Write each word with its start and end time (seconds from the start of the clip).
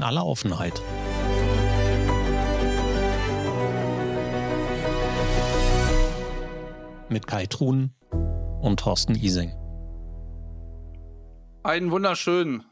in 0.00 0.04
aller 0.04 0.24
Offenheit. 0.24 0.80
Mit 7.10 7.26
Kai 7.26 7.44
Truhn 7.44 7.92
und 8.62 8.80
Thorsten 8.80 9.14
Ising. 9.14 9.52
Einen 11.62 11.90
wunderschönen. 11.90 12.64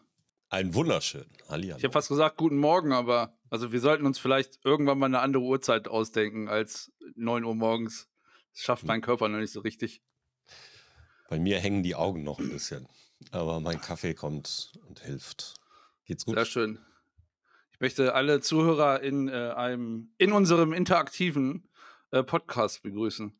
Einen 0.48 0.72
wunderschönen. 0.72 1.30
Hallihallo. 1.50 1.76
Ich 1.76 1.84
habe 1.84 1.92
fast 1.92 2.08
gesagt, 2.08 2.38
guten 2.38 2.56
Morgen, 2.56 2.92
aber 2.92 3.36
also 3.50 3.72
wir 3.72 3.80
sollten 3.80 4.06
uns 4.06 4.18
vielleicht 4.18 4.60
irgendwann 4.64 4.98
mal 4.98 5.06
eine 5.06 5.20
andere 5.20 5.42
Uhrzeit 5.42 5.86
ausdenken 5.86 6.48
als 6.48 6.90
9 7.14 7.44
Uhr 7.44 7.54
morgens. 7.54 8.08
Das 8.54 8.62
schafft 8.62 8.84
mein 8.84 9.02
Körper 9.02 9.28
noch 9.28 9.38
nicht 9.38 9.52
so 9.52 9.60
richtig. 9.60 10.00
Bei 11.28 11.38
mir 11.38 11.60
hängen 11.60 11.82
die 11.82 11.94
Augen 11.94 12.22
noch 12.24 12.38
ein 12.38 12.48
bisschen. 12.48 12.88
Aber 13.32 13.60
mein 13.60 13.82
Kaffee 13.82 14.14
kommt 14.14 14.72
und 14.88 15.00
hilft. 15.00 15.56
Geht's 16.06 16.24
gut? 16.24 16.36
Sehr 16.36 16.46
schön. 16.46 16.78
Ich 17.78 17.80
möchte 17.80 18.12
alle 18.12 18.40
Zuhörer 18.40 19.04
in, 19.04 19.28
äh, 19.28 19.52
einem, 19.54 20.12
in 20.18 20.32
unserem 20.32 20.72
interaktiven 20.72 21.68
äh, 22.10 22.24
Podcast 22.24 22.82
begrüßen. 22.82 23.38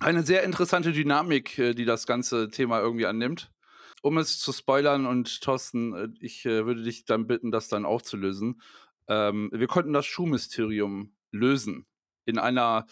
Eine 0.00 0.22
sehr 0.22 0.42
interessante 0.42 0.92
Dynamik, 0.92 1.58
äh, 1.58 1.74
die 1.74 1.84
das 1.84 2.06
ganze 2.06 2.48
Thema 2.48 2.80
irgendwie 2.80 3.04
annimmt. 3.04 3.52
Um 4.00 4.16
es 4.16 4.38
zu 4.38 4.54
spoilern 4.54 5.04
und 5.04 5.42
Thorsten, 5.42 5.94
äh, 5.94 6.08
ich 6.20 6.46
äh, 6.46 6.64
würde 6.64 6.82
dich 6.82 7.04
dann 7.04 7.26
bitten, 7.26 7.50
das 7.50 7.68
dann 7.68 7.84
aufzulösen. 7.84 8.62
Ähm, 9.06 9.50
wir 9.52 9.66
konnten 9.66 9.92
das 9.92 10.06
Schuhmysterium 10.06 11.14
lösen 11.30 11.84
in 12.24 12.38
einer 12.38 12.86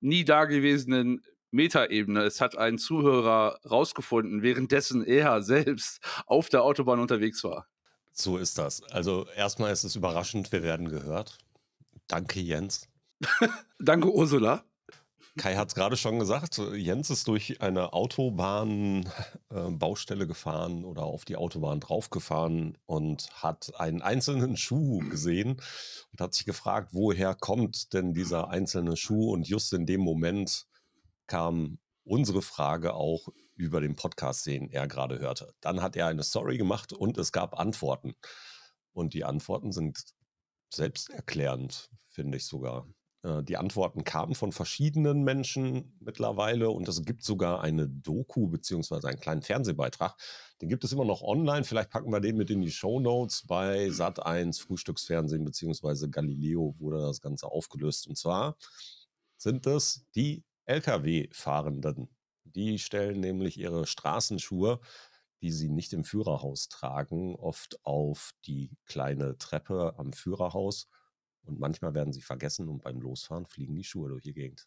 nie 0.00 0.24
dagewesenen 0.24 1.20
Metaebene. 1.50 2.22
Es 2.22 2.40
hat 2.40 2.56
ein 2.56 2.78
Zuhörer 2.78 3.60
rausgefunden, 3.70 4.40
währenddessen 4.40 5.04
er 5.04 5.42
selbst 5.42 6.00
auf 6.24 6.48
der 6.48 6.62
Autobahn 6.62 7.00
unterwegs 7.00 7.44
war. 7.44 7.68
So 8.20 8.36
ist 8.36 8.58
das. 8.58 8.82
Also 8.82 9.28
erstmal 9.36 9.72
ist 9.72 9.84
es 9.84 9.94
überraschend, 9.94 10.50
wir 10.50 10.64
werden 10.64 10.88
gehört. 10.88 11.38
Danke, 12.08 12.40
Jens. 12.40 12.88
Danke, 13.78 14.12
Ursula. 14.12 14.64
Kai 15.36 15.54
hat 15.54 15.68
es 15.68 15.76
gerade 15.76 15.96
schon 15.96 16.18
gesagt, 16.18 16.60
Jens 16.74 17.10
ist 17.10 17.28
durch 17.28 17.62
eine 17.62 17.92
Autobahnbaustelle 17.92 20.24
äh, 20.24 20.26
gefahren 20.26 20.84
oder 20.84 21.04
auf 21.04 21.24
die 21.24 21.36
Autobahn 21.36 21.78
draufgefahren 21.78 22.76
und 22.86 23.30
hat 23.40 23.78
einen 23.78 24.02
einzelnen 24.02 24.56
Schuh 24.56 24.98
gesehen 25.10 25.62
und 26.10 26.20
hat 26.20 26.34
sich 26.34 26.44
gefragt, 26.44 26.88
woher 26.92 27.36
kommt 27.36 27.92
denn 27.92 28.14
dieser 28.14 28.50
einzelne 28.50 28.96
Schuh? 28.96 29.32
Und 29.32 29.46
just 29.46 29.72
in 29.72 29.86
dem 29.86 30.00
Moment 30.00 30.66
kam 31.28 31.78
unsere 32.02 32.42
Frage 32.42 32.94
auch 32.94 33.28
über 33.58 33.80
den 33.80 33.96
Podcast, 33.96 34.46
den 34.46 34.70
er 34.70 34.86
gerade 34.86 35.18
hörte. 35.18 35.52
Dann 35.60 35.82
hat 35.82 35.96
er 35.96 36.06
eine 36.06 36.22
Story 36.22 36.56
gemacht 36.56 36.92
und 36.92 37.18
es 37.18 37.32
gab 37.32 37.58
Antworten. 37.58 38.14
Und 38.92 39.14
die 39.14 39.24
Antworten 39.24 39.72
sind 39.72 40.02
selbsterklärend, 40.72 41.90
finde 42.08 42.38
ich 42.38 42.46
sogar. 42.46 42.86
Äh, 43.22 43.42
die 43.42 43.56
Antworten 43.56 44.04
kamen 44.04 44.34
von 44.34 44.52
verschiedenen 44.52 45.24
Menschen 45.24 45.96
mittlerweile 46.00 46.70
und 46.70 46.88
es 46.88 47.02
gibt 47.02 47.24
sogar 47.24 47.60
eine 47.60 47.88
Doku 47.88 48.46
beziehungsweise 48.48 49.08
einen 49.08 49.20
kleinen 49.20 49.42
Fernsehbeitrag. 49.42 50.16
Den 50.60 50.68
gibt 50.68 50.84
es 50.84 50.92
immer 50.92 51.04
noch 51.04 51.22
online. 51.22 51.64
Vielleicht 51.64 51.90
packen 51.90 52.12
wir 52.12 52.20
den 52.20 52.36
mit 52.36 52.50
in 52.50 52.60
die 52.60 52.70
Show 52.70 53.00
Notes 53.00 53.44
bei 53.46 53.88
Sat1 53.88 54.60
Frühstücksfernsehen 54.60 55.44
beziehungsweise 55.44 56.08
Galileo 56.08 56.76
wurde 56.78 57.00
das 57.00 57.20
Ganze 57.20 57.48
aufgelöst. 57.48 58.06
Und 58.06 58.16
zwar 58.16 58.56
sind 59.36 59.66
es 59.66 60.06
die 60.14 60.44
Lkw-Fahrenden. 60.66 62.08
Die 62.58 62.80
stellen 62.80 63.20
nämlich 63.20 63.56
ihre 63.56 63.86
Straßenschuhe, 63.86 64.80
die 65.42 65.52
sie 65.52 65.68
nicht 65.68 65.92
im 65.92 66.02
Führerhaus 66.02 66.68
tragen, 66.68 67.36
oft 67.36 67.78
auf 67.84 68.32
die 68.46 68.76
kleine 68.84 69.38
Treppe 69.38 69.94
am 69.96 70.12
Führerhaus. 70.12 70.88
Und 71.42 71.60
manchmal 71.60 71.94
werden 71.94 72.12
sie 72.12 72.20
vergessen 72.20 72.68
und 72.68 72.82
beim 72.82 73.00
Losfahren 73.00 73.46
fliegen 73.46 73.76
die 73.76 73.84
Schuhe 73.84 74.08
durch 74.08 74.24
die 74.24 74.32
Gegend. 74.32 74.66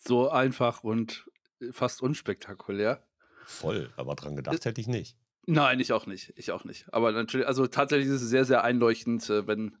So 0.00 0.28
einfach 0.28 0.82
und 0.82 1.30
äh, 1.60 1.70
fast 1.70 2.02
unspektakulär. 2.02 3.06
Voll, 3.44 3.92
aber 3.96 4.16
dran 4.16 4.34
gedacht 4.34 4.64
hätte 4.64 4.80
ich 4.80 4.88
nicht. 4.88 5.16
Nein, 5.46 5.78
ich 5.78 5.92
auch 5.92 6.06
nicht. 6.06 6.32
Ich 6.34 6.50
auch 6.50 6.64
nicht. 6.64 6.92
Aber 6.92 7.12
natürlich, 7.12 7.46
also 7.46 7.68
tatsächlich 7.68 8.08
ist 8.08 8.20
es 8.20 8.30
sehr, 8.30 8.46
sehr 8.46 8.64
einleuchtend, 8.64 9.30
äh, 9.30 9.46
wenn, 9.46 9.76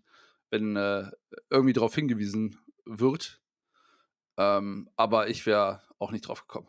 wenn 0.50 0.76
äh, 0.76 1.10
irgendwie 1.50 1.72
darauf 1.72 1.92
hingewiesen 1.92 2.56
wird. 2.84 3.42
Ähm, 4.36 4.88
aber 4.94 5.28
ich 5.28 5.44
wäre 5.44 5.82
auch 5.98 6.12
nicht 6.12 6.28
drauf 6.28 6.46
gekommen. 6.46 6.68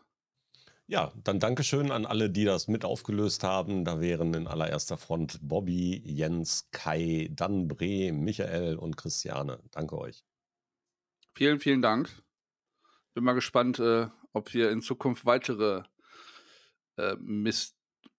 Ja, 0.90 1.14
dann 1.24 1.40
Dankeschön 1.40 1.92
an 1.92 2.08
alle, 2.08 2.32
die 2.32 2.46
das 2.46 2.68
mit 2.68 2.84
aufgelöst 2.84 3.44
haben. 3.44 3.86
Da 3.86 4.02
wären 4.02 4.34
in 4.34 4.48
allererster 4.48 4.98
Front 4.98 5.38
Bobby, 5.40 6.02
Jens, 6.04 6.68
Kai, 6.72 7.30
Dan 7.32 7.68
Bre, 7.68 8.12
Michael 8.12 8.76
und 8.76 8.98
Christiane. 8.98 9.60
Danke 9.70 10.00
euch. 10.00 10.24
Vielen, 11.36 11.60
vielen 11.60 11.84
Dank. 11.84 12.10
Bin 13.14 13.24
mal 13.24 13.34
gespannt, 13.34 13.78
äh, 13.78 14.08
ob 14.34 14.52
wir 14.56 14.72
in 14.72 14.82
Zukunft 14.82 15.28
weitere 15.28 15.84
äh, 16.98 17.16
Myst 17.20 17.76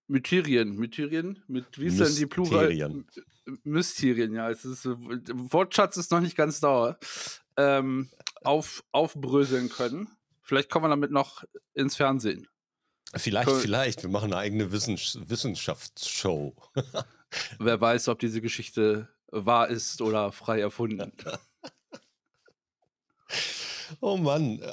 Mysterien, 0.06 0.76
Mysterien, 0.76 1.42
mit 1.48 1.76
wie 1.78 1.86
ist 1.86 1.98
denn 1.98 2.14
die 2.14 2.26
Plural? 2.26 3.04
Mysterien, 3.64 4.32
ja. 4.32 4.48
Es 4.48 4.64
ist, 4.64 4.84
Wortschatz 4.84 5.96
ist 5.96 6.12
noch 6.12 6.20
nicht 6.20 6.36
ganz 6.36 6.60
dauer. 6.60 6.98
Ähm, 7.56 8.10
auf, 8.42 8.84
aufbröseln 8.92 9.70
können. 9.70 10.08
Vielleicht 10.42 10.70
kommen 10.70 10.84
wir 10.84 10.88
damit 10.88 11.10
noch 11.10 11.44
ins 11.74 11.96
Fernsehen. 11.96 12.46
Vielleicht, 13.16 13.48
Cool. 13.48 13.60
vielleicht. 13.60 14.02
Wir 14.02 14.10
machen 14.10 14.32
eine 14.32 14.36
eigene 14.40 14.70
Wissens 14.72 15.18
Wissenschaftsshow. 15.22 16.54
Wer 17.58 17.80
weiß, 17.80 18.08
ob 18.08 18.18
diese 18.20 18.40
Geschichte 18.40 19.08
wahr 19.28 19.68
ist 19.68 20.00
oder 20.02 20.32
frei 20.32 20.60
erfunden. 20.60 21.12
Oh 24.00 24.16
Mann, 24.16 24.60
äh, 24.60 24.72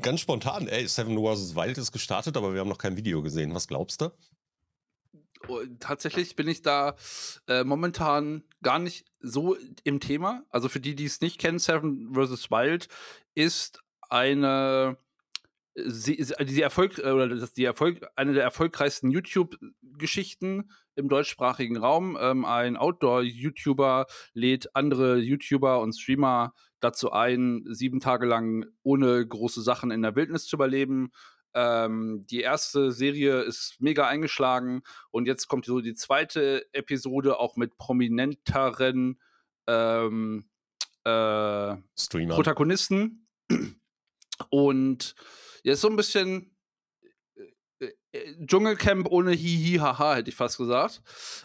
ganz 0.00 0.20
spontan, 0.20 0.68
ey, 0.68 0.86
Seven 0.86 1.16
vs. 1.18 1.56
Wild 1.56 1.76
ist 1.76 1.90
gestartet, 1.90 2.36
aber 2.36 2.54
wir 2.54 2.60
haben 2.60 2.68
noch 2.68 2.78
kein 2.78 2.96
Video 2.96 3.20
gesehen. 3.20 3.52
Was 3.52 3.66
glaubst 3.66 4.00
du? 4.00 4.10
Oh, 5.48 5.60
tatsächlich 5.80 6.36
bin 6.36 6.46
ich 6.46 6.62
da 6.62 6.94
äh, 7.48 7.64
momentan 7.64 8.44
gar 8.62 8.78
nicht 8.78 9.06
so 9.20 9.56
im 9.82 9.98
Thema. 9.98 10.44
Also 10.50 10.68
für 10.68 10.78
die, 10.80 10.94
die 10.94 11.04
es 11.06 11.20
nicht 11.20 11.38
kennen, 11.40 11.58
Seven 11.58 12.14
vs. 12.14 12.50
Wild 12.50 12.88
ist 13.34 13.80
eine 14.08 14.96
sie, 15.86 16.24
die 16.40 16.62
Erfolg 16.62 16.98
äh, 16.98 17.10
oder 17.10 17.28
das, 17.28 17.54
die 17.54 17.64
Erfolg, 17.64 18.06
eine 18.16 18.32
der 18.32 18.42
erfolgreichsten 18.42 19.10
YouTube-Geschichten 19.10 20.70
im 20.94 21.08
deutschsprachigen 21.08 21.76
Raum. 21.76 22.16
Ähm, 22.20 22.44
ein 22.44 22.76
Outdoor-YouTuber 22.76 24.06
lädt 24.34 24.74
andere 24.74 25.18
YouTuber 25.18 25.80
und 25.80 25.92
Streamer 25.92 26.52
dazu 26.80 27.12
ein, 27.12 27.64
sieben 27.68 28.00
Tage 28.00 28.26
lang 28.26 28.66
ohne 28.82 29.26
große 29.26 29.62
Sachen 29.62 29.90
in 29.90 30.02
der 30.02 30.16
Wildnis 30.16 30.46
zu 30.46 30.56
überleben. 30.56 31.10
Ähm, 31.54 32.26
die 32.30 32.40
erste 32.40 32.92
Serie 32.92 33.40
ist 33.40 33.76
mega 33.80 34.06
eingeschlagen 34.06 34.82
und 35.10 35.26
jetzt 35.26 35.48
kommt 35.48 35.64
so 35.64 35.80
die 35.80 35.94
zweite 35.94 36.66
Episode 36.72 37.38
auch 37.40 37.56
mit 37.56 37.78
prominenteren 37.78 39.18
ähm, 39.66 40.48
äh, 41.04 41.76
Protagonisten. 42.28 43.26
Und 44.50 45.14
ja, 45.68 45.74
ist 45.74 45.82
so 45.82 45.88
ein 45.88 45.96
bisschen 45.96 46.50
äh, 47.78 47.90
äh, 48.12 48.46
Dschungelcamp 48.46 49.06
ohne 49.10 49.32
Hihi, 49.32 49.76
haha, 49.78 50.14
hätte 50.14 50.30
ich 50.30 50.34
fast 50.34 50.56
gesagt. 50.56 51.02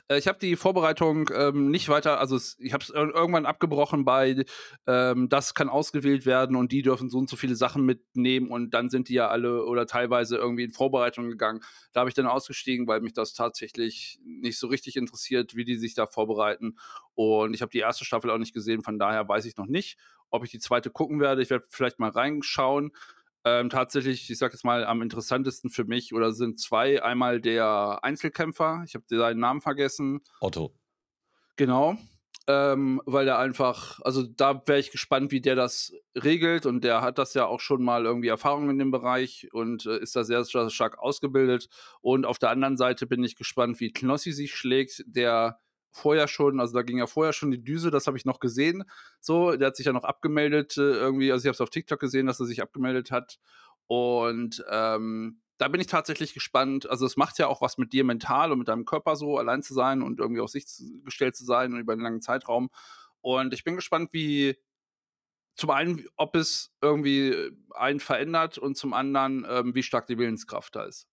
Äh, 0.07 0.17
ich 0.17 0.29
habe 0.29 0.39
die 0.39 0.55
Vorbereitung 0.55 1.29
ähm, 1.35 1.69
nicht 1.69 1.89
weiter, 1.89 2.19
also 2.21 2.39
ich 2.59 2.71
habe 2.71 2.83
es 2.83 2.89
irgendwann 2.89 3.45
abgebrochen 3.45 4.05
bei, 4.05 4.45
ähm, 4.87 5.27
das 5.27 5.53
kann 5.53 5.67
ausgewählt 5.67 6.25
werden 6.25 6.55
und 6.55 6.71
die 6.71 6.81
dürfen 6.81 7.09
so 7.09 7.17
und 7.17 7.29
so 7.29 7.35
viele 7.35 7.55
Sachen 7.55 7.85
mitnehmen 7.85 8.49
und 8.49 8.73
dann 8.73 8.89
sind 8.89 9.09
die 9.09 9.15
ja 9.15 9.27
alle 9.27 9.65
oder 9.65 9.85
teilweise 9.85 10.37
irgendwie 10.37 10.63
in 10.63 10.71
Vorbereitung 10.71 11.29
gegangen. 11.29 11.59
Da 11.91 11.99
habe 11.99 12.09
ich 12.09 12.15
dann 12.15 12.25
ausgestiegen, 12.25 12.87
weil 12.87 13.01
mich 13.01 13.13
das 13.13 13.33
tatsächlich 13.33 14.19
nicht 14.23 14.57
so 14.57 14.67
richtig 14.67 14.95
interessiert, 14.95 15.53
wie 15.53 15.65
die 15.65 15.75
sich 15.75 15.95
da 15.95 16.07
vorbereiten. 16.07 16.77
Und 17.13 17.53
ich 17.53 17.61
habe 17.61 17.71
die 17.71 17.79
erste 17.79 18.05
Staffel 18.05 18.31
auch 18.31 18.37
nicht 18.37 18.53
gesehen, 18.53 18.83
von 18.83 18.97
daher 18.97 19.27
weiß 19.27 19.43
ich 19.43 19.57
noch 19.57 19.67
nicht, 19.67 19.97
ob 20.29 20.45
ich 20.45 20.51
die 20.51 20.59
zweite 20.59 20.89
gucken 20.89 21.19
werde. 21.19 21.41
Ich 21.41 21.49
werde 21.49 21.65
vielleicht 21.69 21.99
mal 21.99 22.09
reinschauen. 22.09 22.91
Ähm, 23.45 23.69
tatsächlich, 23.69 24.29
ich 24.29 24.37
sag 24.37 24.53
jetzt 24.53 24.63
mal, 24.63 24.85
am 24.85 25.01
interessantesten 25.01 25.69
für 25.69 25.83
mich 25.83 26.13
oder 26.13 26.31
sind 26.31 26.59
zwei. 26.59 27.03
Einmal 27.03 27.41
der 27.41 27.99
Einzelkämpfer, 28.01 28.83
ich 28.85 28.95
habe 28.95 29.05
seinen 29.09 29.39
Namen 29.39 29.61
vergessen. 29.61 30.21
Otto. 30.39 30.73
Genau. 31.55 31.97
Ähm, 32.45 33.01
weil 33.05 33.27
er 33.27 33.39
einfach, 33.39 34.01
also 34.01 34.23
da 34.23 34.61
wäre 34.65 34.79
ich 34.79 34.91
gespannt, 34.91 35.31
wie 35.31 35.39
der 35.39 35.55
das 35.55 35.93
regelt 36.13 36.65
und 36.65 36.83
der 36.83 37.01
hat 37.01 37.17
das 37.17 37.33
ja 37.33 37.45
auch 37.45 37.61
schon 37.61 37.81
mal 37.83 38.03
irgendwie 38.05 38.27
Erfahrung 38.27 38.69
in 38.69 38.79
dem 38.79 38.91
Bereich 38.91 39.47
und 39.53 39.85
äh, 39.85 39.99
ist 39.99 40.15
da 40.15 40.25
sehr, 40.25 40.43
sehr 40.43 40.69
stark 40.69 40.99
ausgebildet. 40.99 41.69
Und 42.01 42.25
auf 42.25 42.39
der 42.39 42.49
anderen 42.49 42.75
Seite 42.75 43.07
bin 43.07 43.23
ich 43.23 43.37
gespannt, 43.37 43.79
wie 43.79 43.93
Knossi 43.93 44.33
sich 44.33 44.53
schlägt, 44.53 45.03
der 45.05 45.61
vorher 45.93 46.27
schon, 46.27 46.59
also 46.59 46.73
da 46.73 46.81
ging 46.81 46.97
ja 46.97 47.07
vorher 47.07 47.33
schon 47.33 47.51
die 47.51 47.63
Düse, 47.63 47.91
das 47.91 48.07
habe 48.07 48.17
ich 48.17 48.25
noch 48.25 48.39
gesehen. 48.39 48.83
So, 49.19 49.55
der 49.55 49.67
hat 49.67 49.75
sich 49.75 49.85
ja 49.85 49.93
noch 49.93 50.03
abgemeldet, 50.03 50.77
äh, 50.77 50.81
irgendwie, 50.81 51.31
also 51.31 51.43
ich 51.43 51.47
habe 51.47 51.53
es 51.53 51.61
auf 51.61 51.69
TikTok 51.69 51.99
gesehen, 51.99 52.25
dass 52.25 52.39
er 52.39 52.47
sich 52.47 52.61
abgemeldet 52.61 53.11
hat. 53.11 53.39
Und 53.87 54.63
ähm, 54.69 55.41
da 55.57 55.67
bin 55.67 55.79
ich 55.79 55.87
tatsächlich 55.87 56.33
gespannt. 56.33 56.89
Also 56.89 57.05
es 57.05 57.15
macht 57.15 57.37
ja 57.37 57.47
auch 57.47 57.61
was 57.61 57.77
mit 57.77 57.93
dir 57.93 58.03
mental 58.03 58.51
und 58.51 58.59
mit 58.59 58.67
deinem 58.67 58.85
Körper 58.85 59.15
so, 59.15 59.37
allein 59.37 59.61
zu 59.61 59.73
sein 59.73 60.01
und 60.01 60.19
irgendwie 60.19 60.41
auf 60.41 60.49
sich 60.49 60.65
gestellt 61.05 61.35
zu 61.35 61.45
sein 61.45 61.73
und 61.73 61.79
über 61.79 61.93
einen 61.93 62.01
langen 62.01 62.21
Zeitraum. 62.21 62.69
und 63.21 63.53
ich 63.53 63.63
bin 63.63 63.75
gespannt, 63.75 64.09
wie 64.11 64.57
zum 65.55 65.69
einen, 65.69 66.05
ob 66.17 66.35
es 66.35 66.71
irgendwie 66.81 67.51
einen 67.75 67.99
verändert 67.99 68.57
und 68.57 68.75
zum 68.75 68.93
anderen, 68.93 69.45
ähm, 69.47 69.75
wie 69.75 69.83
stark 69.83 70.07
die 70.07 70.17
Willenskraft 70.17 70.75
da 70.75 70.85
ist. 70.85 71.07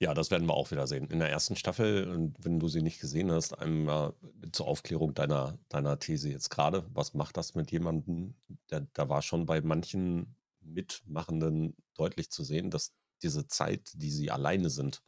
Ja. 0.00 0.14
Das 0.14 0.30
werden 0.30 0.46
wir 0.46 0.54
auch 0.54 0.70
wieder 0.70 0.86
sehen. 0.86 1.08
In 1.10 1.18
der 1.18 1.30
ersten 1.30 1.56
Staffel, 1.56 2.08
und 2.08 2.36
wenn 2.44 2.58
du 2.60 2.68
sie 2.68 2.82
nicht 2.82 3.00
gesehen 3.00 3.32
hast, 3.32 3.52
einmal 3.54 4.14
zur 4.52 4.66
Aufklärung 4.66 5.14
deiner, 5.14 5.58
deiner 5.68 5.98
These 5.98 6.30
jetzt 6.30 6.50
gerade, 6.50 6.84
was 6.94 7.14
macht 7.14 7.36
das 7.36 7.54
mit 7.54 7.70
jemandem? 7.72 8.34
Da, 8.68 8.80
da 8.92 9.08
war 9.08 9.22
schon 9.22 9.46
bei 9.46 9.60
manchen 9.60 10.36
Mitmachenden 10.60 11.76
deutlich 11.94 12.30
zu 12.30 12.44
sehen, 12.44 12.70
dass 12.70 12.92
diese 13.22 13.46
Zeit, 13.48 13.90
die 13.94 14.10
sie 14.10 14.30
alleine 14.30 14.70
sind, 14.70 15.02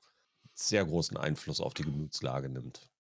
sehr 0.54 0.84
großen 0.84 1.16
Einfluss 1.16 1.60
auf 1.60 1.74
die 1.74 1.84
Gemütslage 1.84 2.48
nimmt. 2.48 2.90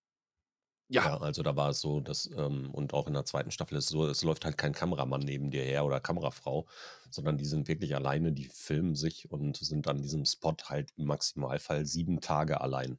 Ja. 0.90 1.04
ja. 1.04 1.16
also 1.18 1.42
da 1.42 1.54
war 1.56 1.70
es 1.70 1.80
so, 1.80 2.00
dass, 2.00 2.28
ähm, 2.36 2.70
und 2.72 2.92
auch 2.94 3.06
in 3.06 3.14
der 3.14 3.24
zweiten 3.24 3.52
Staffel 3.52 3.78
ist 3.78 3.84
es 3.84 3.90
so, 3.90 4.06
es 4.06 4.22
läuft 4.22 4.44
halt 4.44 4.58
kein 4.58 4.72
Kameramann 4.72 5.20
neben 5.20 5.50
dir 5.50 5.62
her 5.62 5.84
oder 5.84 6.00
Kamerafrau, 6.00 6.66
sondern 7.10 7.38
die 7.38 7.44
sind 7.44 7.68
wirklich 7.68 7.94
alleine, 7.94 8.32
die 8.32 8.46
filmen 8.46 8.96
sich 8.96 9.30
und 9.30 9.56
sind 9.56 9.86
an 9.86 10.02
diesem 10.02 10.26
Spot 10.26 10.56
halt 10.64 10.90
im 10.96 11.06
Maximalfall 11.06 11.86
sieben 11.86 12.20
Tage 12.20 12.60
allein. 12.60 12.98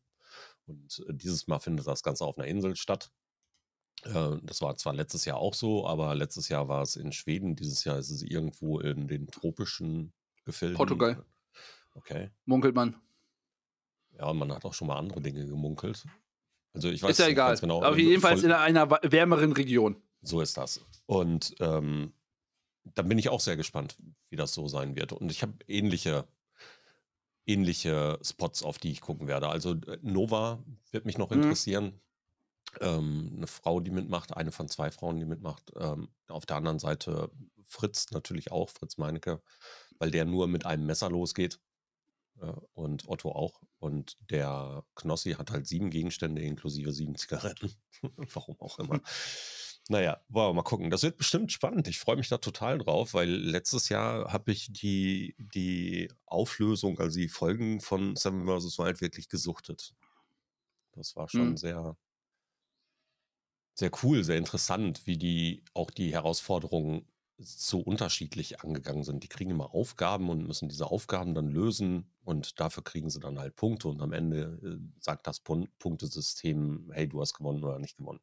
Und 0.67 1.03
äh, 1.07 1.13
dieses 1.13 1.47
Mal 1.47 1.59
findet 1.59 1.85
das 1.85 2.01
Ganze 2.01 2.25
auf 2.25 2.37
einer 2.37 2.47
Insel 2.47 2.77
statt. 2.77 3.11
Äh, 4.05 4.37
das 4.41 4.61
war 4.61 4.77
zwar 4.77 4.93
letztes 4.93 5.25
Jahr 5.25 5.37
auch 5.37 5.53
so, 5.53 5.85
aber 5.85 6.15
letztes 6.15 6.47
Jahr 6.47 6.69
war 6.69 6.83
es 6.83 6.95
in 6.95 7.11
Schweden, 7.11 7.57
dieses 7.57 7.83
Jahr 7.83 7.97
ist 7.97 8.09
es 8.09 8.21
irgendwo 8.23 8.79
in 8.79 9.09
den 9.09 9.27
tropischen 9.27 10.13
Gefilden. 10.45 10.77
Portugal. 10.77 11.25
Okay. 11.93 12.31
Munkelt 12.45 12.73
man. 12.73 12.95
Ja, 14.17 14.31
man 14.31 14.53
hat 14.53 14.63
auch 14.63 14.73
schon 14.73 14.87
mal 14.87 14.97
andere 14.97 15.19
Dinge 15.19 15.45
gemunkelt. 15.45 16.05
Also 16.73 16.89
ich 16.89 17.03
weiß 17.03 17.11
ist 17.11 17.19
ja 17.19 17.25
nicht 17.25 17.33
egal. 17.33 17.49
ganz 17.49 17.61
genau. 17.61 17.83
Aber 17.83 17.97
jedenfalls 17.97 18.43
in 18.43 18.51
einer 18.51 18.89
wärmeren 18.89 19.51
Region. 19.51 20.01
So 20.21 20.41
ist 20.41 20.57
das. 20.57 20.81
Und 21.05 21.55
ähm, 21.59 22.13
dann 22.83 23.09
bin 23.09 23.17
ich 23.17 23.29
auch 23.29 23.39
sehr 23.39 23.57
gespannt, 23.57 23.97
wie 24.29 24.35
das 24.35 24.53
so 24.53 24.67
sein 24.67 24.95
wird. 24.95 25.13
Und 25.13 25.31
ich 25.31 25.41
habe 25.41 25.53
ähnliche, 25.67 26.27
ähnliche 27.45 28.19
Spots, 28.23 28.63
auf 28.63 28.77
die 28.77 28.91
ich 28.91 29.01
gucken 29.01 29.27
werde. 29.27 29.49
Also 29.49 29.73
äh, 29.73 29.97
Nova 30.01 30.63
wird 30.91 31.05
mich 31.05 31.17
noch 31.17 31.29
mhm. 31.29 31.43
interessieren. 31.43 31.85
Mhm. 31.85 31.99
Ähm, 32.79 33.33
eine 33.37 33.47
Frau, 33.47 33.81
die 33.81 33.91
mitmacht, 33.91 34.35
eine 34.35 34.51
von 34.51 34.69
zwei 34.69 34.91
Frauen, 34.91 35.19
die 35.19 35.25
mitmacht. 35.25 35.71
Ähm, 35.77 36.09
auf 36.27 36.45
der 36.45 36.57
anderen 36.57 36.79
Seite 36.79 37.29
Fritz 37.65 38.11
natürlich 38.11 38.51
auch, 38.51 38.69
Fritz 38.69 38.97
Meinecke, 38.97 39.41
weil 39.99 40.11
der 40.11 40.25
nur 40.25 40.47
mit 40.47 40.65
einem 40.65 40.85
Messer 40.85 41.09
losgeht. 41.09 41.59
Äh, 42.41 42.53
und 42.73 43.07
Otto 43.07 43.31
auch. 43.31 43.61
Und 43.79 44.17
der 44.29 44.83
Knossi 44.95 45.33
hat 45.33 45.51
halt 45.51 45.67
sieben 45.67 45.89
Gegenstände 45.89 46.41
inklusive 46.41 46.91
sieben 46.91 47.15
Zigaretten. 47.15 47.73
Warum 48.33 48.59
auch 48.59 48.79
immer. 48.79 49.01
Naja, 49.89 50.21
wollen 50.29 50.49
wir 50.49 50.53
mal 50.53 50.61
gucken. 50.63 50.89
Das 50.89 51.03
wird 51.03 51.17
bestimmt 51.17 51.51
spannend. 51.51 51.87
Ich 51.87 51.99
freue 51.99 52.15
mich 52.15 52.29
da 52.29 52.37
total 52.37 52.77
drauf, 52.77 53.13
weil 53.13 53.29
letztes 53.29 53.89
Jahr 53.89 54.31
habe 54.31 54.51
ich 54.51 54.71
die, 54.71 55.35
die 55.37 56.11
Auflösung, 56.25 56.99
also 56.99 57.19
die 57.19 57.29
Folgen 57.29 57.81
von 57.81 58.15
Seven 58.15 58.45
vs. 58.45 58.77
Wild 58.79 59.01
wirklich 59.01 59.27
gesuchtet. 59.27 59.93
Das 60.93 61.15
war 61.15 61.29
schon 61.29 61.51
mhm. 61.51 61.57
sehr, 61.57 61.97
sehr 63.73 63.91
cool, 64.03 64.23
sehr 64.23 64.37
interessant, 64.37 65.07
wie 65.07 65.17
die 65.17 65.63
auch 65.73 65.89
die 65.89 66.13
Herausforderungen 66.13 67.10
so 67.43 67.79
unterschiedlich 67.79 68.61
angegangen 68.61 69.03
sind. 69.03 69.23
Die 69.23 69.27
kriegen 69.27 69.51
immer 69.51 69.73
Aufgaben 69.73 70.29
und 70.29 70.47
müssen 70.47 70.69
diese 70.69 70.87
Aufgaben 70.87 71.33
dann 71.33 71.49
lösen 71.49 72.11
und 72.23 72.59
dafür 72.59 72.83
kriegen 72.83 73.09
sie 73.09 73.19
dann 73.19 73.39
halt 73.39 73.55
Punkte 73.55 73.87
und 73.87 74.01
am 74.01 74.13
Ende 74.13 74.59
äh, 74.63 75.01
sagt 75.01 75.27
das 75.27 75.39
Pun 75.39 75.67
Punktesystem, 75.79 76.91
hey, 76.93 77.07
du 77.07 77.21
hast 77.21 77.33
gewonnen 77.33 77.63
oder 77.63 77.79
nicht 77.79 77.97
gewonnen. 77.97 78.21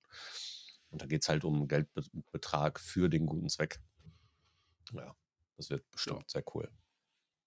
Und 0.91 1.03
da 1.03 1.07
geht 1.07 1.23
es 1.23 1.29
halt 1.29 1.45
um 1.45 1.69
Geldbetrag 1.69 2.81
für 2.81 3.09
den 3.09 3.27
guten 3.27 3.49
Zweck. 3.49 3.81
Ja, 4.93 5.15
das 5.57 5.71
wird 5.71 5.91
bestimmt 5.91 6.21
ja. 6.21 6.29
sehr 6.29 6.45
cool. 6.55 6.71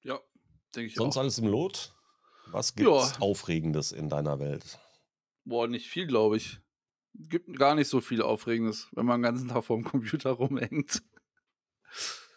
Ja, 0.03 0.19
denke 0.75 0.88
ich 0.88 0.95
Sonst 0.95 1.18
auch. 1.18 1.21
alles 1.21 1.39
im 1.39 1.47
Lot? 1.47 1.95
Was 2.47 2.75
gibt 2.75 2.89
es 2.89 3.12
ja. 3.12 3.19
Aufregendes 3.19 3.91
in 3.91 4.09
deiner 4.09 4.39
Welt? 4.39 4.79
Boah, 5.45 5.68
nicht 5.68 5.88
viel, 5.88 6.06
glaube 6.06 6.38
ich. 6.38 6.59
Gibt 7.13 7.57
gar 7.57 7.75
nicht 7.75 7.88
so 7.88 8.00
viel 8.00 8.21
Aufregendes, 8.21 8.88
wenn 8.91 9.06
man 9.06 9.19
den 9.19 9.23
ganzen 9.23 9.50
Tag 9.50 9.63
vorm 9.63 9.83
Computer 9.83 10.31
rumhängt. 10.31 11.01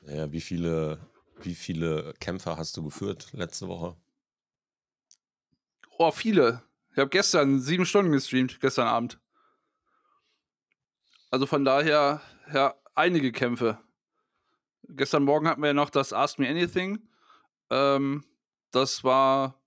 Ja, 0.07 0.31
wie 0.33 0.41
viele, 0.41 0.99
wie 1.41 1.55
viele 1.55 2.15
Kämpfer 2.21 2.57
hast 2.57 2.77
du 2.77 2.85
geführt 2.85 3.33
letzte 3.33 3.69
Woche? 3.69 3.97
Oh, 5.99 6.11
viele. 6.11 6.63
Ich 6.93 6.99
habe 6.99 7.11
gestern 7.11 7.61
sieben 7.61 7.87
Stunden 7.87 8.13
gestreamt, 8.13 8.61
gestern 8.61 8.89
Abend. 8.89 9.19
Also 11.31 11.47
von 11.47 11.65
daher, 11.65 12.21
ja, 12.53 12.75
einige 12.95 13.33
Kämpfe. 13.33 13.79
Gestern 14.89 15.25
Morgen 15.25 15.49
hatten 15.49 15.63
wir 15.63 15.69
ja 15.69 15.75
noch 15.75 15.91
das 15.91 16.13
Ask 16.13 16.39
Me 16.39 16.49
Anything. 16.49 17.09
Ähm, 17.71 18.25
das 18.71 19.03
war, 19.03 19.61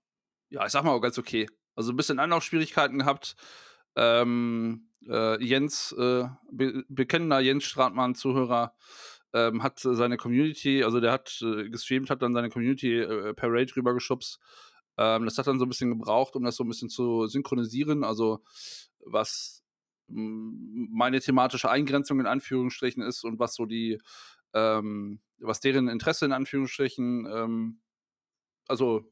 ja, 0.48 0.64
ich 0.64 0.72
sag 0.72 0.84
mal, 0.84 1.00
ganz 1.00 1.18
okay. 1.18 1.48
Also 1.74 1.92
ein 1.92 1.96
bisschen 1.96 2.18
Anlaufschwierigkeiten 2.18 2.98
gehabt. 2.98 3.36
Ähm, 3.96 4.90
äh, 5.08 5.42
Jens, 5.44 5.92
äh, 5.92 6.28
be 6.50 6.84
bekennender 6.88 7.40
Jens 7.40 7.64
Stratmann, 7.64 8.14
Zuhörer, 8.14 8.74
ähm, 9.32 9.62
hat 9.62 9.78
seine 9.78 10.16
Community, 10.16 10.82
also 10.84 11.00
der 11.00 11.12
hat 11.12 11.42
äh, 11.42 11.68
gestreamt, 11.68 12.10
hat 12.10 12.22
dann 12.22 12.34
seine 12.34 12.48
Community 12.48 12.98
äh, 12.98 13.34
per 13.34 13.52
Raid 13.52 13.76
rübergeschubst. 13.76 14.38
Ähm, 14.96 15.24
das 15.24 15.38
hat 15.38 15.46
dann 15.46 15.58
so 15.58 15.66
ein 15.66 15.68
bisschen 15.68 15.90
gebraucht, 15.90 16.34
um 16.36 16.44
das 16.44 16.56
so 16.56 16.64
ein 16.64 16.68
bisschen 16.68 16.88
zu 16.88 17.26
synchronisieren, 17.26 18.04
also 18.04 18.42
was 19.00 19.62
meine 20.10 21.20
thematische 21.20 21.70
Eingrenzung 21.70 22.18
in 22.20 22.26
Anführungsstrichen 22.26 23.02
ist 23.02 23.24
und 23.24 23.38
was 23.38 23.54
so 23.54 23.66
die, 23.66 24.00
ähm, 24.54 25.20
was 25.38 25.60
deren 25.60 25.88
Interesse 25.88 26.24
in 26.24 26.32
Anführungsstrichen, 26.32 27.26
ähm, 27.30 27.80
also 28.66 29.04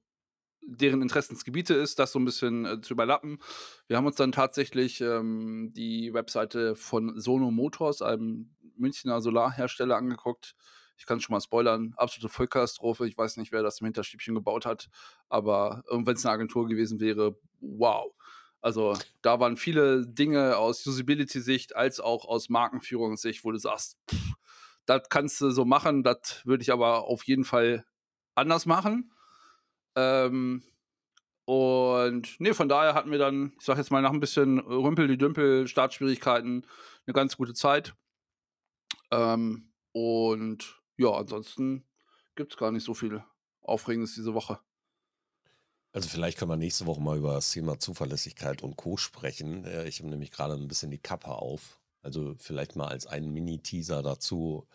deren 0.62 1.02
Interessensgebiete 1.02 1.74
ist, 1.74 1.98
das 1.98 2.12
so 2.12 2.18
ein 2.18 2.24
bisschen 2.24 2.64
äh, 2.64 2.80
zu 2.80 2.94
überlappen. 2.94 3.38
Wir 3.86 3.96
haben 3.96 4.06
uns 4.06 4.16
dann 4.16 4.32
tatsächlich 4.32 5.00
ähm, 5.00 5.72
die 5.76 6.12
Webseite 6.12 6.74
von 6.74 7.20
Sono 7.20 7.50
Motors, 7.50 8.02
einem 8.02 8.55
Münchner 8.78 9.20
Solarhersteller, 9.20 9.96
angeguckt. 9.96 10.54
Ich 10.98 11.06
kann 11.06 11.20
schon 11.20 11.34
mal 11.34 11.40
spoilern, 11.40 11.92
absolute 11.96 12.32
Vollkatastrophe. 12.32 13.06
Ich 13.06 13.18
weiß 13.18 13.36
nicht, 13.36 13.52
wer 13.52 13.62
das 13.62 13.80
im 13.80 13.86
Hinterstübchen 13.86 14.34
gebaut 14.34 14.64
hat, 14.64 14.88
aber 15.28 15.84
wenn 15.90 16.14
es 16.14 16.24
eine 16.24 16.34
Agentur 16.34 16.66
gewesen 16.66 17.00
wäre, 17.00 17.38
wow. 17.60 18.12
Also 18.62 18.96
da 19.22 19.38
waren 19.38 19.56
viele 19.56 20.06
Dinge 20.06 20.56
aus 20.56 20.86
Usability-Sicht 20.86 21.76
als 21.76 22.00
auch 22.00 22.24
aus 22.24 22.48
Markenführungssicht, 22.48 23.44
wo 23.44 23.52
du 23.52 23.58
sagst, 23.58 23.98
das 24.86 25.08
kannst 25.08 25.40
du 25.40 25.50
so 25.50 25.64
machen, 25.64 26.02
das 26.02 26.42
würde 26.44 26.62
ich 26.62 26.72
aber 26.72 27.04
auf 27.04 27.24
jeden 27.24 27.44
Fall 27.44 27.84
anders 28.34 28.66
machen. 28.66 29.12
Ähm, 29.94 30.62
und 31.44 32.40
nee, 32.40 32.54
von 32.54 32.68
daher 32.68 32.94
hatten 32.94 33.10
wir 33.10 33.18
dann, 33.18 33.52
ich 33.58 33.64
sag 33.64 33.78
jetzt 33.78 33.92
mal, 33.92 34.02
nach 34.02 34.12
ein 34.12 34.20
bisschen 34.20 34.58
Rümpel, 34.58 35.06
die 35.06 35.18
Dümpel, 35.18 35.68
Startschwierigkeiten, 35.68 36.66
eine 37.06 37.14
ganz 37.14 37.36
gute 37.36 37.54
Zeit. 37.54 37.94
Ähm, 39.10 39.72
und 39.92 40.82
ja, 40.96 41.10
ansonsten 41.10 41.86
gibt 42.34 42.52
es 42.52 42.58
gar 42.58 42.72
nicht 42.72 42.84
so 42.84 42.94
viel 42.94 43.24
Aufregendes 43.62 44.14
diese 44.14 44.34
Woche. 44.34 44.58
Also 45.92 46.08
vielleicht 46.08 46.38
können 46.38 46.50
wir 46.50 46.56
nächste 46.56 46.86
Woche 46.86 47.00
mal 47.00 47.16
über 47.16 47.34
das 47.34 47.50
Thema 47.52 47.78
Zuverlässigkeit 47.78 48.62
und 48.62 48.76
Co. 48.76 48.96
sprechen. 48.96 49.64
Äh, 49.64 49.88
ich 49.88 50.00
habe 50.00 50.10
nämlich 50.10 50.30
gerade 50.30 50.54
ein 50.54 50.68
bisschen 50.68 50.90
die 50.90 50.98
Kappe 50.98 51.28
auf. 51.28 51.80
Also 52.02 52.34
vielleicht 52.38 52.76
mal 52.76 52.88
als 52.88 53.06
einen 53.06 53.32
Mini-Teaser 53.32 54.02
dazu. 54.02 54.68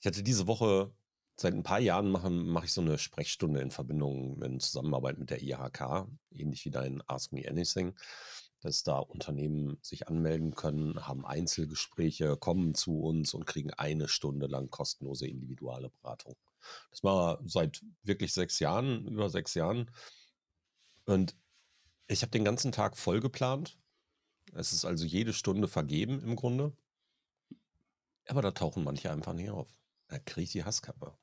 Ich 0.00 0.06
hatte 0.06 0.22
diese 0.22 0.46
Woche 0.46 0.92
seit 1.40 1.54
ein 1.54 1.62
paar 1.62 1.78
Jahren 1.78 2.10
mache 2.10 2.30
mach 2.30 2.64
ich 2.64 2.72
so 2.72 2.80
eine 2.80 2.98
Sprechstunde 2.98 3.60
in 3.60 3.70
Verbindung 3.70 4.42
in 4.42 4.60
Zusammenarbeit 4.60 5.18
mit 5.18 5.30
der 5.30 5.42
IHK, 5.42 6.06
ähnlich 6.30 6.64
wie 6.64 6.70
dein 6.70 7.02
Ask 7.06 7.32
Me 7.32 7.48
Anything, 7.48 7.94
dass 8.60 8.82
da 8.82 8.98
Unternehmen 8.98 9.78
sich 9.82 10.08
anmelden 10.08 10.54
können, 10.54 11.06
haben 11.06 11.24
Einzelgespräche, 11.24 12.36
kommen 12.36 12.74
zu 12.74 13.00
uns 13.00 13.34
und 13.34 13.46
kriegen 13.46 13.72
eine 13.72 14.08
Stunde 14.08 14.46
lang 14.46 14.70
kostenlose 14.70 15.26
individuelle 15.26 15.90
Beratung. 15.90 16.36
Das 16.90 17.04
war 17.04 17.40
seit 17.44 17.82
wirklich 18.02 18.32
sechs 18.32 18.58
Jahren, 18.58 19.06
über 19.06 19.30
sechs 19.30 19.54
Jahren. 19.54 19.90
Und 21.04 21.36
ich 22.08 22.22
habe 22.22 22.30
den 22.30 22.44
ganzen 22.44 22.72
Tag 22.72 22.96
voll 22.96 23.20
geplant. 23.20 23.78
Es 24.54 24.72
ist 24.72 24.84
also 24.84 25.04
jede 25.04 25.32
Stunde 25.32 25.68
vergeben 25.68 26.20
im 26.22 26.34
Grunde. 26.34 26.72
Aber 28.26 28.42
da 28.42 28.50
tauchen 28.50 28.84
manche 28.84 29.10
einfach 29.10 29.34
nicht 29.34 29.50
auf. 29.50 29.68
Da 30.08 30.18
kriege 30.18 30.42
ich 30.42 30.52
die 30.52 30.64
Hasskappe. 30.64 31.16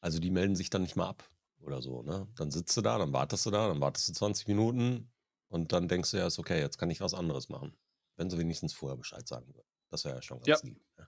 Also 0.00 0.18
die 0.18 0.30
melden 0.30 0.56
sich 0.56 0.70
dann 0.70 0.82
nicht 0.82 0.96
mal 0.96 1.08
ab 1.08 1.28
oder 1.60 1.82
so. 1.82 2.02
Ne? 2.02 2.28
Dann 2.36 2.50
sitzt 2.50 2.76
du 2.76 2.82
da, 2.82 2.98
dann 2.98 3.12
wartest 3.12 3.46
du 3.46 3.50
da, 3.50 3.68
dann 3.68 3.80
wartest 3.80 4.08
du 4.08 4.12
20 4.12 4.48
Minuten 4.48 5.11
und 5.52 5.72
dann 5.72 5.86
denkst 5.86 6.12
du 6.12 6.16
ja, 6.16 6.26
ist 6.26 6.38
okay, 6.38 6.58
jetzt 6.58 6.78
kann 6.78 6.88
ich 6.88 7.02
was 7.02 7.12
anderes 7.12 7.50
machen. 7.50 7.76
Wenn 8.16 8.30
sie 8.30 8.38
wenigstens 8.38 8.72
vorher 8.72 8.96
Bescheid 8.96 9.28
sagen 9.28 9.54
würden. 9.54 9.68
Das 9.90 10.06
wäre 10.06 10.14
ja 10.14 10.22
schon 10.22 10.40
ganz 10.40 10.62
ja. 10.62 10.66
lieb. 10.66 10.82
Ja. 10.98 11.06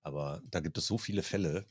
Aber 0.00 0.40
da 0.46 0.60
gibt 0.60 0.78
es 0.78 0.86
so 0.86 0.96
viele 0.96 1.22
Fälle, 1.22 1.68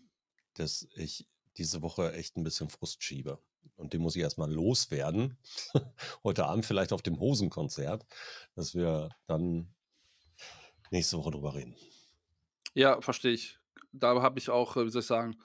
dass 0.54 0.88
ich 0.94 1.28
diese 1.58 1.82
Woche 1.82 2.14
echt 2.14 2.38
ein 2.38 2.44
bisschen 2.44 2.70
Frust 2.70 3.04
schiebe. 3.04 3.42
Und 3.76 3.94
den 3.94 4.02
muss 4.02 4.16
ich 4.16 4.22
erstmal 4.22 4.54
loswerden. 4.54 5.40
Heute 6.24 6.46
Abend 6.46 6.68
vielleicht 6.68 6.94
auf 6.94 7.02
dem 7.02 7.20
Hosenkonzert, 7.20 8.06
dass 8.54 8.76
wir 8.76 9.10
dann 9.26 9.74
nächste 10.92 11.18
Woche 11.18 11.32
drüber 11.32 11.56
reden. 11.56 11.76
Ja, 12.76 13.02
verstehe 13.02 13.34
ich. 13.34 13.58
Da 13.94 14.22
habe 14.22 14.38
ich 14.38 14.52
auch, 14.52 14.78
äh, 14.78 14.86
wie 14.86 14.92
soll 14.92 15.02
ich 15.02 15.08
sagen, 15.08 15.40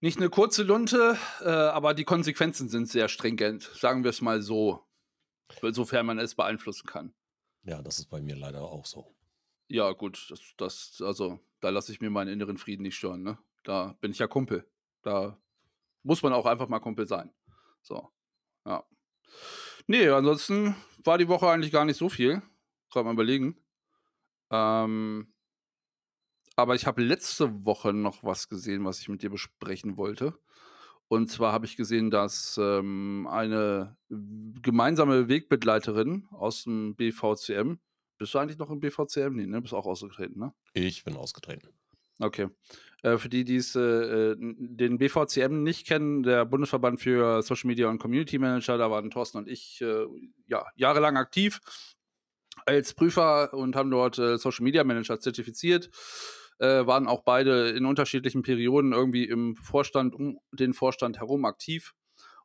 nicht 0.00 0.18
eine 0.18 0.30
kurze 0.30 0.62
Lunte, 0.62 1.18
äh, 1.40 1.48
aber 1.48 1.94
die 1.94 2.04
Konsequenzen 2.04 2.68
sind 2.68 2.88
sehr 2.88 3.08
stringent, 3.08 3.64
sagen 3.74 4.04
wir 4.04 4.10
es 4.10 4.20
mal 4.20 4.40
so, 4.40 4.85
sofern 5.62 6.06
man 6.06 6.18
es 6.18 6.34
beeinflussen 6.34 6.86
kann. 6.86 7.14
Ja, 7.64 7.82
das 7.82 7.98
ist 7.98 8.06
bei 8.06 8.20
mir 8.20 8.36
leider 8.36 8.62
auch 8.62 8.86
so. 8.86 9.14
Ja, 9.68 9.92
gut, 9.92 10.30
das, 10.30 10.40
das 10.56 11.02
also 11.02 11.40
da 11.60 11.70
lasse 11.70 11.92
ich 11.92 12.00
mir 12.00 12.10
meinen 12.10 12.32
inneren 12.32 12.58
Frieden 12.58 12.82
nicht 12.82 12.96
stören, 12.96 13.22
ne? 13.22 13.38
Da 13.64 13.96
bin 14.00 14.12
ich 14.12 14.18
ja 14.18 14.28
Kumpel. 14.28 14.68
Da 15.02 15.40
muss 16.02 16.22
man 16.22 16.32
auch 16.32 16.46
einfach 16.46 16.68
mal 16.68 16.78
Kumpel 16.78 17.06
sein. 17.06 17.32
So, 17.82 18.08
ja. 18.64 18.84
Nee, 19.88 20.08
ansonsten 20.08 20.76
war 21.04 21.18
die 21.18 21.28
Woche 21.28 21.48
eigentlich 21.48 21.72
gar 21.72 21.84
nicht 21.84 21.96
so 21.96 22.08
viel. 22.08 22.42
Gerade 22.90 23.04
mal 23.04 23.14
überlegen. 23.14 23.56
Ähm, 24.50 25.32
aber 26.54 26.74
ich 26.74 26.86
habe 26.86 27.02
letzte 27.02 27.64
Woche 27.64 27.92
noch 27.92 28.22
was 28.22 28.48
gesehen, 28.48 28.84
was 28.84 29.00
ich 29.00 29.08
mit 29.08 29.22
dir 29.22 29.30
besprechen 29.30 29.96
wollte. 29.96 30.38
Und 31.08 31.30
zwar 31.30 31.52
habe 31.52 31.66
ich 31.66 31.76
gesehen, 31.76 32.10
dass 32.10 32.58
ähm, 32.60 33.28
eine 33.30 33.96
gemeinsame 34.08 35.28
Wegbegleiterin 35.28 36.26
aus 36.32 36.64
dem 36.64 36.96
BVCM, 36.96 37.78
bist 38.18 38.34
du 38.34 38.38
eigentlich 38.38 38.58
noch 38.58 38.70
im 38.70 38.80
BVCM? 38.80 39.34
Nee, 39.34 39.46
ne? 39.46 39.60
Bist 39.60 39.74
auch 39.74 39.86
ausgetreten, 39.86 40.40
ne? 40.40 40.52
Ich 40.72 41.04
bin 41.04 41.16
ausgetreten. 41.16 41.68
Okay. 42.18 42.48
Äh, 43.02 43.18
für 43.18 43.28
die, 43.28 43.44
die 43.44 43.56
es, 43.56 43.76
äh, 43.76 43.80
äh 43.80 44.36
den 44.38 44.98
BVCM 44.98 45.62
nicht 45.62 45.86
kennen, 45.86 46.22
der 46.22 46.44
Bundesverband 46.44 47.00
für 47.00 47.42
Social 47.42 47.68
Media 47.68 47.88
und 47.88 47.98
Community 47.98 48.38
Manager, 48.38 48.78
da 48.78 48.90
waren 48.90 49.10
Thorsten 49.10 49.38
und 49.38 49.48
ich 49.48 49.80
äh, 49.82 50.06
ja, 50.46 50.66
jahrelang 50.76 51.16
aktiv 51.16 51.60
als 52.64 52.94
Prüfer 52.94 53.52
und 53.52 53.76
haben 53.76 53.90
dort 53.90 54.18
äh, 54.18 54.38
Social 54.38 54.64
Media 54.64 54.82
Manager 54.82 55.20
zertifiziert. 55.20 55.90
Äh, 56.58 56.86
waren 56.86 57.06
auch 57.06 57.22
beide 57.22 57.68
in 57.70 57.84
unterschiedlichen 57.84 58.42
Perioden 58.42 58.92
irgendwie 58.92 59.24
im 59.24 59.56
Vorstand, 59.56 60.14
um 60.14 60.38
den 60.52 60.72
Vorstand 60.72 61.18
herum 61.18 61.44
aktiv 61.44 61.94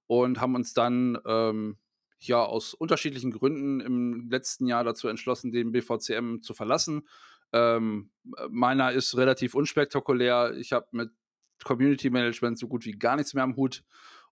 und 0.08 0.42
haben 0.42 0.56
uns 0.56 0.74
dann 0.74 1.18
ähm, 1.26 1.78
ja 2.20 2.44
aus 2.44 2.74
unterschiedlichen 2.74 3.32
Gründen 3.32 3.80
im 3.80 4.30
letzten 4.30 4.68
Jahr 4.68 4.84
dazu 4.84 5.08
entschlossen, 5.08 5.52
den 5.52 5.72
BVCM 5.72 6.42
zu 6.42 6.54
verlassen. 6.54 7.08
Ähm, 7.54 8.12
meiner 8.50 8.92
ist 8.92 9.16
relativ 9.16 9.56
unspektakulär. 9.56 10.54
Ich 10.58 10.74
habe 10.74 10.88
mit 10.92 11.12
Community 11.64 12.10
Management 12.10 12.60
so 12.60 12.68
gut 12.68 12.86
wie 12.86 12.92
gar 12.92 13.16
nichts 13.16 13.34
mehr 13.34 13.44
am 13.44 13.56
Hut 13.56 13.84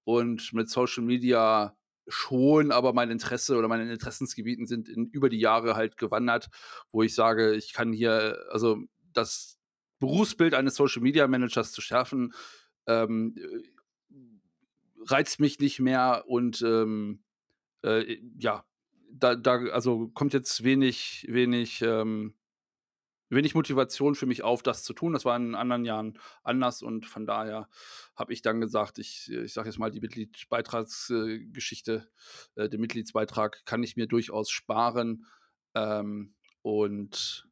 und 0.04 0.54
mit 0.54 0.70
Social 0.70 1.04
Media 1.04 1.76
schon, 2.08 2.72
aber 2.72 2.94
mein 2.94 3.12
Interesse 3.12 3.56
oder 3.56 3.68
meine 3.68 3.92
Interessensgebieten 3.92 4.66
sind 4.66 4.90
in, 4.90 5.06
über 5.08 5.30
die 5.30 5.40
Jahre 5.40 5.76
halt 5.76 5.98
gewandert, 5.98 6.50
wo 6.92 7.04
ich 7.04 7.14
sage, 7.14 7.56
ich 7.56 7.74
kann 7.74 7.94
hier, 7.94 8.38
also 8.50 8.80
das 9.14 9.59
Berufsbild 10.00 10.54
eines 10.54 10.76
Social 10.76 11.02
Media 11.02 11.28
Managers 11.28 11.72
zu 11.72 11.82
schärfen, 11.82 12.34
ähm, 12.88 13.36
reizt 15.06 15.40
mich 15.40 15.60
nicht 15.60 15.80
mehr 15.80 16.26
und 16.28 16.62
ähm, 16.62 17.24
äh, 17.84 18.18
ja, 18.38 18.66
da, 19.12 19.36
da, 19.36 19.58
also 19.70 20.10
kommt 20.10 20.34
jetzt 20.34 20.64
wenig, 20.64 21.26
wenig, 21.30 21.82
ähm, 21.82 22.36
wenig 23.30 23.56
Motivation 23.56 24.16
für 24.16 24.26
mich 24.26 24.44
auf, 24.44 24.64
das 24.64 24.84
zu 24.84 24.94
tun. 24.94 25.14
Das 25.14 25.24
war 25.26 25.36
in 25.36 25.56
anderen 25.56 25.84
Jahren 25.86 26.18
anders 26.44 26.82
und 26.82 27.06
von 27.06 27.26
daher 27.26 27.70
habe 28.16 28.34
ich 28.34 28.42
dann 28.42 28.62
gesagt, 28.62 29.00
ich, 29.00 29.32
ich 29.32 29.54
sage 29.54 29.70
jetzt 29.70 29.80
mal, 29.80 29.92
die 29.92 30.02
Mitgliedsbeitragsgeschichte, 30.02 32.10
äh, 32.56 32.64
äh, 32.64 32.70
den 32.70 32.82
Mitgliedsbeitrag 32.82 33.66
kann 33.66 33.84
ich 33.84 33.96
mir 33.96 34.08
durchaus 34.08 34.50
sparen 34.50 35.26
ähm, 35.76 36.34
und 36.62 37.49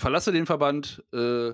verlasse 0.00 0.32
den 0.32 0.46
Verband. 0.46 1.04
Äh, 1.12 1.52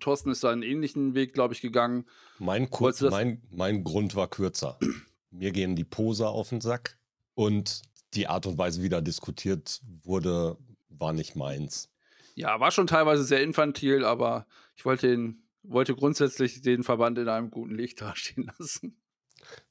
Thorsten 0.00 0.30
ist 0.30 0.42
da 0.44 0.50
einen 0.50 0.62
ähnlichen 0.62 1.14
Weg, 1.14 1.32
glaube 1.32 1.54
ich, 1.54 1.60
gegangen. 1.60 2.06
Mein, 2.38 2.70
kurz, 2.70 3.00
mein, 3.00 3.42
mein 3.50 3.84
Grund 3.84 4.14
war 4.16 4.28
kürzer. 4.28 4.78
Mir 5.30 5.52
gehen 5.52 5.76
die 5.76 5.84
Pose 5.84 6.28
auf 6.28 6.48
den 6.50 6.60
Sack 6.60 6.98
und 7.34 7.82
die 8.14 8.26
Art 8.26 8.46
und 8.46 8.58
Weise, 8.58 8.82
wie 8.82 8.88
da 8.88 9.00
diskutiert 9.00 9.80
wurde, 10.02 10.56
war 10.88 11.12
nicht 11.12 11.36
meins. 11.36 11.90
Ja, 12.34 12.58
war 12.60 12.70
schon 12.70 12.86
teilweise 12.86 13.24
sehr 13.24 13.42
infantil, 13.42 14.04
aber 14.04 14.46
ich 14.76 14.84
wollte, 14.84 15.08
den, 15.08 15.42
wollte 15.62 15.94
grundsätzlich 15.94 16.62
den 16.62 16.84
Verband 16.84 17.18
in 17.18 17.28
einem 17.28 17.50
guten 17.50 17.74
Licht 17.74 18.00
dastehen 18.00 18.50
lassen. 18.58 19.00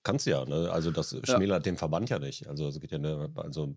Kannst 0.04 0.26
ja, 0.26 0.46
ne? 0.46 0.72
Also 0.72 0.92
das 0.92 1.18
schmälert 1.24 1.66
ja. 1.66 1.72
den 1.72 1.78
Verband 1.78 2.10
ja 2.10 2.20
nicht. 2.20 2.48
Also 2.48 2.68
es 2.68 2.80
geht 2.80 2.92
ja, 2.92 2.98
ne, 2.98 3.32
also 3.36 3.76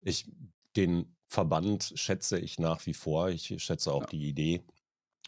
ich, 0.00 0.30
den 0.76 1.14
Verband 1.32 1.94
schätze 1.94 2.38
ich 2.38 2.58
nach 2.58 2.84
wie 2.84 2.92
vor. 2.92 3.30
Ich 3.30 3.54
schätze 3.62 3.90
auch 3.90 4.02
ja. 4.02 4.08
die 4.08 4.28
Idee. 4.28 4.62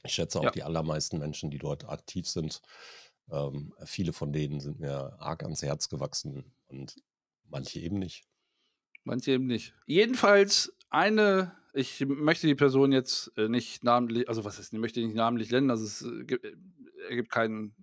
Ich 0.05 0.13
schätze 0.13 0.39
auch 0.39 0.45
ja. 0.45 0.51
die 0.51 0.63
allermeisten 0.63 1.19
Menschen, 1.19 1.51
die 1.51 1.57
dort 1.57 1.89
aktiv 1.89 2.29
sind. 2.29 2.61
Ähm, 3.31 3.73
viele 3.87 4.13
von 4.13 4.31
denen 4.31 4.61
sind 4.61 4.81
mir 4.81 5.17
arg 5.19 5.45
ans 5.45 5.63
Herz 5.63 5.89
gewachsen 5.89 6.53
und 6.67 6.97
manche 7.49 7.81
eben 7.81 7.99
nicht. 7.99 8.27
Manche 9.03 9.33
eben 9.33 9.47
nicht. 9.47 9.73
Jedenfalls 9.87 10.77
eine, 10.91 11.57
ich 11.73 12.05
möchte 12.07 12.47
die 12.49 12.55
Person 12.55 12.93
jetzt 12.93 13.33
äh, 13.39 13.49
nicht 13.49 13.83
namentlich, 13.83 14.29
also 14.29 14.45
was 14.45 14.59
heißt, 14.59 14.75
ich 14.75 14.79
möchte 14.79 15.01
nicht 15.01 15.17
namentlich 15.17 15.51
nennen, 15.51 15.71
also 15.71 15.87
es 15.87 16.03
äh, 16.03 16.35
äh, 16.35 16.57
ergibt 17.09 17.31
keinen 17.31 17.75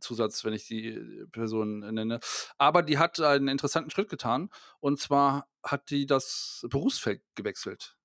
Zusatz, 0.00 0.44
wenn 0.44 0.52
ich 0.52 0.66
die 0.66 1.00
Person 1.30 1.78
nenne. 1.78 2.18
Aber 2.56 2.82
die 2.82 2.98
hat 2.98 3.20
einen 3.20 3.46
interessanten 3.46 3.90
Schritt 3.90 4.08
getan. 4.08 4.50
Und 4.80 4.98
zwar 4.98 5.48
hat 5.70 5.90
die 5.90 6.06
das 6.06 6.66
Berufsfeld 6.68 7.22
gewechselt. 7.34 7.96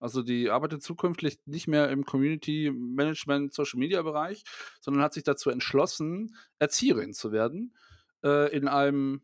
Also 0.00 0.22
die 0.22 0.50
arbeitet 0.50 0.82
zukünftig 0.82 1.38
nicht 1.46 1.66
mehr 1.66 1.88
im 1.88 2.04
Community 2.04 2.70
Management, 2.70 3.54
Social 3.54 3.78
Media 3.78 4.02
Bereich, 4.02 4.44
sondern 4.80 5.02
hat 5.02 5.14
sich 5.14 5.24
dazu 5.24 5.50
entschlossen, 5.50 6.36
Erzieherin 6.58 7.14
zu 7.14 7.32
werden. 7.32 7.74
Äh, 8.22 8.54
in 8.54 8.68
einem, 8.68 9.22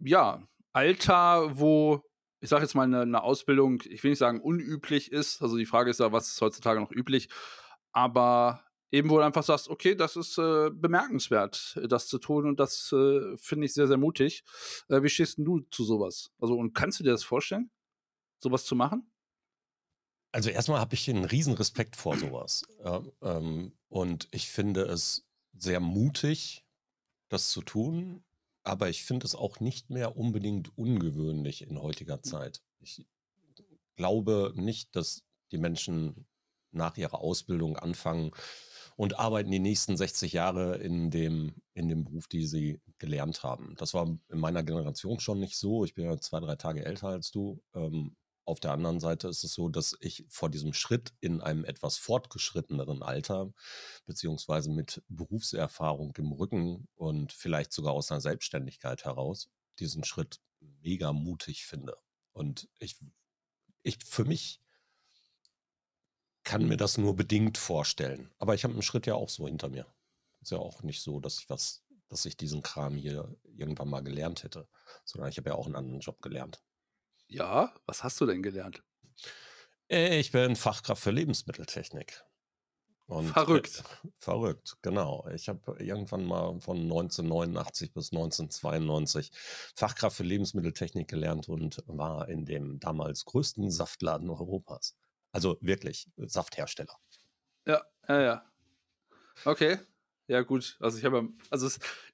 ja, 0.00 0.42
Alter, 0.72 1.58
wo, 1.58 2.02
ich 2.40 2.48
sage 2.48 2.62
jetzt 2.62 2.74
mal, 2.74 2.82
eine, 2.84 3.02
eine, 3.02 3.22
Ausbildung, 3.22 3.82
ich 3.84 4.02
will 4.02 4.10
nicht 4.10 4.18
sagen 4.18 4.40
unüblich 4.40 5.12
ist. 5.12 5.40
Also 5.40 5.56
die 5.56 5.66
Frage 5.66 5.90
ist 5.90 6.00
ja, 6.00 6.10
was 6.10 6.28
ist 6.28 6.40
heutzutage 6.40 6.80
noch 6.80 6.90
üblich? 6.90 7.28
Aber 7.92 8.64
eben, 8.90 9.10
wo 9.10 9.18
du 9.18 9.24
einfach 9.24 9.42
sagst, 9.42 9.68
okay, 9.68 9.94
das 9.94 10.16
ist 10.16 10.38
äh, 10.38 10.70
bemerkenswert, 10.70 11.78
das 11.88 12.06
zu 12.08 12.18
tun 12.18 12.46
und 12.46 12.60
das 12.60 12.92
äh, 12.92 13.36
finde 13.36 13.66
ich 13.66 13.74
sehr, 13.74 13.86
sehr 13.86 13.96
mutig. 13.96 14.44
Äh, 14.88 15.02
wie 15.02 15.08
stehst 15.08 15.38
du 15.38 15.60
zu 15.70 15.84
sowas? 15.84 16.30
Also, 16.38 16.54
und 16.54 16.74
kannst 16.74 17.00
du 17.00 17.04
dir 17.04 17.10
das 17.10 17.24
vorstellen, 17.24 17.70
sowas 18.40 18.64
zu 18.64 18.74
machen? 18.74 19.10
Also 20.32 20.50
erstmal 20.50 20.80
habe 20.80 20.94
ich 20.94 21.08
einen 21.08 21.24
riesen 21.24 21.54
Respekt 21.54 21.96
vor 21.96 22.16
sowas. 22.16 22.62
Äh, 22.80 23.00
ähm, 23.22 23.72
und 23.88 24.28
ich 24.30 24.48
finde 24.48 24.82
es 24.82 25.26
sehr 25.56 25.80
mutig, 25.80 26.66
das 27.28 27.50
zu 27.50 27.62
tun. 27.62 28.24
Aber 28.62 28.90
ich 28.90 29.04
finde 29.04 29.24
es 29.24 29.34
auch 29.34 29.60
nicht 29.60 29.88
mehr 29.88 30.16
unbedingt 30.18 30.76
ungewöhnlich 30.76 31.62
in 31.62 31.80
heutiger 31.80 32.22
Zeit. 32.22 32.62
Ich 32.80 33.06
glaube 33.96 34.52
nicht, 34.56 34.94
dass 34.94 35.24
die 35.52 35.58
Menschen 35.58 36.26
nach 36.70 36.96
ihrer 36.98 37.20
Ausbildung 37.20 37.78
anfangen 37.78 38.32
und 38.98 39.16
arbeiten 39.16 39.52
die 39.52 39.60
nächsten 39.60 39.96
60 39.96 40.32
Jahre 40.32 40.74
in 40.78 41.12
dem, 41.12 41.54
in 41.72 41.88
dem 41.88 42.04
Beruf, 42.04 42.26
die 42.26 42.44
sie 42.44 42.80
gelernt 42.98 43.44
haben. 43.44 43.76
Das 43.78 43.94
war 43.94 44.08
in 44.28 44.40
meiner 44.40 44.64
Generation 44.64 45.20
schon 45.20 45.38
nicht 45.38 45.56
so. 45.56 45.84
Ich 45.84 45.94
bin 45.94 46.04
ja 46.04 46.18
zwei, 46.18 46.40
drei 46.40 46.56
Tage 46.56 46.84
älter 46.84 47.06
als 47.06 47.30
du. 47.30 47.62
Ähm, 47.74 48.16
auf 48.44 48.58
der 48.58 48.72
anderen 48.72 48.98
Seite 48.98 49.28
ist 49.28 49.44
es 49.44 49.54
so, 49.54 49.68
dass 49.68 49.96
ich 50.00 50.26
vor 50.28 50.50
diesem 50.50 50.72
Schritt 50.72 51.14
in 51.20 51.40
einem 51.40 51.64
etwas 51.64 51.96
fortgeschritteneren 51.96 53.04
Alter, 53.04 53.52
beziehungsweise 54.04 54.68
mit 54.68 55.00
Berufserfahrung 55.08 56.12
im 56.16 56.32
Rücken 56.32 56.88
und 56.96 57.32
vielleicht 57.32 57.72
sogar 57.72 57.92
aus 57.92 58.10
einer 58.10 58.20
Selbstständigkeit 58.20 59.04
heraus, 59.04 59.48
diesen 59.78 60.02
Schritt 60.02 60.40
mega 60.82 61.12
mutig 61.12 61.66
finde. 61.66 61.94
Und 62.32 62.68
ich, 62.80 62.96
ich 63.84 63.98
für 64.04 64.24
mich 64.24 64.60
kann 66.48 66.66
mir 66.66 66.78
das 66.78 66.96
nur 66.96 67.14
bedingt 67.14 67.58
vorstellen. 67.58 68.30
Aber 68.38 68.54
ich 68.54 68.64
habe 68.64 68.72
einen 68.72 68.82
Schritt 68.82 69.06
ja 69.06 69.14
auch 69.14 69.28
so 69.28 69.46
hinter 69.46 69.68
mir. 69.68 69.86
Ist 70.40 70.50
ja 70.50 70.58
auch 70.58 70.82
nicht 70.82 71.02
so, 71.02 71.20
dass 71.20 71.38
ich 71.38 71.50
was, 71.50 71.84
dass 72.08 72.24
ich 72.24 72.38
diesen 72.38 72.62
Kram 72.62 72.96
hier 72.96 73.36
irgendwann 73.44 73.90
mal 73.90 74.00
gelernt 74.00 74.44
hätte, 74.44 74.66
sondern 75.04 75.28
ich 75.28 75.36
habe 75.36 75.50
ja 75.50 75.56
auch 75.56 75.66
einen 75.66 75.76
anderen 75.76 76.00
Job 76.00 76.22
gelernt. 76.22 76.62
Ja, 77.26 77.74
was 77.84 78.02
hast 78.02 78.18
du 78.22 78.26
denn 78.26 78.42
gelernt? 78.42 78.82
Äh, 79.90 80.18
ich 80.18 80.32
bin 80.32 80.56
Fachkraft 80.56 81.02
für 81.02 81.10
Lebensmitteltechnik. 81.10 82.24
Und, 83.04 83.28
verrückt. 83.28 83.84
Äh, 84.04 84.08
verrückt, 84.18 84.78
genau. 84.80 85.28
Ich 85.34 85.50
habe 85.50 85.76
irgendwann 85.78 86.24
mal 86.24 86.58
von 86.60 86.78
1989 86.78 87.92
bis 87.92 88.10
1992 88.10 89.32
Fachkraft 89.74 90.16
für 90.16 90.24
Lebensmitteltechnik 90.24 91.08
gelernt 91.08 91.50
und 91.50 91.82
war 91.86 92.26
in 92.30 92.46
dem 92.46 92.80
damals 92.80 93.26
größten 93.26 93.70
Saftladen 93.70 94.30
Europas. 94.30 94.96
Also 95.38 95.56
wirklich 95.60 96.08
Safthersteller. 96.16 96.96
Ja, 97.64 97.80
ja, 98.08 98.20
ja. 98.20 98.42
Okay. 99.44 99.78
Ja, 100.26 100.42
gut. 100.42 100.76
Also 100.80 100.98
ich 100.98 101.04
habe 101.04 101.18
ja, 101.18 101.28
also 101.48 101.70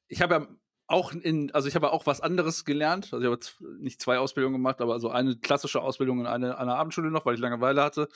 ich 0.08 0.20
habe 0.20 0.34
ja 0.34 0.46
auch 0.88 1.12
in, 1.12 1.50
also 1.52 1.66
ich 1.66 1.74
habe 1.74 1.90
auch 1.90 2.04
was 2.04 2.20
anderes 2.20 2.66
gelernt. 2.66 3.14
Also 3.14 3.20
ich 3.20 3.32
habe 3.32 3.80
nicht 3.80 4.02
zwei 4.02 4.18
Ausbildungen 4.18 4.56
gemacht, 4.56 4.82
aber 4.82 5.00
so 5.00 5.08
eine 5.08 5.38
klassische 5.38 5.80
Ausbildung 5.80 6.20
in 6.20 6.26
eine, 6.26 6.58
einer 6.58 6.76
Abendschule 6.76 7.10
noch, 7.10 7.24
weil 7.24 7.36
ich 7.36 7.40
Langeweile 7.40 7.82
hatte. 7.82 8.10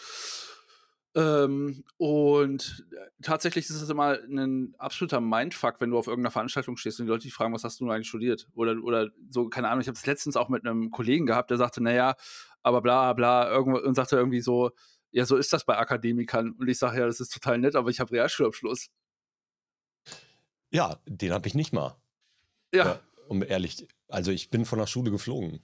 Ähm, 1.14 1.84
und 1.96 2.86
tatsächlich 3.22 3.64
ist 3.64 3.80
es 3.80 3.88
immer 3.88 4.18
ein 4.28 4.74
absoluter 4.76 5.22
Mindfuck, 5.22 5.76
wenn 5.80 5.88
du 5.88 5.96
auf 5.96 6.06
irgendeiner 6.06 6.32
Veranstaltung 6.32 6.76
stehst 6.76 7.00
und 7.00 7.06
die 7.06 7.10
Leute 7.10 7.22
dich 7.22 7.32
fragen, 7.32 7.54
was 7.54 7.64
hast 7.64 7.80
du 7.80 7.84
nun 7.84 7.94
eigentlich 7.94 8.08
studiert? 8.08 8.46
Oder, 8.54 8.76
oder 8.84 9.08
so, 9.30 9.48
keine 9.48 9.68
Ahnung, 9.68 9.80
ich 9.80 9.88
habe 9.88 9.96
es 9.96 10.04
letztens 10.04 10.36
auch 10.36 10.50
mit 10.50 10.66
einem 10.66 10.90
Kollegen 10.90 11.24
gehabt, 11.24 11.50
der 11.50 11.56
sagte, 11.56 11.82
naja, 11.82 12.14
aber 12.62 12.82
bla 12.82 13.12
bla, 13.14 13.50
irgendwo, 13.50 13.78
und 13.78 13.94
sagte 13.94 14.16
irgendwie 14.16 14.40
so, 14.40 14.70
ja, 15.10 15.24
so 15.24 15.36
ist 15.36 15.52
das 15.52 15.64
bei 15.64 15.76
Akademikern. 15.76 16.52
Und 16.52 16.68
ich 16.68 16.78
sage, 16.78 17.00
ja, 17.00 17.06
das 17.06 17.20
ist 17.20 17.32
total 17.32 17.58
nett, 17.58 17.76
aber 17.76 17.90
ich 17.90 18.00
habe 18.00 18.12
Realschulabschluss. 18.12 18.90
Ja, 20.70 21.00
den 21.06 21.32
habe 21.32 21.48
ich 21.48 21.54
nicht 21.54 21.72
mal. 21.72 21.96
Ja. 22.74 22.84
ja. 22.84 23.00
Um 23.28 23.42
ehrlich, 23.42 23.86
also 24.08 24.30
ich 24.30 24.50
bin 24.50 24.64
von 24.64 24.78
der 24.78 24.86
Schule 24.86 25.10
geflogen. 25.10 25.62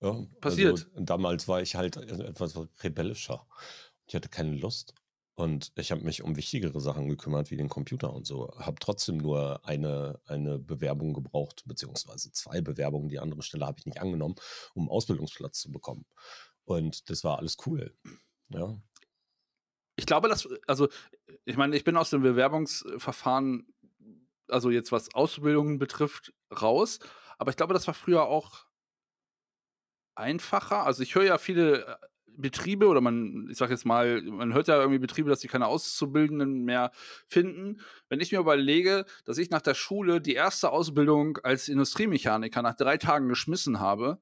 Ja, 0.00 0.24
Passiert. 0.40 0.88
Also, 0.92 1.04
damals 1.04 1.48
war 1.48 1.62
ich 1.62 1.74
halt 1.74 1.96
etwas 1.96 2.54
rebellischer. 2.82 3.46
Ich 4.06 4.14
hatte 4.14 4.28
keine 4.28 4.54
Lust. 4.56 4.94
Und 5.38 5.72
ich 5.76 5.92
habe 5.92 6.02
mich 6.02 6.22
um 6.22 6.36
wichtigere 6.36 6.80
Sachen 6.80 7.08
gekümmert, 7.08 7.50
wie 7.50 7.58
den 7.58 7.68
Computer 7.68 8.12
und 8.12 8.26
so. 8.26 8.54
Habe 8.58 8.78
trotzdem 8.80 9.18
nur 9.18 9.66
eine, 9.66 10.18
eine 10.24 10.58
Bewerbung 10.58 11.12
gebraucht, 11.12 11.64
beziehungsweise 11.66 12.32
zwei 12.32 12.62
Bewerbungen. 12.62 13.10
Die 13.10 13.18
andere 13.18 13.42
Stelle 13.42 13.66
habe 13.66 13.78
ich 13.78 13.84
nicht 13.84 14.00
angenommen, 14.00 14.36
um 14.74 14.84
einen 14.84 14.90
Ausbildungsplatz 14.90 15.60
zu 15.60 15.70
bekommen. 15.70 16.06
Und 16.64 17.10
das 17.10 17.22
war 17.22 17.38
alles 17.38 17.58
cool. 17.66 17.94
Ja. 18.48 18.76
Ich 19.96 20.06
glaube, 20.06 20.28
dass, 20.28 20.48
also, 20.66 20.88
ich 21.44 21.56
meine, 21.56 21.76
ich 21.76 21.84
bin 21.84 21.96
aus 21.96 22.10
dem 22.10 22.22
Bewerbungsverfahren, 22.22 23.66
also 24.48 24.70
jetzt 24.70 24.92
was 24.92 25.14
Ausbildungen 25.14 25.78
betrifft, 25.78 26.32
raus. 26.60 26.98
Aber 27.38 27.50
ich 27.50 27.56
glaube, 27.56 27.74
das 27.74 27.86
war 27.86 27.94
früher 27.94 28.24
auch 28.24 28.66
einfacher. 30.14 30.84
Also 30.84 31.02
ich 31.02 31.14
höre 31.14 31.24
ja 31.24 31.38
viele 31.38 31.86
äh, 31.86 31.96
Betriebe 32.26 32.86
oder 32.86 33.00
man, 33.00 33.48
ich 33.50 33.56
sag 33.56 33.70
jetzt 33.70 33.86
mal, 33.86 34.20
man 34.22 34.52
hört 34.52 34.68
ja 34.68 34.78
irgendwie 34.78 34.98
Betriebe, 34.98 35.30
dass 35.30 35.40
sie 35.40 35.48
keine 35.48 35.66
Auszubildenden 35.66 36.64
mehr 36.64 36.90
finden. 37.26 37.80
Wenn 38.08 38.20
ich 38.20 38.32
mir 38.32 38.40
überlege, 38.40 39.06
dass 39.24 39.38
ich 39.38 39.50
nach 39.50 39.62
der 39.62 39.74
Schule 39.74 40.20
die 40.20 40.34
erste 40.34 40.70
Ausbildung 40.70 41.38
als 41.38 41.68
Industriemechaniker 41.68 42.60
nach 42.62 42.76
drei 42.76 42.98
Tagen 42.98 43.28
geschmissen 43.28 43.80
habe, 43.80 44.20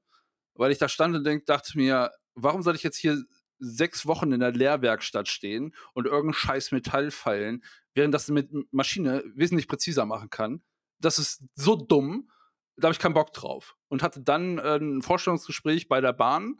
weil 0.53 0.71
ich 0.71 0.77
da 0.77 0.87
stand 0.87 1.15
und 1.15 1.25
denk, 1.25 1.45
dachte 1.45 1.77
mir, 1.77 2.11
warum 2.35 2.61
soll 2.61 2.75
ich 2.75 2.83
jetzt 2.83 2.97
hier 2.97 3.21
sechs 3.59 4.05
Wochen 4.05 4.31
in 4.31 4.39
der 4.39 4.51
Lehrwerkstatt 4.51 5.27
stehen 5.27 5.73
und 5.93 6.05
irgendeinen 6.05 6.33
scheiß 6.33 6.71
Metall 6.71 7.11
feilen, 7.11 7.63
während 7.93 8.13
das 8.13 8.29
mit 8.29 8.49
Maschine 8.71 9.23
wesentlich 9.33 9.67
präziser 9.67 10.05
machen 10.05 10.29
kann? 10.29 10.61
Das 10.99 11.19
ist 11.19 11.43
so 11.55 11.75
dumm, 11.75 12.29
da 12.77 12.87
habe 12.87 12.93
ich 12.93 12.99
keinen 12.99 13.13
Bock 13.13 13.33
drauf. 13.33 13.75
Und 13.87 14.03
hatte 14.03 14.21
dann 14.21 14.57
äh, 14.57 14.77
ein 14.77 15.01
Vorstellungsgespräch 15.01 15.87
bei 15.87 16.01
der 16.01 16.13
Bahn 16.13 16.59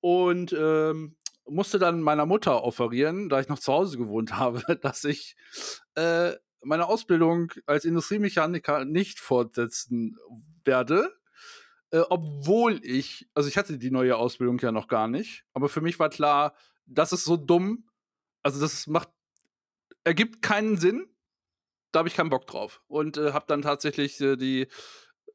und 0.00 0.52
ähm, 0.52 1.16
musste 1.46 1.78
dann 1.78 2.02
meiner 2.02 2.26
Mutter 2.26 2.62
offerieren, 2.62 3.28
da 3.28 3.40
ich 3.40 3.48
noch 3.48 3.58
zu 3.58 3.72
Hause 3.72 3.98
gewohnt 3.98 4.32
habe, 4.38 4.62
dass 4.82 5.04
ich 5.04 5.36
äh, 5.94 6.32
meine 6.62 6.86
Ausbildung 6.86 7.52
als 7.66 7.84
Industriemechaniker 7.84 8.84
nicht 8.84 9.20
fortsetzen 9.20 10.16
werde. 10.64 11.17
Äh, 11.90 12.00
obwohl 12.10 12.80
ich, 12.84 13.28
also 13.34 13.48
ich 13.48 13.56
hatte 13.56 13.78
die 13.78 13.90
neue 13.90 14.16
Ausbildung 14.16 14.58
ja 14.58 14.72
noch 14.72 14.88
gar 14.88 15.08
nicht, 15.08 15.44
aber 15.54 15.68
für 15.68 15.80
mich 15.80 15.98
war 15.98 16.10
klar, 16.10 16.54
das 16.86 17.12
ist 17.12 17.24
so 17.24 17.36
dumm. 17.36 17.88
Also 18.42 18.60
das 18.60 18.86
macht, 18.86 19.08
ergibt 20.04 20.42
keinen 20.42 20.76
Sinn. 20.76 21.06
Da 21.92 22.00
habe 22.00 22.08
ich 22.08 22.14
keinen 22.14 22.30
Bock 22.30 22.46
drauf. 22.46 22.82
Und 22.86 23.16
äh, 23.16 23.32
habe 23.32 23.46
dann 23.48 23.62
tatsächlich 23.62 24.20
äh, 24.20 24.36
die 24.36 24.68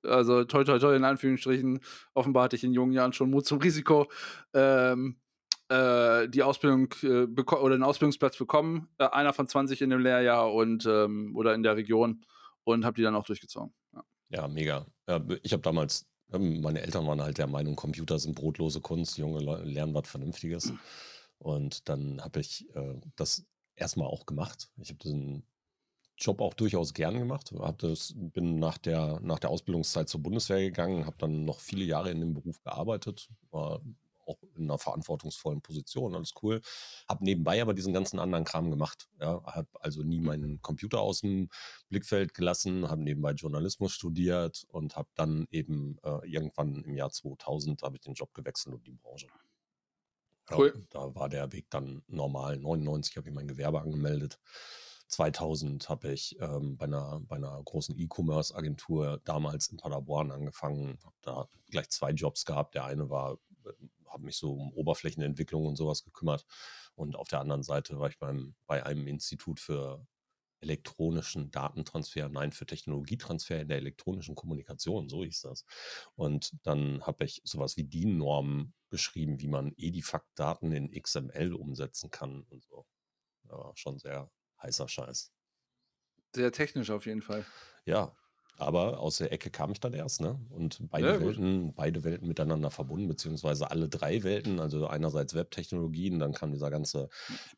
also 0.06 0.44
toi 0.44 0.64
toi 0.64 0.80
toi 0.80 0.96
in 0.96 1.04
Anführungsstrichen, 1.04 1.80
offenbar 2.14 2.44
hatte 2.44 2.56
ich 2.56 2.64
in 2.64 2.74
jungen 2.74 2.92
Jahren 2.92 3.14
schon 3.14 3.30
Mut 3.30 3.46
zum 3.46 3.60
Risiko, 3.60 4.12
ähm, 4.54 5.18
äh, 5.70 6.28
die 6.28 6.44
Ausbildung 6.44 6.94
äh, 7.04 7.26
oder 7.26 7.78
den 7.78 7.84
Ausbildungsplatz 7.84 8.38
bekommen, 8.38 8.90
einer 8.98 9.34
von 9.34 9.48
20 9.48 9.82
in 9.82 9.90
dem 9.90 10.02
Lehrjahr 10.02 10.54
und 10.54 10.86
ähm, 10.86 11.36
oder 11.36 11.54
in 11.54 11.64
der 11.64 11.76
Region 11.76 12.26
und 12.64 12.86
habe 12.86 12.96
die 12.96 13.04
dann 13.04 13.16
auch 13.16 13.26
durchgezogen. 13.26 13.74
Ja, 13.94 14.04
ja 14.30 14.48
mega. 14.48 14.86
Ich 15.42 15.54
habe 15.54 15.62
damals, 15.62 16.06
meine 16.30 16.82
Eltern 16.82 17.06
waren 17.06 17.22
halt 17.22 17.38
der 17.38 17.48
Meinung, 17.48 17.76
Computer 17.76 18.18
sind 18.20 18.36
brotlose 18.36 18.82
Kunst, 18.82 19.18
junge 19.18 19.40
Leute 19.40 19.64
lernen 19.64 19.94
was 19.94 20.08
Vernünftiges. 20.08 20.72
Mhm. 20.72 20.80
Und 21.38 21.90
dann 21.90 22.22
habe 22.22 22.40
ich 22.40 22.68
äh, 22.76 23.00
das 23.16 23.46
erstmal 23.76 24.08
auch 24.08 24.26
gemacht. 24.26 24.70
Ich 24.78 24.90
habe 24.90 25.00
diesen 25.00 25.44
Job 26.18 26.42
auch 26.42 26.54
durchaus 26.54 26.94
gern 26.94 27.20
gemacht. 27.20 27.52
Hab 27.58 27.80
das, 27.80 28.14
bin 28.16 28.60
nach 28.60 28.78
der, 28.78 29.20
nach 29.22 29.40
der 29.40 29.50
Ausbildungszeit 29.50 30.10
zur 30.10 30.22
Bundeswehr 30.22 30.60
gegangen, 30.60 31.06
habe 31.06 31.18
dann 31.18 31.46
noch 31.46 31.60
viele 31.60 31.86
Jahre 31.86 32.12
in 32.12 32.20
dem 32.20 32.34
Beruf 32.34 32.62
gearbeitet, 32.62 33.30
war 33.52 33.82
auch 34.26 34.42
in 34.56 34.64
einer 34.64 34.78
verantwortungsvollen 34.78 35.62
Position, 35.62 36.16
alles 36.16 36.34
cool. 36.42 36.62
Habe 37.08 37.24
nebenbei 37.24 37.62
aber 37.62 37.74
diesen 37.74 37.94
ganzen 37.94 38.20
anderen 38.20 38.44
Kram 38.44 38.70
gemacht. 38.70 39.10
Ja, 39.20 39.44
habe 39.46 39.68
also 39.80 40.04
nie 40.04 40.20
meinen 40.20 40.62
Computer 40.62 41.02
aus 41.02 41.22
dem 41.22 41.50
Blickfeld 41.90 42.34
gelassen, 42.34 42.90
habe 42.90 43.02
nebenbei 43.02 43.32
Journalismus 43.32 43.94
studiert 43.94 44.66
und 44.70 44.96
habe 44.96 45.10
dann 45.16 45.48
eben 45.52 45.98
äh, 46.04 46.28
irgendwann 46.28 46.84
im 46.84 46.96
Jahr 46.96 47.12
2000 47.12 47.84
habe 47.84 47.96
ich 47.98 48.02
den 48.02 48.14
Job 48.14 48.34
gewechselt 48.34 48.76
und 48.76 48.88
die 48.88 48.92
Branche. 48.92 49.28
Cool. 50.52 50.74
Ja, 50.76 50.82
da 50.90 51.16
war 51.16 51.30
der 51.30 51.52
Weg 51.54 51.70
dann 51.70 52.04
normal. 52.08 52.58
99 52.58 53.18
habe 53.18 53.30
ich 53.30 53.36
mein 53.36 53.48
Gewerbe 53.48 53.82
angemeldet. 53.82 54.40
2000 55.08 55.90
habe 55.90 56.12
ich 56.12 56.38
ähm, 56.40 56.76
bei, 56.78 56.86
einer, 56.86 57.22
bei 57.28 57.36
einer 57.36 57.62
großen 57.64 57.98
E-Commerce-Agentur 57.98 59.22
damals 59.24 59.68
in 59.68 59.78
Paderborn 59.78 60.32
angefangen, 60.32 60.98
habe 61.04 61.16
da 61.22 61.48
gleich 61.70 61.90
zwei 61.90 62.12
Jobs 62.12 62.46
gehabt. 62.46 62.76
Der 62.76 62.86
eine 62.86 63.10
war, 63.10 63.38
äh, 63.66 63.74
habe 64.14 64.24
mich 64.26 64.38
so 64.38 64.54
um 64.54 64.72
Oberflächenentwicklung 64.74 65.66
und 65.66 65.76
sowas 65.76 66.04
gekümmert. 66.04 66.46
Und 66.96 67.16
auf 67.16 67.28
der 67.28 67.42
anderen 67.42 67.64
Seite 67.64 68.00
war 68.00 68.10
ich 68.10 68.20
beim, 68.20 68.56
bei 68.68 68.86
einem 68.86 69.08
Institut 69.08 69.60
für 69.60 70.06
elektronischen 70.64 71.52
Datentransfer, 71.52 72.30
nein, 72.30 72.54
für 72.54 72.66
Technologietransfer 72.66 73.62
in 73.62 73.68
der 73.68 73.78
elektronischen 73.78 74.34
Kommunikation, 74.34 75.10
so 75.10 75.24
hieß 75.24 75.42
das. 75.42 75.66
Und 76.16 76.54
dann 76.64 77.06
habe 77.06 77.26
ich 77.26 77.42
sowas 77.44 77.76
wie 77.76 77.84
DIN-Normen 77.84 78.74
geschrieben, 78.90 79.42
wie 79.42 79.50
man 79.50 79.74
Edifact-Daten 79.76 80.72
in 80.72 80.92
XML 80.92 81.54
umsetzen 81.54 82.10
kann 82.10 82.44
und 82.44 82.64
so. 82.64 82.86
Ja, 83.50 83.72
schon 83.76 84.00
sehr 84.00 84.32
heißer 84.62 84.88
Scheiß. 84.88 85.34
Sehr 86.36 86.52
technisch 86.52 86.90
auf 86.90 87.06
jeden 87.06 87.22
Fall. 87.22 87.46
Ja, 87.86 88.16
aber 88.58 89.00
aus 89.00 89.18
der 89.18 89.32
Ecke 89.32 89.50
kam 89.50 89.72
ich 89.72 89.80
dann 89.80 89.94
erst, 89.94 90.22
ne? 90.22 90.40
Und 90.50 90.80
beide 90.90 91.14
ja, 91.14 91.20
Welten, 91.20 91.74
beide 91.74 92.04
Welten 92.04 92.28
miteinander 92.28 92.70
verbunden, 92.70 93.08
beziehungsweise 93.08 93.72
alle 93.72 93.90
drei 93.90 94.24
Welten, 94.24 94.60
also 94.60 94.88
einerseits 94.88 95.34
Webtechnologien, 95.34 96.20
dann 96.20 96.34
kam 96.34 96.52
dieser 96.52 96.70
ganze 96.70 97.10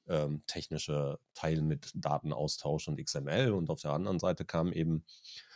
ähm, 0.07 0.43
technische 0.47 1.19
Teil 1.33 1.61
mit 1.61 1.91
Datenaustausch 1.95 2.87
und 2.87 3.03
XML 3.03 3.51
und 3.51 3.69
auf 3.69 3.81
der 3.81 3.91
anderen 3.91 4.19
Seite 4.19 4.45
kam 4.45 4.71
eben 4.71 5.03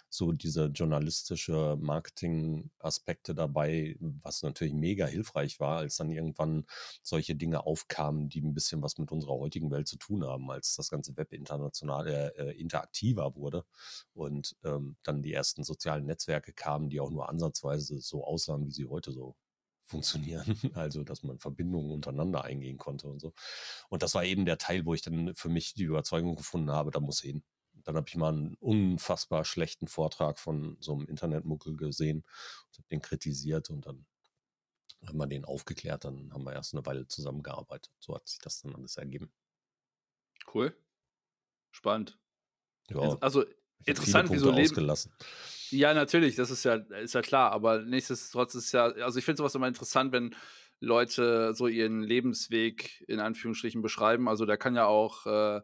so 0.10 0.32
diese 0.32 0.66
journalistische 0.66 1.78
Marketing-Aspekte 1.80 3.36
dabei, 3.36 3.96
was 4.00 4.42
natürlich 4.42 4.74
mega 4.74 5.06
hilfreich 5.06 5.60
war, 5.60 5.78
als 5.78 5.98
dann 5.98 6.12
irgendwann 6.12 6.66
solche 7.02 7.36
Dinge 7.36 7.66
aufkamen, 7.66 8.30
die 8.30 8.42
ein 8.42 8.54
bisschen 8.54 8.82
was 8.82 8.98
mit 8.98 9.12
unserer 9.12 9.34
heutigen 9.34 9.72
Welt 9.72 9.88
zu 9.88 9.98
tun 9.98 10.26
haben, 10.26 10.50
als 10.52 10.76
das 10.76 10.90
ganze 10.90 11.16
Web 11.18 11.34
international 11.34 12.08
äh, 12.08 12.28
äh, 12.38 12.60
interaktiver 12.60 13.36
wurde 13.36 13.66
und 14.14 14.56
ähm, 14.64 14.98
dann 15.04 15.22
die 15.22 15.34
ersten 15.34 15.64
sozialen 15.64 16.06
Netzwerke 16.06 16.54
kamen, 16.54 16.90
die 16.90 17.00
auch 17.00 17.12
nur 17.12 17.30
ansatzweise 17.30 18.00
so 18.00 18.24
aussahen, 18.24 18.66
wie 18.66 18.72
sie 18.72 18.88
heute 18.88 19.12
so 19.12 19.36
funktionieren, 19.86 20.44
also 20.76 21.04
dass 21.04 21.24
man 21.24 21.40
Verbindungen 21.40 21.92
untereinander 21.92 22.44
eingehen 22.44 22.78
konnte 22.78 23.08
und 23.08 23.20
so. 23.20 23.34
Und 23.90 24.04
das 24.04 24.16
war 24.16 24.24
eben 24.24 24.46
der 24.46 24.58
Teil, 24.58 24.86
wo 24.86 24.94
ich 24.94 25.02
dann 25.02 25.36
für 25.36 25.50
mich 25.50 25.74
die 25.74 25.84
Überzeugung 25.84 26.36
gefunden 26.36 26.72
habe, 26.72 26.92
da 26.92 27.00
muss 27.00 27.22
hin. 27.22 27.44
Dann 27.90 27.98
habe 27.98 28.08
ich 28.08 28.16
mal 28.18 28.32
einen 28.32 28.54
unfassbar 28.60 29.44
schlechten 29.44 29.88
Vortrag 29.88 30.38
von 30.38 30.78
so 30.80 30.94
einem 30.94 31.08
Internetmuckel 31.08 31.76
gesehen 31.76 32.20
und 32.20 32.78
habe 32.78 32.88
den 32.92 33.02
kritisiert 33.02 33.72
und 33.72 33.88
dann 33.88 34.06
haben 35.08 35.18
wir 35.18 35.26
den 35.26 35.44
aufgeklärt. 35.44 36.06
Dann 36.06 36.32
haben 36.32 36.44
wir 36.44 36.54
erst 36.54 36.76
eine 36.76 36.86
Weile 36.86 37.08
zusammengearbeitet. 37.08 37.92
So 37.98 38.14
hat 38.14 38.28
sich 38.28 38.38
das 38.38 38.62
dann 38.62 38.76
alles 38.76 38.98
ergeben. 38.98 39.32
Cool. 40.54 40.78
Spannend. 41.72 42.20
Ja, 42.92 43.18
also 43.22 43.44
interessant, 43.86 44.32
wie 44.32 44.38
so 44.38 44.52
Leben. 44.52 44.96
Ja, 45.72 45.96
natürlich, 45.96 46.36
das 46.36 46.52
ist 46.52 46.66
ja, 46.66 46.76
ist 46.76 47.16
ja 47.16 47.24
klar, 47.24 47.52
aber 47.52 47.82
nichtsdestotrotz 47.82 48.54
ist 48.54 48.72
ja, 48.72 48.84
also 48.86 49.18
ich 49.18 49.26
finde 49.26 49.38
sowas 49.38 49.56
immer 49.56 49.68
interessant, 49.68 50.12
wenn 50.12 50.36
Leute 50.80 51.56
so 51.56 51.66
ihren 51.66 52.04
Lebensweg 52.04 53.04
in 53.08 53.20
Anführungsstrichen 53.20 53.82
beschreiben. 53.82 54.30
Also 54.30 54.46
der 54.46 54.58
kann 54.58 54.76
ja 54.76 54.86
auch 54.86 55.26
äh, 55.26 55.62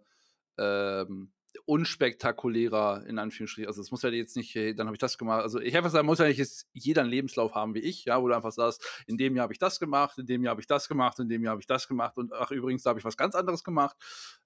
ähm, 0.58 1.35
unspektakulärer, 1.66 3.06
in 3.08 3.20
Anführungsstrichen. 3.20 3.68
Also 3.68 3.82
es 3.82 3.92
muss 3.92 4.02
ja 4.02 4.10
jetzt 4.10 4.36
nicht, 4.36 4.56
dann 4.56 4.88
habe 4.88 4.96
ich 4.96 5.00
das 5.00 5.18
gemacht. 5.18 5.42
Also 5.42 5.60
ich 5.60 5.76
einfach 5.76 5.90
sagen, 5.90 6.06
muss 6.06 6.20
ja 6.20 6.28
nicht 6.28 6.66
jeder 6.74 7.02
einen 7.02 7.10
Lebenslauf 7.10 7.56
haben 7.56 7.74
wie 7.74 7.80
ich, 7.80 8.06
ja, 8.06 8.22
wo 8.22 8.28
du 8.28 8.36
einfach 8.36 8.52
sagst, 8.52 9.04
in 9.08 9.18
dem 9.18 9.36
Jahr 9.36 9.44
habe 9.44 9.54
ich 9.54 9.60
das 9.60 9.80
gemacht, 9.80 10.18
in 10.18 10.26
dem 10.26 10.44
Jahr 10.44 10.52
habe 10.52 10.62
ich 10.62 10.68
das 10.68 10.88
gemacht, 10.88 11.20
in 11.20 11.30
dem 11.30 11.44
Jahr 11.44 11.52
habe 11.52 11.62
ich 11.62 11.68
das 11.68 11.88
gemacht 11.88 12.18
und 12.18 12.34
ach 12.34 12.52
übrigens, 12.52 12.84
da 12.84 12.90
habe 12.90 13.00
ich 13.00 13.06
was 13.06 13.18
ganz 13.18 13.36
anderes 13.36 13.64
gemacht. 13.64 13.96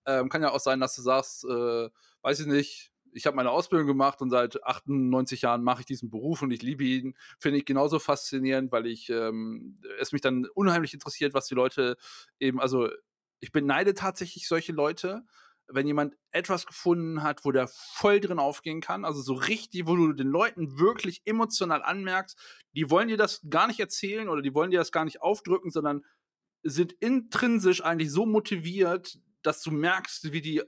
Ähm, 0.05 0.29
kann 0.29 0.41
ja 0.41 0.51
auch 0.51 0.59
sein, 0.59 0.79
dass 0.79 0.95
du 0.95 1.01
sagst, 1.01 1.45
äh, 1.45 1.89
weiß 2.21 2.41
ich 2.41 2.47
nicht, 2.47 2.91
ich 3.11 3.25
habe 3.25 3.35
meine 3.35 3.51
Ausbildung 3.51 3.87
gemacht 3.87 4.21
und 4.21 4.29
seit 4.29 4.63
98 4.63 5.41
Jahren 5.41 5.63
mache 5.63 5.81
ich 5.81 5.85
diesen 5.85 6.09
Beruf 6.09 6.41
und 6.41 6.51
ich 6.51 6.61
liebe 6.61 6.83
ihn. 6.83 7.15
Finde 7.39 7.57
ich 7.57 7.65
genauso 7.65 7.99
faszinierend, 7.99 8.71
weil 8.71 8.85
ich 8.85 9.09
ähm, 9.09 9.79
es 9.99 10.11
mich 10.11 10.21
dann 10.21 10.45
unheimlich 10.53 10.93
interessiert, 10.93 11.33
was 11.33 11.47
die 11.47 11.55
Leute 11.55 11.97
eben, 12.39 12.59
also 12.59 12.89
ich 13.39 13.51
beneide 13.51 13.93
tatsächlich 13.93 14.47
solche 14.47 14.73
Leute, 14.73 15.23
wenn 15.71 15.87
jemand 15.87 16.15
etwas 16.31 16.65
gefunden 16.65 17.23
hat, 17.23 17.45
wo 17.45 17.51
der 17.51 17.67
voll 17.67 18.19
drin 18.19 18.39
aufgehen 18.39 18.81
kann, 18.81 19.05
also 19.05 19.21
so 19.21 19.33
richtig, 19.33 19.87
wo 19.87 19.95
du 19.95 20.13
den 20.13 20.27
Leuten 20.27 20.79
wirklich 20.79 21.21
emotional 21.25 21.83
anmerkst, 21.83 22.37
die 22.73 22.89
wollen 22.89 23.07
dir 23.07 23.17
das 23.17 23.41
gar 23.49 23.67
nicht 23.67 23.79
erzählen 23.79 24.29
oder 24.29 24.41
die 24.41 24.53
wollen 24.53 24.71
dir 24.71 24.79
das 24.79 24.91
gar 24.91 25.05
nicht 25.05 25.21
aufdrücken, 25.21 25.71
sondern 25.71 26.03
sind 26.63 26.93
intrinsisch 26.93 27.83
eigentlich 27.83 28.11
so 28.11 28.25
motiviert, 28.25 29.19
dass 29.41 29.61
du 29.61 29.71
merkst, 29.71 30.31
wie 30.33 30.41
die 30.41 30.61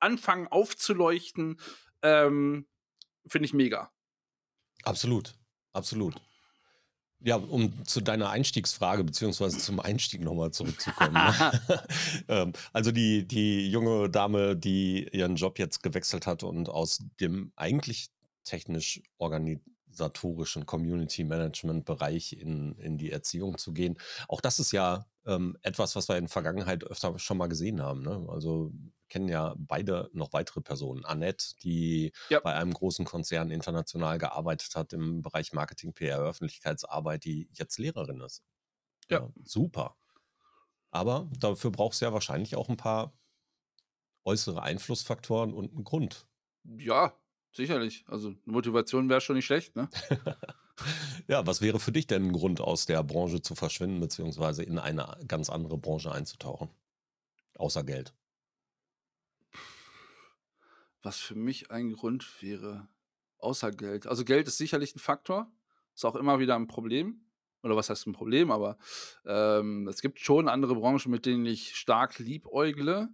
anfangen 0.00 0.48
aufzuleuchten, 0.48 1.60
ähm, 2.02 2.66
finde 3.26 3.46
ich 3.46 3.54
mega. 3.54 3.92
Absolut, 4.82 5.34
absolut. 5.72 6.14
Ja, 7.20 7.36
um 7.36 7.84
zu 7.86 8.02
deiner 8.02 8.28
Einstiegsfrage 8.28 9.02
beziehungsweise 9.02 9.58
zum 9.58 9.80
Einstieg 9.80 10.22
nochmal 10.22 10.50
zurückzukommen. 10.50 11.14
Ne? 11.14 11.60
ähm, 12.28 12.52
also 12.72 12.92
die, 12.92 13.26
die 13.26 13.70
junge 13.70 14.10
Dame, 14.10 14.56
die 14.56 15.08
ihren 15.12 15.36
Job 15.36 15.58
jetzt 15.58 15.82
gewechselt 15.82 16.26
hat 16.26 16.42
und 16.42 16.68
aus 16.68 17.02
dem 17.20 17.52
eigentlich 17.56 18.08
technisch 18.44 19.02
organisatorischen 19.18 20.66
Community 20.66 21.24
Management 21.24 21.84
Bereich 21.84 22.34
in, 22.34 22.76
in 22.78 22.98
die 22.98 23.10
Erziehung 23.10 23.56
zu 23.58 23.72
gehen, 23.72 23.98
auch 24.28 24.40
das 24.40 24.60
ist 24.60 24.72
ja 24.72 25.06
ähm, 25.24 25.56
etwas, 25.62 25.96
was 25.96 26.08
wir 26.08 26.16
in 26.16 26.24
der 26.24 26.30
Vergangenheit 26.30 26.84
öfter 26.84 27.18
schon 27.18 27.38
mal 27.38 27.48
gesehen 27.48 27.82
haben. 27.82 28.02
Ne? 28.02 28.26
Also 28.28 28.72
kennen 29.08 29.28
ja 29.28 29.54
beide 29.58 30.10
noch 30.12 30.32
weitere 30.32 30.60
Personen. 30.60 31.04
Annette, 31.04 31.54
die 31.62 32.12
ja. 32.28 32.40
bei 32.40 32.54
einem 32.54 32.72
großen 32.72 33.04
Konzern 33.04 33.50
international 33.50 34.18
gearbeitet 34.18 34.74
hat 34.74 34.92
im 34.92 35.22
Bereich 35.22 35.52
Marketing, 35.52 35.92
PR, 35.92 36.20
Öffentlichkeitsarbeit, 36.20 37.24
die 37.24 37.48
jetzt 37.52 37.78
Lehrerin 37.78 38.20
ist. 38.20 38.42
Ja, 39.08 39.20
ja 39.20 39.32
super. 39.44 39.96
Aber 40.90 41.28
dafür 41.38 41.70
brauchst 41.70 42.00
du 42.00 42.06
ja 42.06 42.12
wahrscheinlich 42.12 42.56
auch 42.56 42.68
ein 42.68 42.76
paar 42.76 43.12
äußere 44.24 44.62
Einflussfaktoren 44.62 45.52
und 45.52 45.72
einen 45.72 45.84
Grund. 45.84 46.26
Ja, 46.64 47.16
sicherlich. 47.52 48.04
Also 48.08 48.34
Motivation 48.44 49.08
wäre 49.08 49.20
schon 49.20 49.36
nicht 49.36 49.46
schlecht, 49.46 49.76
ne? 49.76 49.88
ja, 51.28 51.46
was 51.46 51.60
wäre 51.60 51.78
für 51.78 51.92
dich 51.92 52.06
denn 52.06 52.26
ein 52.26 52.32
Grund, 52.32 52.60
aus 52.60 52.86
der 52.86 53.02
Branche 53.04 53.40
zu 53.40 53.54
verschwinden, 53.54 54.00
beziehungsweise 54.00 54.64
in 54.64 54.78
eine 54.78 55.16
ganz 55.28 55.48
andere 55.48 55.78
Branche 55.78 56.10
einzutauchen? 56.10 56.70
Außer 57.56 57.84
Geld 57.84 58.14
was 61.06 61.20
für 61.20 61.36
mich 61.36 61.70
ein 61.70 61.92
Grund 61.92 62.42
wäre, 62.42 62.88
außer 63.38 63.70
Geld. 63.70 64.08
Also 64.08 64.24
Geld 64.24 64.48
ist 64.48 64.58
sicherlich 64.58 64.96
ein 64.96 64.98
Faktor, 64.98 65.50
ist 65.94 66.04
auch 66.04 66.16
immer 66.16 66.40
wieder 66.40 66.56
ein 66.56 66.66
Problem. 66.66 67.22
Oder 67.62 67.76
was 67.76 67.88
heißt 67.88 68.08
ein 68.08 68.12
Problem? 68.12 68.50
Aber 68.50 68.76
ähm, 69.24 69.86
es 69.86 70.02
gibt 70.02 70.18
schon 70.18 70.48
andere 70.48 70.74
Branchen, 70.74 71.10
mit 71.10 71.24
denen 71.24 71.46
ich 71.46 71.76
stark 71.76 72.18
liebäugle, 72.18 73.08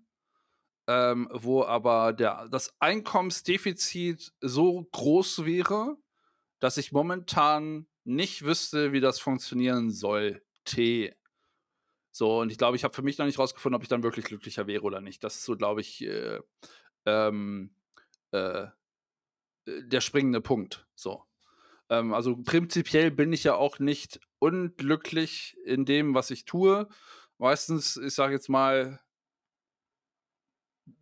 ähm, 0.86 1.28
wo 1.32 1.64
aber 1.64 2.14
der, 2.14 2.48
das 2.48 2.74
Einkommensdefizit 2.80 4.32
so 4.40 4.88
groß 4.92 5.44
wäre, 5.44 5.96
dass 6.60 6.78
ich 6.78 6.92
momentan 6.92 7.86
nicht 8.04 8.42
wüsste, 8.42 8.92
wie 8.92 9.00
das 9.00 9.20
funktionieren 9.20 9.90
sollte. 9.90 11.14
So, 12.10 12.40
und 12.40 12.50
ich 12.50 12.58
glaube, 12.58 12.76
ich 12.76 12.84
habe 12.84 12.94
für 12.94 13.02
mich 13.02 13.18
noch 13.18 13.26
nicht 13.26 13.38
rausgefunden, 13.38 13.76
ob 13.76 13.82
ich 13.82 13.88
dann 13.88 14.02
wirklich 14.02 14.24
glücklicher 14.24 14.66
wäre 14.66 14.82
oder 14.82 15.02
nicht. 15.02 15.22
Das 15.22 15.36
ist 15.36 15.44
so, 15.44 15.56
glaube 15.56 15.82
ich, 15.82 16.02
äh, 16.02 16.40
ähm, 17.04 17.74
äh, 18.32 18.66
äh, 19.66 19.82
der 19.84 20.00
springende 20.00 20.40
Punkt. 20.40 20.86
So. 20.94 21.24
Ähm, 21.88 22.12
also 22.14 22.36
prinzipiell 22.36 23.10
bin 23.10 23.32
ich 23.32 23.44
ja 23.44 23.54
auch 23.54 23.78
nicht 23.78 24.20
unglücklich 24.38 25.56
in 25.64 25.84
dem, 25.84 26.14
was 26.14 26.30
ich 26.30 26.44
tue. 26.44 26.88
Meistens, 27.38 27.96
ich 27.96 28.14
sage 28.14 28.34
jetzt 28.34 28.48
mal, 28.48 29.00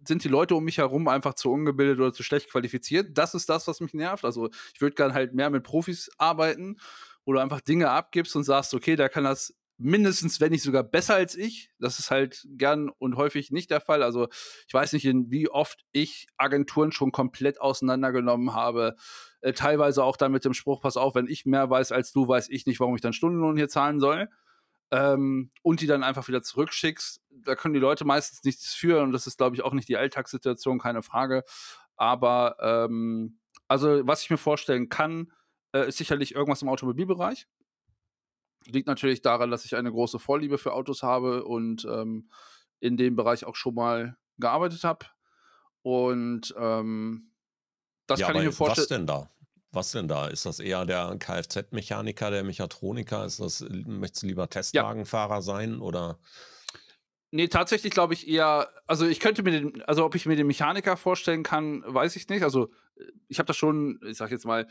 sind 0.07 0.25
die 0.25 0.29
Leute 0.29 0.55
um 0.55 0.65
mich 0.65 0.79
herum 0.79 1.09
einfach 1.09 1.35
zu 1.35 1.51
ungebildet 1.51 1.99
oder 1.99 2.13
zu 2.13 2.23
schlecht 2.23 2.51
qualifiziert. 2.51 3.17
Das 3.17 3.35
ist 3.35 3.49
das, 3.49 3.67
was 3.67 3.81
mich 3.81 3.95
nervt. 3.95 4.25
Also 4.25 4.51
ich 4.75 4.81
würde 4.81 4.95
gerne 4.95 5.15
halt 5.15 5.35
mehr 5.35 5.51
mit 5.51 5.63
Profis 5.65 6.11
arbeiten, 6.19 6.79
wo 7.25 7.33
du 7.33 7.39
einfach 7.39 7.61
Dinge 7.61 7.91
abgibst 7.91 8.37
und 8.37 8.45
sagst, 8.45 8.75
okay, 8.75 8.97
der 8.97 9.09
kann 9.09 9.25
das 9.25 9.55
mindestens, 9.81 10.41
wenn 10.41 10.53
nicht 10.53 10.63
sogar 10.63 10.85
besser 10.85 11.15
als 11.15 11.35
ich. 11.35 11.71
Das 11.79 11.99
ist 11.99 12.11
halt 12.11 12.47
gern 12.51 12.91
und 12.99 13.17
häufig 13.17 13.51
nicht 13.51 13.71
der 13.71 13.81
Fall. 13.81 14.03
Also 14.03 14.29
ich 14.67 14.75
weiß 14.75 14.93
nicht, 14.93 15.05
wie 15.05 15.49
oft 15.49 15.85
ich 15.93 16.29
Agenturen 16.37 16.93
schon 16.93 17.13
komplett 17.13 17.61
auseinandergenommen 17.61 18.55
habe. 18.55 18.97
Äh, 19.41 19.53
teilweise 19.53 20.05
auch 20.05 20.17
dann 20.17 20.33
mit 20.33 20.45
dem 20.45 20.55
Spruch, 20.55 20.81
pass 20.81 20.97
auf, 20.97 21.15
wenn 21.15 21.27
ich 21.27 21.47
mehr 21.47 21.71
weiß 21.71 21.93
als 21.93 22.13
du, 22.13 22.29
weiß 22.29 22.49
ich 22.51 22.67
nicht, 22.67 22.81
warum 22.81 22.95
ich 22.95 23.01
dann 23.01 23.13
Stundenlohn 23.13 23.57
hier 23.57 23.69
zahlen 23.69 24.01
soll. 24.01 24.29
Ähm, 24.93 25.51
und 25.63 25.81
die 25.81 25.87
dann 25.87 26.03
einfach 26.03 26.29
wieder 26.29 26.43
zurückschickst. 26.43 27.21
Da 27.31 27.55
können 27.55 27.75
die 27.75 27.81
Leute 27.81 28.05
meistens 28.05 28.45
nichts 28.45 28.75
für 28.75 29.03
und 29.03 29.13
das 29.13 29.27
ist, 29.27 29.39
glaube 29.39 29.57
ich, 29.57 29.63
auch 29.63 29.73
nicht 29.73 29.89
die 29.89 29.97
Alltagssituation, 29.97 30.79
keine 30.79 31.03
Frage. 31.03 31.45
Aber 31.97 32.57
ähm, 32.61 33.39
also, 33.69 34.07
was 34.07 34.23
ich 34.23 34.31
mir 34.31 34.37
vorstellen 34.37 34.89
kann, 34.89 35.33
äh, 35.73 35.89
ist 35.89 35.99
sicherlich 35.99 36.35
irgendwas 36.35 36.63
im 36.63 36.69
Automobilbereich. 36.69 37.47
Liegt 38.67 38.87
natürlich 38.87 39.23
daran, 39.23 39.51
dass 39.51 39.65
ich 39.65 39.77
eine 39.77 39.91
große 39.91 40.19
Vorliebe 40.19 40.59
für 40.59 40.73
Autos 40.73 41.03
habe 41.03 41.45
und 41.45 41.85
ähm, 41.85 42.31
in 42.79 42.97
dem 42.97 43.17
Bereich 43.17 43.45
auch 43.45 43.57
schon 43.57 43.75
mal 43.75 44.17
gearbeitet 44.39 44.85
habe. 44.85 45.07
Und 45.83 46.55
ähm, 46.59 47.33
das 48.07 48.21
ja, 48.21 48.27
kann 48.27 48.37
ich 48.37 48.43
mir 48.43 48.53
vorstellen. 48.53 48.85
Was 48.85 48.89
denn 48.89 49.07
da? 49.07 49.31
Was 49.73 49.93
denn 49.93 50.09
da? 50.09 50.27
Ist 50.27 50.47
das 50.47 50.59
eher 50.59 50.85
der 50.85 51.17
Kfz-Mechaniker, 51.17 52.31
der 52.31 52.43
Mechatroniker? 52.43 53.25
Ist 53.25 53.41
das, 53.41 53.65
möchtest 53.71 54.25
du 54.25 54.27
lieber 54.27 54.49
Testwagenfahrer 54.49 55.37
ja. 55.37 55.43
sein 55.43 55.81
oder? 55.81 56.19
Nee, 57.31 57.47
tatsächlich 57.47 57.93
glaube 57.93 58.15
ich 58.15 58.27
eher, 58.27 58.69
also 58.89 59.07
ich 59.07 59.21
könnte 59.21 59.45
mir 59.45 59.53
den, 59.53 59.83
also 59.83 60.05
ob 60.05 60.17
ich 60.17 60.27
mir 60.27 60.35
den 60.35 60.49
Mechaniker 60.49 60.97
vorstellen 60.97 61.45
kann, 61.45 61.85
weiß 61.87 62.17
ich 62.17 62.29
nicht. 62.29 62.43
Also 62.43 62.71
ich 63.29 63.39
habe 63.39 63.47
das 63.47 63.57
schon, 63.57 64.01
ich 64.05 64.17
sag 64.17 64.33
jetzt 64.33 64.45
mal, 64.45 64.67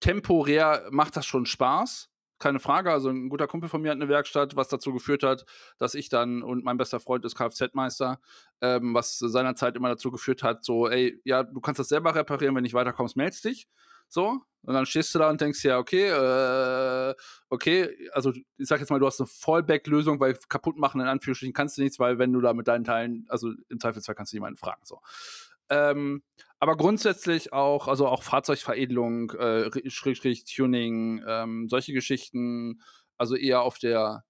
temporär 0.00 0.88
macht 0.90 1.16
das 1.16 1.26
schon 1.26 1.44
Spaß 1.44 2.08
keine 2.38 2.60
Frage. 2.60 2.90
Also 2.90 3.08
ein 3.10 3.28
guter 3.28 3.46
Kumpel 3.46 3.68
von 3.68 3.82
mir 3.82 3.90
hat 3.90 3.96
eine 3.96 4.08
Werkstatt, 4.08 4.56
was 4.56 4.68
dazu 4.68 4.92
geführt 4.92 5.22
hat, 5.22 5.44
dass 5.78 5.94
ich 5.94 6.08
dann 6.08 6.42
und 6.42 6.64
mein 6.64 6.76
bester 6.76 7.00
Freund 7.00 7.24
ist 7.24 7.36
Kfz-Meister, 7.36 8.20
ähm, 8.60 8.94
was 8.94 9.18
seinerzeit 9.18 9.76
immer 9.76 9.88
dazu 9.88 10.10
geführt 10.10 10.42
hat, 10.42 10.64
so, 10.64 10.88
ey, 10.88 11.20
ja, 11.24 11.42
du 11.42 11.60
kannst 11.60 11.78
das 11.78 11.88
selber 11.88 12.14
reparieren, 12.14 12.54
wenn 12.54 12.62
nicht 12.62 12.74
weiterkommst, 12.74 13.16
meldest 13.16 13.44
dich. 13.44 13.68
So, 14.08 14.40
und 14.62 14.74
dann 14.74 14.86
stehst 14.86 15.14
du 15.14 15.18
da 15.18 15.30
und 15.30 15.40
denkst 15.40 15.64
ja, 15.64 15.78
okay, 15.78 16.08
äh, 16.08 17.14
okay, 17.48 17.88
also 18.12 18.32
ich 18.32 18.68
sag 18.68 18.80
jetzt 18.80 18.90
mal, 18.90 18.98
du 18.98 19.06
hast 19.06 19.20
eine 19.20 19.26
Fallback-Lösung, 19.26 20.20
weil 20.20 20.36
kaputt 20.48 20.76
machen 20.76 21.00
in 21.00 21.06
Anführungsstrichen 21.06 21.54
kannst 21.54 21.78
du 21.78 21.82
nichts, 21.82 21.98
weil 21.98 22.18
wenn 22.18 22.32
du 22.32 22.40
da 22.40 22.52
mit 22.52 22.68
deinen 22.68 22.84
Teilen, 22.84 23.26
also 23.28 23.52
im 23.68 23.80
Zweifelsfall 23.80 24.14
kannst 24.14 24.32
du 24.32 24.36
jemanden 24.36 24.56
fragen. 24.56 24.82
So. 24.84 25.00
Ähm, 25.68 26.22
aber 26.58 26.76
grundsätzlich 26.76 27.52
auch, 27.52 27.88
also 27.88 28.08
auch 28.08 28.22
Fahrzeugveredelung, 28.22 29.30
äh, 29.32 29.90
Schrägstrich 29.90 30.44
Tuning, 30.44 31.22
ähm, 31.26 31.68
solche 31.68 31.92
Geschichten, 31.92 32.80
also 33.18 33.36
eher 33.36 33.62
auf 33.62 33.78
der 33.78 34.24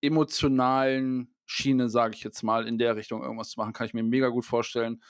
emotionalen 0.00 1.34
Schiene, 1.44 1.88
sage 1.88 2.14
ich 2.14 2.24
jetzt 2.24 2.42
mal, 2.42 2.66
in 2.66 2.78
der 2.78 2.96
Richtung 2.96 3.22
irgendwas 3.22 3.50
zu 3.50 3.60
machen, 3.60 3.72
kann 3.72 3.86
ich 3.86 3.94
mir 3.94 4.02
mega 4.02 4.28
gut 4.28 4.44
vorstellen. 4.44 5.02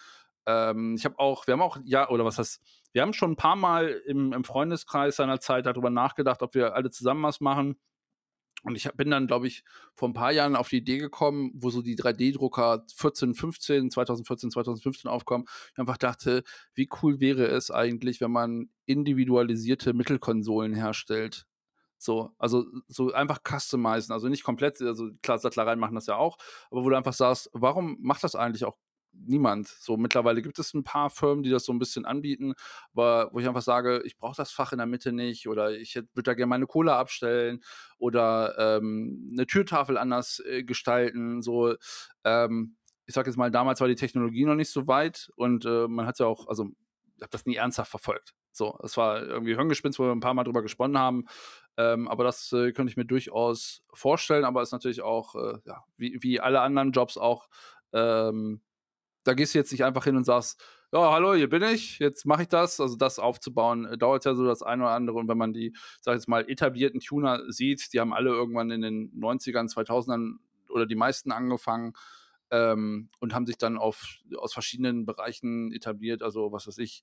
Ähm, 0.46 0.94
ich 0.96 1.04
habe 1.04 1.18
auch, 1.18 1.46
wir 1.46 1.52
haben 1.52 1.62
auch, 1.62 1.78
ja, 1.84 2.08
oder 2.08 2.24
was 2.24 2.38
heißt, 2.38 2.62
wir 2.92 3.02
haben 3.02 3.12
schon 3.12 3.32
ein 3.32 3.36
paar 3.36 3.56
Mal 3.56 3.88
im, 4.06 4.32
im 4.32 4.44
Freundeskreis 4.44 5.16
seiner 5.16 5.40
Zeit 5.40 5.66
darüber 5.66 5.90
nachgedacht, 5.90 6.42
ob 6.42 6.54
wir 6.54 6.74
alle 6.74 6.90
zusammen 6.90 7.22
was 7.22 7.40
machen. 7.40 7.76
Und 8.66 8.74
ich 8.74 8.90
bin 8.94 9.10
dann, 9.10 9.28
glaube 9.28 9.46
ich, 9.46 9.62
vor 9.94 10.08
ein 10.08 10.12
paar 10.12 10.32
Jahren 10.32 10.56
auf 10.56 10.68
die 10.68 10.78
Idee 10.78 10.98
gekommen, 10.98 11.52
wo 11.54 11.70
so 11.70 11.82
die 11.82 11.96
3D-Drucker 11.96 12.84
14, 12.96 13.34
15, 13.34 13.92
2014, 13.92 14.50
2015 14.50 15.08
aufkommen. 15.08 15.44
Ich 15.72 15.78
einfach 15.78 15.96
dachte, 15.96 16.42
wie 16.74 16.88
cool 17.00 17.20
wäre 17.20 17.46
es 17.46 17.70
eigentlich, 17.70 18.20
wenn 18.20 18.32
man 18.32 18.70
individualisierte 18.84 19.94
Mittelkonsolen 19.94 20.74
herstellt. 20.74 21.46
So, 21.96 22.32
also 22.38 22.66
so 22.88 23.12
einfach 23.12 23.38
customizen, 23.42 24.12
also 24.12 24.28
nicht 24.28 24.42
komplett, 24.42 24.82
also 24.82 25.10
klar, 25.22 25.38
Sattlereien 25.38 25.78
machen 25.78 25.94
das 25.94 26.06
ja 26.06 26.16
auch, 26.16 26.36
aber 26.70 26.84
wo 26.84 26.90
du 26.90 26.96
einfach 26.96 27.14
sagst, 27.14 27.48
warum 27.52 27.96
macht 28.00 28.24
das 28.24 28.34
eigentlich 28.34 28.64
auch 28.64 28.76
niemand. 29.24 29.68
So 29.68 29.96
mittlerweile 29.96 30.42
gibt 30.42 30.58
es 30.58 30.74
ein 30.74 30.84
paar 30.84 31.10
Firmen, 31.10 31.42
die 31.42 31.50
das 31.50 31.64
so 31.64 31.72
ein 31.72 31.78
bisschen 31.78 32.04
anbieten, 32.04 32.54
aber 32.92 33.30
wo 33.32 33.38
ich 33.38 33.48
einfach 33.48 33.62
sage, 33.62 34.02
ich 34.04 34.16
brauche 34.16 34.36
das 34.36 34.52
Fach 34.52 34.72
in 34.72 34.78
der 34.78 34.86
Mitte 34.86 35.12
nicht 35.12 35.48
oder 35.48 35.72
ich 35.72 35.94
würde 35.94 36.22
da 36.22 36.34
gerne 36.34 36.48
meine 36.48 36.66
Kohle 36.66 36.94
abstellen 36.94 37.62
oder 37.98 38.78
ähm, 38.78 39.30
eine 39.32 39.46
Türtafel 39.46 39.98
anders 39.98 40.42
äh, 40.46 40.62
gestalten. 40.64 41.42
So, 41.42 41.74
ähm, 42.24 42.76
ich 43.06 43.14
sage 43.14 43.30
jetzt 43.30 43.36
mal, 43.36 43.50
damals 43.50 43.80
war 43.80 43.88
die 43.88 43.94
Technologie 43.94 44.44
noch 44.44 44.54
nicht 44.56 44.70
so 44.70 44.86
weit 44.86 45.30
und 45.36 45.64
äh, 45.64 45.86
man 45.88 46.06
hat 46.06 46.18
ja 46.18 46.26
auch, 46.26 46.48
also 46.48 46.68
ich 47.16 47.22
habe 47.22 47.30
das 47.30 47.46
nie 47.46 47.56
ernsthaft 47.56 47.90
verfolgt. 47.90 48.34
So, 48.52 48.78
es 48.82 48.96
war 48.96 49.22
irgendwie 49.22 49.54
Hirngespinst, 49.54 49.98
wo 49.98 50.04
wir 50.04 50.12
ein 50.12 50.20
paar 50.20 50.34
Mal 50.34 50.44
drüber 50.44 50.62
gesponnen 50.62 50.98
haben. 50.98 51.26
Ähm, 51.76 52.08
aber 52.08 52.24
das 52.24 52.52
äh, 52.52 52.72
könnte 52.72 52.90
ich 52.90 52.96
mir 52.96 53.04
durchaus 53.04 53.82
vorstellen, 53.92 54.46
aber 54.46 54.62
ist 54.62 54.72
natürlich 54.72 55.02
auch, 55.02 55.34
äh, 55.34 55.58
ja, 55.66 55.84
wie, 55.98 56.18
wie 56.22 56.40
alle 56.40 56.60
anderen 56.62 56.92
Jobs 56.92 57.18
auch 57.18 57.48
ähm, 57.92 58.62
da 59.26 59.34
gehst 59.34 59.54
du 59.54 59.58
jetzt 59.58 59.72
nicht 59.72 59.84
einfach 59.84 60.04
hin 60.04 60.16
und 60.16 60.24
sagst, 60.24 60.62
ja, 60.92 61.12
hallo, 61.12 61.34
hier 61.34 61.48
bin 61.48 61.62
ich, 61.62 61.98
jetzt 61.98 62.26
mache 62.26 62.42
ich 62.42 62.48
das. 62.48 62.80
Also 62.80 62.96
das 62.96 63.18
aufzubauen, 63.18 63.84
äh, 63.86 63.98
dauert 63.98 64.24
ja 64.24 64.34
so 64.34 64.46
das 64.46 64.62
eine 64.62 64.84
oder 64.84 64.92
andere. 64.92 65.16
Und 65.16 65.28
wenn 65.28 65.38
man 65.38 65.52
die, 65.52 65.74
sag 66.00 66.14
ich 66.14 66.20
jetzt 66.20 66.28
mal, 66.28 66.48
etablierten 66.48 67.00
Tuner 67.00 67.42
sieht, 67.50 67.92
die 67.92 68.00
haben 68.00 68.12
alle 68.12 68.30
irgendwann 68.30 68.70
in 68.70 68.82
den 68.82 69.10
90ern, 69.20 69.72
2000ern 69.72 70.36
oder 70.68 70.86
die 70.86 70.94
meisten 70.94 71.32
angefangen 71.32 71.94
ähm, 72.50 73.08
und 73.18 73.34
haben 73.34 73.46
sich 73.46 73.58
dann 73.58 73.78
auf, 73.78 74.04
aus 74.36 74.52
verschiedenen 74.52 75.06
Bereichen 75.06 75.72
etabliert. 75.72 76.22
Also 76.22 76.52
was 76.52 76.68
weiß 76.68 76.78
ich, 76.78 77.02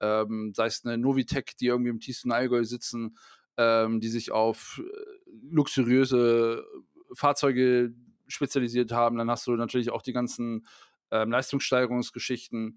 ähm, 0.00 0.52
sei 0.54 0.66
es 0.66 0.84
eine 0.84 0.96
Novitec, 0.96 1.56
die 1.58 1.66
irgendwie 1.66 1.90
im 1.90 2.00
tiefsten 2.00 2.32
Allgäu 2.32 2.64
sitzen, 2.64 3.18
ähm, 3.58 4.00
die 4.00 4.08
sich 4.08 4.32
auf 4.32 4.80
äh, 4.82 5.28
luxuriöse 5.50 6.64
Fahrzeuge 7.12 7.92
spezialisiert 8.26 8.92
haben. 8.92 9.18
Dann 9.18 9.30
hast 9.30 9.46
du 9.46 9.52
natürlich 9.52 9.90
auch 9.90 10.02
die 10.02 10.12
ganzen 10.12 10.66
ähm, 11.10 11.30
Leistungssteigerungsgeschichten. 11.30 12.76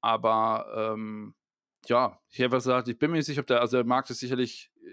Aber 0.00 0.92
ähm, 0.94 1.34
ja, 1.86 2.20
ich 2.30 2.40
habe 2.40 2.56
gesagt, 2.56 2.88
ich 2.88 2.98
bin 2.98 3.10
mir 3.10 3.18
nicht 3.18 3.26
sicher, 3.26 3.40
ob 3.40 3.46
der, 3.46 3.60
also 3.60 3.76
der 3.76 3.86
Markt 3.86 4.10
ist 4.10 4.20
sicherlich 4.20 4.70
äh, 4.84 4.90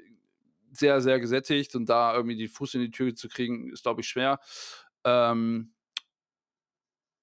sehr, 0.71 1.02
sehr 1.02 1.19
gesättigt 1.19 1.75
und 1.75 1.88
da 1.88 2.13
irgendwie 2.15 2.36
die 2.36 2.47
Fuß 2.47 2.75
in 2.75 2.82
die 2.82 2.91
Tür 2.91 3.15
zu 3.15 3.28
kriegen, 3.28 3.71
ist, 3.71 3.84
glaube 3.84 4.02
ich, 4.02 4.08
schwer. 4.08 4.39
Ähm, 5.04 5.73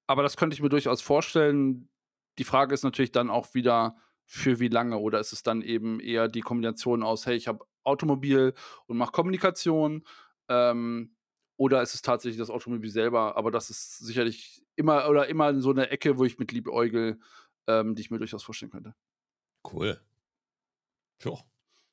aber 0.06 0.22
das 0.22 0.36
könnte 0.36 0.54
ich 0.54 0.62
mir 0.62 0.68
durchaus 0.68 1.02
vorstellen. 1.02 1.88
Die 2.38 2.44
Frage 2.44 2.74
ist 2.74 2.84
natürlich 2.84 3.12
dann 3.12 3.30
auch 3.30 3.54
wieder, 3.54 3.96
für 4.26 4.58
wie 4.58 4.68
lange? 4.68 4.98
Oder 4.98 5.20
ist 5.20 5.32
es 5.32 5.42
dann 5.42 5.62
eben 5.62 6.00
eher 6.00 6.28
die 6.28 6.40
Kombination 6.40 7.02
aus, 7.02 7.26
hey, 7.26 7.36
ich 7.36 7.48
habe 7.48 7.64
Automobil 7.84 8.54
und 8.86 8.98
mache 8.98 9.12
Kommunikation? 9.12 10.04
Ähm, 10.48 11.16
oder 11.56 11.80
ist 11.80 11.94
es 11.94 12.02
tatsächlich 12.02 12.38
das 12.38 12.50
Automobil 12.50 12.90
selber? 12.90 13.36
Aber 13.36 13.50
das 13.50 13.70
ist 13.70 13.98
sicherlich 13.98 14.65
immer 14.76 15.08
oder 15.08 15.28
immer 15.28 15.60
so 15.60 15.70
eine 15.70 15.90
Ecke, 15.90 16.18
wo 16.18 16.24
ich 16.24 16.38
mit 16.38 16.52
liebäugel, 16.52 17.20
ähm, 17.66 17.94
die 17.94 18.02
ich 18.02 18.10
mir 18.10 18.18
durchaus 18.18 18.42
vorstellen 18.42 18.70
könnte. 18.70 18.94
Cool. 19.70 20.00
Ja. 21.22 21.38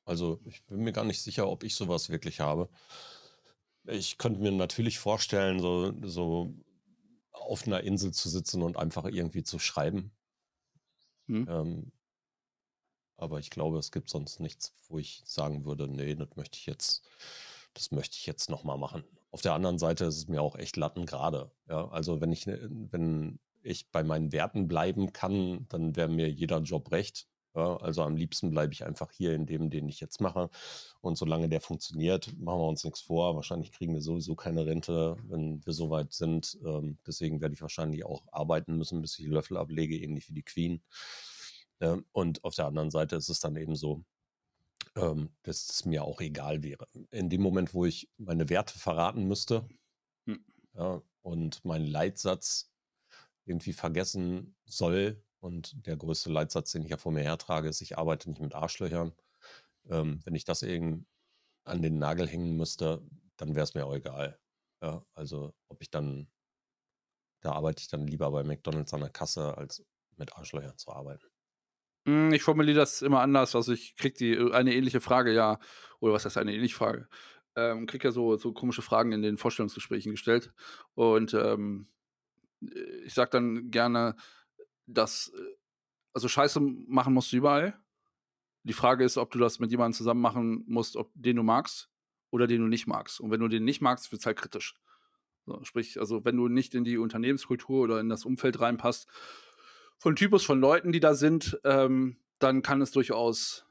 Also 0.06 0.42
ich 0.46 0.64
bin 0.66 0.82
mir 0.82 0.92
gar 0.92 1.06
nicht 1.06 1.22
sicher, 1.22 1.48
ob 1.48 1.64
ich 1.64 1.76
sowas 1.76 2.10
wirklich 2.10 2.42
habe. 2.42 2.70
Ich 3.86 4.18
könnte 4.18 4.42
mir 4.42 4.52
natürlich 4.52 5.00
vorstellen, 5.00 5.60
so, 5.60 5.94
so 6.04 6.54
auf 7.32 7.66
einer 7.66 7.82
Insel 7.82 8.14
zu 8.14 8.30
sitzen 8.30 8.62
und 8.62 8.78
einfach 8.78 9.06
irgendwie 9.06 9.44
zu 9.44 9.60
schreiben. 9.60 10.12
Hm. 11.28 11.48
Ähm, 11.50 11.92
aber 13.18 13.40
ich 13.40 13.50
glaube, 13.50 13.78
es 13.78 13.92
gibt 13.92 14.10
sonst 14.10 14.40
nichts, 14.40 14.74
wo 14.88 15.00
ich 15.00 15.22
sagen 15.26 15.66
würde, 15.66 15.88
nee, 15.88 16.16
das 16.16 16.36
möchte 16.36 16.58
ich 16.58 16.66
jetzt, 16.66 17.08
das 17.74 17.92
möchte 17.92 18.18
ich 18.18 18.26
jetzt 18.26 18.50
nochmal 18.50 18.78
machen. 18.78 19.04
Auf 19.34 19.42
der 19.42 19.56
anderen 19.56 19.80
Seite 19.80 20.06
ist 20.06 20.18
es 20.18 20.28
mir 20.28 20.44
auch 20.44 20.56
echt 20.56 20.78
lattengerade. 20.78 21.50
Ja, 21.68 21.88
also 21.90 22.22
wenn 22.22 22.32
ich, 22.32 22.46
wenn 22.46 23.40
ich 23.64 23.90
bei 23.90 24.04
meinen 24.04 24.32
Werten 24.32 24.68
bleiben 24.68 25.12
kann, 25.12 25.66
dann 25.70 25.96
wäre 25.96 26.08
mir 26.08 26.30
jeder 26.30 26.60
Job 26.60 26.92
recht. 26.92 27.28
Ja, 27.56 27.78
also 27.78 28.04
am 28.04 28.16
liebsten 28.16 28.52
bleibe 28.52 28.74
ich 28.74 28.86
einfach 28.86 29.12
hier 29.12 29.34
in 29.34 29.48
dem, 29.48 29.72
den 29.72 29.90
ich 29.90 30.00
jetzt 30.00 30.22
mache. 30.22 30.52
Und 31.02 31.18
solange 31.18 31.50
der 31.50 31.62
funktioniert, 31.62 32.28
machen 32.38 32.60
wir 32.60 32.68
uns 32.68 32.84
nichts 32.84 33.02
vor. 33.02 33.36
Wahrscheinlich 33.36 33.72
kriegen 33.72 33.96
wir 33.96 34.02
sowieso 34.04 34.36
keine 34.36 34.68
Rente, 34.68 35.18
wenn 35.24 35.66
wir 35.66 35.74
so 35.74 35.90
weit 35.90 36.14
sind. 36.14 36.60
Ähm, 36.64 37.00
deswegen 37.08 37.42
werde 37.42 37.56
ich 37.56 37.62
wahrscheinlich 37.64 38.06
auch 38.06 38.22
arbeiten 38.32 38.78
müssen, 38.78 39.02
bis 39.02 39.18
ich 39.18 39.26
Löffel 39.26 39.58
ablege, 39.58 39.98
ähnlich 39.98 40.30
wie 40.30 40.36
die 40.36 40.44
Queen. 40.44 40.84
Ähm, 41.82 42.06
und 42.12 42.44
auf 42.44 42.54
der 42.54 42.68
anderen 42.68 42.92
Seite 42.92 43.16
ist 43.16 43.30
es 43.30 43.40
dann 43.40 43.56
eben 43.56 43.76
so, 43.76 44.04
ähm, 44.96 45.30
dass 45.44 45.70
es 45.70 45.86
mir 45.86 46.04
auch 46.04 46.22
egal 46.22 46.64
wäre. 46.64 46.88
In 47.12 47.30
dem 47.30 47.42
Moment, 47.42 47.74
wo 47.74 47.86
ich 47.86 48.10
meine 48.18 48.50
Werte 48.50 48.78
verraten 48.78 49.28
müsste 49.28 49.68
hm. 50.26 50.44
ja, 50.74 51.02
und 51.22 51.64
meinen 51.66 51.88
Leitsatz 51.88 52.72
irgendwie 53.46 53.74
vergessen 53.74 54.56
soll, 54.66 55.24
und 55.44 55.86
der 55.86 55.98
größte 55.98 56.32
Leitsatz, 56.32 56.72
den 56.72 56.84
ich 56.84 56.90
ja 56.90 56.96
vor 56.96 57.12
mir 57.12 57.22
hertrage, 57.22 57.68
ist, 57.68 57.82
ich 57.82 57.98
arbeite 57.98 58.30
nicht 58.30 58.40
mit 58.40 58.56
Arschlöchern. 58.56 59.12
Ähm, 59.90 60.22
wenn 60.24 60.36
ich 60.36 60.46
das 60.46 60.62
irgendwie 60.62 61.06
an 61.66 61.82
den 61.82 62.00
Nagel 62.00 62.30
hängen 62.30 62.56
müsste, 62.56 63.06
dann 63.36 63.54
wäre 63.54 63.66
es 63.66 63.74
mir 63.74 63.86
auch 63.86 63.94
egal. 63.94 64.40
Ja, 64.82 65.06
also 65.14 65.54
ob 65.68 65.82
ich 65.82 65.92
dann, 65.92 66.32
da 67.42 67.52
arbeite 67.52 67.82
ich 67.82 67.90
dann 67.90 68.08
lieber 68.08 68.32
bei 68.32 68.44
McDonalds 68.44 68.94
an 68.94 69.02
der 69.02 69.10
Kasse, 69.10 69.58
als 69.58 69.86
mit 70.16 70.34
Arschlöchern 70.34 70.78
zu 70.78 70.92
arbeiten. 70.92 71.28
Hm, 72.06 72.34
ich 72.34 72.44
formuliere 72.44 72.78
das 72.78 73.02
immer 73.02 73.22
anders. 73.22 73.56
Also 73.56 73.74
ich 73.74 73.96
kriege 73.96 74.16
die 74.18 74.32
äh, 74.34 74.52
eine 74.54 74.74
ähnliche 74.76 75.02
Frage, 75.02 75.34
ja, 75.34 75.60
oder 76.00 76.14
was 76.14 76.26
heißt 76.26 76.38
eine 76.38 76.54
ähnliche 76.54 76.76
Frage? 76.76 77.08
Ähm, 77.56 77.86
kriege 77.86 78.08
ja 78.08 78.12
so, 78.12 78.36
so 78.38 78.52
komische 78.54 78.82
Fragen 78.82 79.12
in 79.12 79.22
den 79.22 79.38
Vorstellungsgesprächen 79.38 80.12
gestellt. 80.12 80.54
Und 80.96 81.34
ähm, 81.34 81.88
äh, 82.62 82.80
ich 83.06 83.14
sage 83.14 83.32
dann 83.32 83.72
gerne, 83.72 84.16
dass, 84.86 85.32
äh, 85.36 85.56
also 86.14 86.28
Scheiße 86.28 86.60
machen 86.62 87.14
musst 87.14 87.32
du 87.32 87.38
überall. 87.38 87.80
Die 88.64 88.74
Frage 88.74 89.04
ist, 89.04 89.18
ob 89.18 89.32
du 89.32 89.40
das 89.40 89.60
mit 89.60 89.72
jemandem 89.72 89.98
zusammen 89.98 90.22
machen 90.22 90.64
musst, 90.68 90.96
ob, 90.96 91.12
den 91.16 91.36
du 91.38 91.44
magst 91.44 91.90
oder 92.32 92.48
den 92.48 92.62
du 92.62 92.68
nicht 92.68 92.88
magst. 92.88 93.20
Und 93.20 93.32
wenn 93.32 93.40
du 93.40 93.48
den 93.48 93.66
nicht 93.66 93.82
magst, 93.82 94.12
wird 94.12 94.22
es 94.22 94.26
halt 94.26 94.38
kritisch. 94.38 94.76
So, 95.46 95.62
sprich, 95.64 96.00
also 96.00 96.24
wenn 96.24 96.38
du 96.38 96.48
nicht 96.48 96.74
in 96.74 96.86
die 96.86 96.98
Unternehmenskultur 96.98 97.82
oder 97.84 98.00
in 98.00 98.10
das 98.10 98.26
Umfeld 98.26 98.62
reinpasst, 98.62 99.10
von 100.04 100.18
Typus 100.18 100.44
von 100.44 100.60
Leuten, 100.60 100.92
die 100.92 101.00
da 101.00 101.16
sind, 101.16 101.58
ähm, 101.64 102.18
dann 102.38 102.62
kann 102.62 102.82
es 102.82 102.92
durchaus 102.92 103.66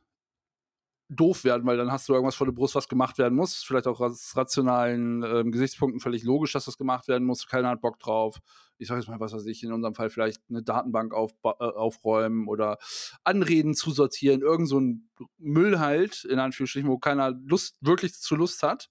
doof 1.11 1.45
werden, 1.45 1.67
weil 1.67 1.77
dann 1.77 1.93
hast 1.93 2.09
du 2.09 2.15
irgendwas 2.15 2.37
vor 2.37 2.47
der 2.47 2.55
Brust, 2.55 2.75
was 2.75 2.89
gemacht 2.89 3.19
werden 3.19 3.35
muss. 3.35 3.63
Vielleicht 3.63 3.87
auch 3.87 4.01
aus 4.01 4.35
rationalen 4.35 5.23
ähm, 5.25 5.53
Gesichtspunkten 5.53 6.01
völlig 6.01 6.23
logisch, 6.23 6.53
dass 6.53 6.65
das 6.65 6.79
gemacht 6.79 7.07
werden 7.07 7.27
muss. 7.27 7.47
Keiner 7.47 7.69
hat 7.69 7.83
Bock 7.83 7.99
drauf. 7.99 8.39
Ich 8.79 8.89
sage 8.89 9.01
jetzt 9.01 9.11
mal, 9.11 9.21
was 9.21 9.35
weiß 9.35 9.45
ich, 9.45 9.63
in 9.63 9.75
unserem 9.75 9.95
Fall 9.95 10.09
vielleicht 10.09 10.41
eine 10.49 10.63
Datenbank 10.63 11.13
auf, 11.13 11.33
äh, 11.45 11.49
aufräumen 11.49 12.49
oder 12.49 12.79
Anreden 13.25 13.75
zu 13.75 13.91
sortieren. 13.91 14.41
Irgend 14.41 14.71
so 14.71 14.81
ein 14.81 15.11
Müll 15.37 15.81
halt, 15.81 16.25
in 16.25 16.39
Anführungsstrichen, 16.39 16.89
wo 16.89 16.97
keiner 16.97 17.33
Lust, 17.45 17.77
wirklich 17.83 18.15
zu 18.15 18.37
Lust 18.37 18.63
hat. 18.63 18.89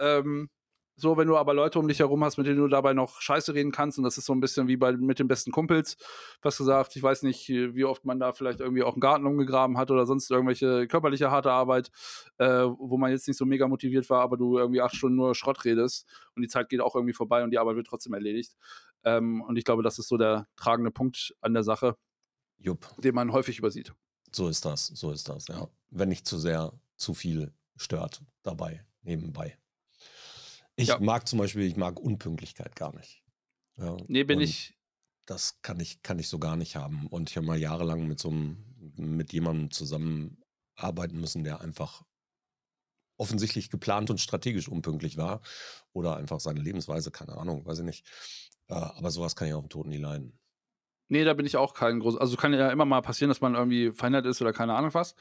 Ähm, 0.00 0.50
so, 0.96 1.16
wenn 1.16 1.26
du 1.26 1.36
aber 1.36 1.54
Leute 1.54 1.78
um 1.78 1.88
dich 1.88 1.98
herum 1.98 2.22
hast, 2.22 2.38
mit 2.38 2.46
denen 2.46 2.58
du 2.58 2.68
dabei 2.68 2.94
noch 2.94 3.20
Scheiße 3.20 3.52
reden 3.54 3.72
kannst, 3.72 3.98
und 3.98 4.04
das 4.04 4.16
ist 4.16 4.26
so 4.26 4.32
ein 4.32 4.40
bisschen 4.40 4.68
wie 4.68 4.76
bei 4.76 4.92
mit 4.92 5.18
den 5.18 5.26
besten 5.26 5.50
Kumpels, 5.50 5.96
was 6.40 6.56
gesagt, 6.56 6.94
ich 6.94 7.02
weiß 7.02 7.22
nicht, 7.22 7.48
wie 7.48 7.84
oft 7.84 8.04
man 8.04 8.20
da 8.20 8.32
vielleicht 8.32 8.60
irgendwie 8.60 8.84
auch 8.84 8.92
einen 8.92 9.00
Garten 9.00 9.26
umgegraben 9.26 9.76
hat 9.76 9.90
oder 9.90 10.06
sonst 10.06 10.30
irgendwelche 10.30 10.86
körperliche 10.86 11.30
harte 11.30 11.50
Arbeit, 11.50 11.90
äh, 12.38 12.46
wo 12.46 12.96
man 12.96 13.10
jetzt 13.10 13.26
nicht 13.26 13.36
so 13.36 13.44
mega 13.44 13.66
motiviert 13.66 14.08
war, 14.08 14.20
aber 14.20 14.36
du 14.36 14.58
irgendwie 14.58 14.80
acht 14.80 14.94
Stunden 14.94 15.16
nur 15.16 15.34
Schrott 15.34 15.64
redest 15.64 16.06
und 16.36 16.42
die 16.42 16.48
Zeit 16.48 16.68
geht 16.68 16.80
auch 16.80 16.94
irgendwie 16.94 17.14
vorbei 17.14 17.42
und 17.42 17.50
die 17.50 17.58
Arbeit 17.58 17.76
wird 17.76 17.88
trotzdem 17.88 18.14
erledigt. 18.14 18.56
Ähm, 19.02 19.42
und 19.42 19.56
ich 19.56 19.64
glaube, 19.64 19.82
das 19.82 19.98
ist 19.98 20.08
so 20.08 20.16
der 20.16 20.46
tragende 20.56 20.92
Punkt 20.92 21.34
an 21.40 21.54
der 21.54 21.64
Sache, 21.64 21.96
Jupp. 22.58 22.88
den 22.98 23.14
man 23.14 23.32
häufig 23.32 23.58
übersieht. 23.58 23.92
So 24.30 24.48
ist 24.48 24.64
das, 24.64 24.86
so 24.86 25.10
ist 25.10 25.28
das, 25.28 25.48
ja. 25.48 25.68
Wenn 25.90 26.08
nicht 26.08 26.26
zu 26.26 26.38
sehr 26.38 26.72
zu 26.96 27.14
viel 27.14 27.52
stört 27.76 28.22
dabei, 28.42 28.84
nebenbei. 29.02 29.58
Ich 30.76 30.88
ja. 30.88 30.98
mag 30.98 31.28
zum 31.28 31.38
Beispiel, 31.38 31.62
ich 31.62 31.76
mag 31.76 32.00
Unpünktlichkeit 32.00 32.74
gar 32.76 32.94
nicht. 32.94 33.22
Ja, 33.76 33.96
nee, 34.08 34.24
bin 34.24 34.40
ich. 34.40 34.76
Das 35.26 35.60
kann 35.62 35.80
ich, 35.80 36.02
kann 36.02 36.18
ich 36.18 36.28
so 36.28 36.38
gar 36.38 36.56
nicht 36.56 36.76
haben. 36.76 37.06
Und 37.06 37.30
ich 37.30 37.36
habe 37.36 37.46
mal 37.46 37.58
jahrelang 37.58 38.06
mit 38.06 38.20
so 38.20 38.28
einem, 38.28 38.64
mit 38.96 39.32
jemandem 39.32 39.70
zusammenarbeiten 39.70 41.18
müssen, 41.18 41.44
der 41.44 41.60
einfach 41.60 42.02
offensichtlich 43.16 43.70
geplant 43.70 44.10
und 44.10 44.20
strategisch 44.20 44.68
unpünktlich 44.68 45.16
war. 45.16 45.40
Oder 45.92 46.16
einfach 46.16 46.40
seine 46.40 46.60
Lebensweise, 46.60 47.10
keine 47.10 47.36
Ahnung, 47.36 47.64
weiß 47.64 47.78
ich 47.78 47.84
nicht. 47.84 48.06
Äh, 48.68 48.74
aber 48.74 49.10
sowas 49.10 49.36
kann 49.36 49.48
ich 49.48 49.54
auf 49.54 49.62
dem 49.62 49.70
Toten 49.70 49.90
nie 49.90 49.98
leiden. 49.98 50.38
Nee, 51.08 51.24
da 51.24 51.34
bin 51.34 51.46
ich 51.46 51.56
auch 51.56 51.74
kein 51.74 52.00
groß. 52.00 52.16
Also 52.16 52.36
kann 52.36 52.52
ja 52.52 52.70
immer 52.70 52.84
mal 52.86 53.02
passieren, 53.02 53.28
dass 53.28 53.40
man 53.40 53.54
irgendwie 53.54 53.92
verhindert 53.92 54.26
ist 54.26 54.40
oder 54.40 54.52
keine 54.52 54.74
Ahnung 54.74 54.94
was. 54.94 55.14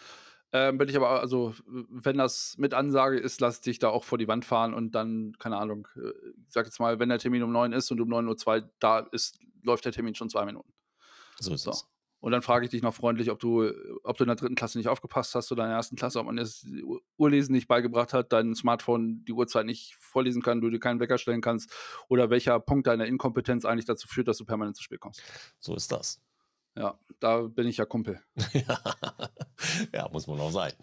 Ähm, 0.55 0.77
bin 0.77 0.87
ich 0.87 0.95
aber, 0.95 1.19
also, 1.19 1.55
wenn 1.65 2.17
das 2.17 2.55
mit 2.59 2.75
Ansage 2.75 3.17
ist, 3.17 3.41
lass 3.41 3.59
dich 3.59 3.79
da 3.79 3.89
auch 3.89 4.03
vor 4.03 4.19
die 4.19 4.27
Wand 4.27 4.45
fahren 4.45 4.75
und 4.75 4.93
dann, 4.93 5.35
keine 5.39 5.57
Ahnung, 5.57 5.87
äh, 5.95 6.09
ich 6.45 6.53
sag 6.53 6.67
jetzt 6.67 6.79
mal, 6.79 6.99
wenn 6.99 7.09
der 7.09 7.17
Termin 7.17 7.41
um 7.41 7.51
9 7.51 7.73
ist 7.73 7.89
und 7.91 7.99
um 7.99 8.07
9.02 8.07 8.61
Uhr 8.61 8.69
da 8.79 8.99
ist, 8.99 9.39
läuft 9.63 9.85
der 9.85 9.91
Termin 9.91 10.13
schon 10.13 10.29
zwei 10.29 10.45
Minuten. 10.45 10.71
So 11.39 11.53
ist 11.53 11.63
so. 11.63 11.71
es. 11.71 11.87
Und 12.19 12.31
dann 12.31 12.41
frage 12.41 12.63
ich 12.63 12.71
dich 12.71 12.83
noch 12.83 12.93
freundlich, 12.93 13.31
ob 13.31 13.39
du, 13.39 13.69
ob 14.03 14.15
du 14.15 14.23
in 14.23 14.29
der 14.29 14.37
dritten 14.37 14.55
Klasse 14.55 14.77
nicht 14.77 14.87
aufgepasst 14.87 15.35
hast 15.35 15.51
oder 15.51 15.63
in 15.63 15.69
der 15.69 15.75
ersten 15.75 15.97
Klasse, 15.97 16.19
ob 16.19 16.27
man 16.27 16.37
das 16.37 16.65
Uhrlesen 17.17 17.53
nicht 17.53 17.67
beigebracht 17.67 18.13
hat, 18.13 18.31
dein 18.31 18.55
Smartphone 18.55 19.25
die 19.25 19.33
Uhrzeit 19.33 19.65
nicht 19.65 19.95
vorlesen 19.99 20.41
kann, 20.41 20.61
du 20.61 20.69
dir 20.69 20.79
keinen 20.79 21.01
Wecker 21.01 21.17
stellen 21.17 21.41
kannst 21.41 21.69
oder 22.07 22.29
welcher 22.29 22.61
Punkt 22.61 22.87
deiner 22.87 23.07
Inkompetenz 23.07 23.65
eigentlich 23.65 23.83
dazu 23.83 24.07
führt, 24.07 24.29
dass 24.29 24.37
du 24.37 24.45
permanent 24.45 24.77
zu 24.77 24.83
spät 24.83 25.01
kommst. 25.01 25.21
So 25.59 25.75
ist 25.75 25.91
das. 25.91 26.21
Ja, 26.75 26.97
da 27.19 27.41
bin 27.41 27.67
ich 27.67 27.77
ja 27.77 27.85
Kumpel. 27.85 28.21
ja, 29.93 30.09
muss 30.11 30.27
man 30.27 30.39
auch 30.39 30.51
sein. 30.51 30.73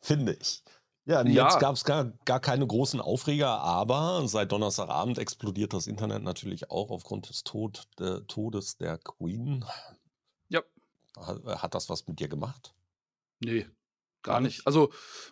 Finde 0.00 0.34
ich. 0.34 0.62
Ja, 1.06 1.22
jetzt 1.24 1.34
ja. 1.34 1.58
gab 1.58 1.74
es 1.74 1.84
gar, 1.84 2.12
gar 2.24 2.40
keine 2.40 2.66
großen 2.66 3.00
Aufreger, 3.00 3.48
aber 3.48 4.28
seit 4.28 4.52
Donnerstagabend 4.52 5.18
explodiert 5.18 5.72
das 5.72 5.86
Internet 5.86 6.22
natürlich 6.22 6.70
auch 6.70 6.90
aufgrund 6.90 7.28
des 7.28 7.42
Tod, 7.42 7.88
der 7.98 8.26
Todes 8.26 8.76
der 8.76 8.98
Queen. 8.98 9.64
Ja. 10.48 10.62
Hat, 11.16 11.44
hat 11.44 11.74
das 11.74 11.88
was 11.88 12.06
mit 12.06 12.20
dir 12.20 12.28
gemacht? 12.28 12.74
Nee, 13.40 13.66
Gar 14.22 14.40
nicht. 14.40 14.66
Also, 14.66 14.90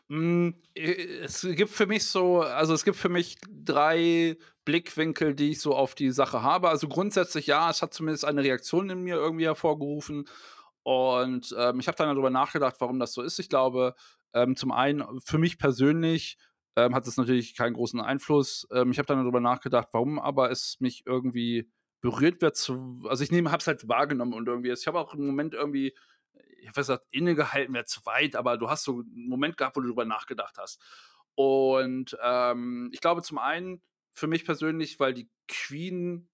mh, 0.09 0.17
hm, 0.17 0.55
es 0.75 1.43
gibt 1.43 1.71
für 1.71 1.87
mich 1.87 2.07
so, 2.07 2.41
also 2.41 2.73
es 2.73 2.85
gibt 2.85 2.97
für 2.97 3.11
mich 3.11 3.37
drei 3.47 4.39
Blickwinkel, 4.65 5.35
die 5.35 5.51
ich 5.51 5.61
so 5.61 5.75
auf 5.75 5.95
die 5.95 6.11
Sache 6.11 6.43
habe. 6.43 6.69
Also 6.71 6.89
grundsätzlich 6.89 7.47
ja, 7.47 7.71
es 7.71 7.83
hat 7.83 7.93
zumindest 7.93 8.25
eine 8.25 8.43
Reaktion 8.43 8.89
in 8.91 9.03
mir 9.03 9.17
irgendwie 9.17 9.45
hervorgerufen. 9.47 10.27
Und 10.83 11.55
ähm, 11.59 11.81
ich 11.81 11.89
habe 11.89 11.97
dann 11.97 12.09
darüber 12.09 12.31
nachgedacht, 12.31 12.77
warum 12.79 12.99
das 12.99 13.13
so 13.13 13.23
ist. 13.23 13.39
Ich 13.39 13.51
glaube, 13.51 13.95
ähm, 14.33 14.57
zum 14.57 14.73
einen 14.73 15.05
für 15.21 15.39
mich 15.39 15.59
persönlich 15.59 16.39
ähm, 16.77 16.95
hat 16.95 17.07
es 17.07 17.17
natürlich 17.17 17.55
keinen 17.57 17.75
großen 17.75 18.01
Einfluss. 18.01 18.67
Ähm, 18.73 18.91
ich 18.91 18.99
habe 18.99 19.07
dann 19.07 19.19
darüber 19.19 19.41
nachgedacht, 19.41 19.89
warum 19.93 20.19
aber 20.19 20.51
es 20.51 20.77
mich 20.81 21.03
irgendwie 21.07 21.71
berührt 22.01 22.41
wird. 22.41 22.57
Zu, 22.57 23.03
also 23.09 23.25
ich 23.25 23.31
habe 23.31 23.57
es 23.59 23.67
halt 23.67 23.89
wahrgenommen 23.89 24.33
und 24.33 24.49
irgendwie, 24.49 24.71
ich 24.71 24.87
habe 24.87 24.99
auch 24.99 25.15
im 25.15 25.27
Moment 25.27 25.55
irgendwie, 25.55 25.95
ich 26.71 26.77
weiß 26.77 26.89
nicht, 26.89 27.03
innegehalten 27.11 27.75
wäre 27.75 27.85
zu 27.85 28.05
weit, 28.07 28.37
aber 28.37 28.57
du 28.57 28.69
hast 28.69 28.85
so 28.85 29.01
einen 29.01 29.29
Moment 29.29 29.57
gehabt, 29.57 29.77
wo 29.77 29.81
du 29.81 29.89
darüber 29.89 30.05
nachgedacht 30.05 30.57
hast. 30.59 30.81
Und 31.35 32.17
ähm, 32.23 32.91
ich 32.93 33.01
glaube 33.01 33.23
zum 33.23 33.39
einen 33.39 33.83
für 34.15 34.27
mich 34.27 34.45
persönlich, 34.45 34.99
weil 34.99 35.15
die 35.15 35.31
Queen 35.47 36.29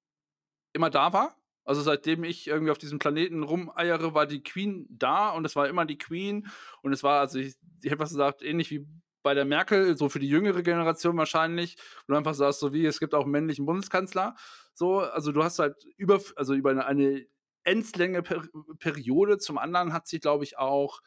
immer 0.72 0.90
da 0.90 1.12
war. 1.12 1.36
Also 1.64 1.80
seitdem 1.80 2.24
ich 2.24 2.46
irgendwie 2.46 2.70
auf 2.70 2.78
diesem 2.78 2.98
Planeten 2.98 3.42
rumeiere, 3.42 4.14
war 4.14 4.26
die 4.26 4.42
Queen 4.42 4.86
da 4.90 5.30
und 5.30 5.44
es 5.44 5.56
war 5.56 5.68
immer 5.68 5.86
die 5.86 5.98
Queen. 5.98 6.48
Und 6.82 6.92
es 6.92 7.02
war, 7.02 7.20
also 7.20 7.38
ich, 7.38 7.54
ich 7.82 7.90
habe 7.90 8.00
was 8.00 8.10
gesagt, 8.10 8.42
ähnlich 8.42 8.70
wie 8.70 8.86
bei 9.22 9.34
der 9.34 9.46
Merkel, 9.46 9.96
so 9.96 10.10
für 10.10 10.18
die 10.18 10.28
jüngere 10.28 10.62
Generation 10.62 11.16
wahrscheinlich, 11.16 11.76
wo 12.06 12.12
du 12.12 12.18
einfach 12.18 12.34
sagst, 12.34 12.60
so 12.60 12.74
wie 12.74 12.84
es 12.84 13.00
gibt 13.00 13.14
auch 13.14 13.24
männlichen 13.24 13.64
Bundeskanzler. 13.64 14.36
So, 14.74 15.00
also 15.00 15.32
du 15.32 15.42
hast 15.42 15.58
halt 15.58 15.76
über, 15.96 16.20
also 16.36 16.54
über 16.54 16.70
eine, 16.70 16.84
eine 16.84 17.26
endslänge 17.64 18.22
per 18.22 18.46
Periode. 18.78 19.38
Zum 19.38 19.58
anderen 19.58 19.92
hat 19.92 20.06
sie, 20.06 20.20
glaube 20.20 20.44
ich, 20.44 20.58
auch 20.58 21.00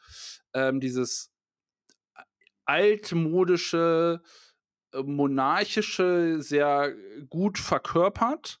ähm, 0.52 0.80
dieses 0.80 1.32
altmodische, 2.64 4.22
äh, 4.92 5.02
monarchische 5.02 6.42
sehr 6.42 6.94
gut 7.28 7.58
verkörpert. 7.58 8.60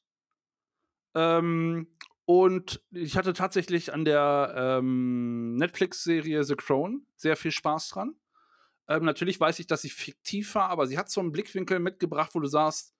Ähm, 1.14 1.88
und 2.24 2.82
ich 2.90 3.16
hatte 3.16 3.32
tatsächlich 3.32 3.92
an 3.92 4.04
der 4.04 4.54
ähm, 4.56 5.56
Netflix-Serie 5.56 6.44
The 6.44 6.56
Crown 6.56 7.06
sehr 7.16 7.36
viel 7.36 7.52
Spaß 7.52 7.88
dran. 7.88 8.16
Ähm, 8.86 9.04
natürlich 9.04 9.38
weiß 9.40 9.58
ich, 9.58 9.66
dass 9.66 9.82
sie 9.82 9.90
fiktiv 9.90 10.54
war, 10.54 10.70
aber 10.70 10.86
sie 10.86 10.98
hat 10.98 11.10
so 11.10 11.20
einen 11.20 11.32
Blickwinkel 11.32 11.78
mitgebracht, 11.78 12.34
wo 12.34 12.40
du 12.40 12.46
sagst, 12.46 12.94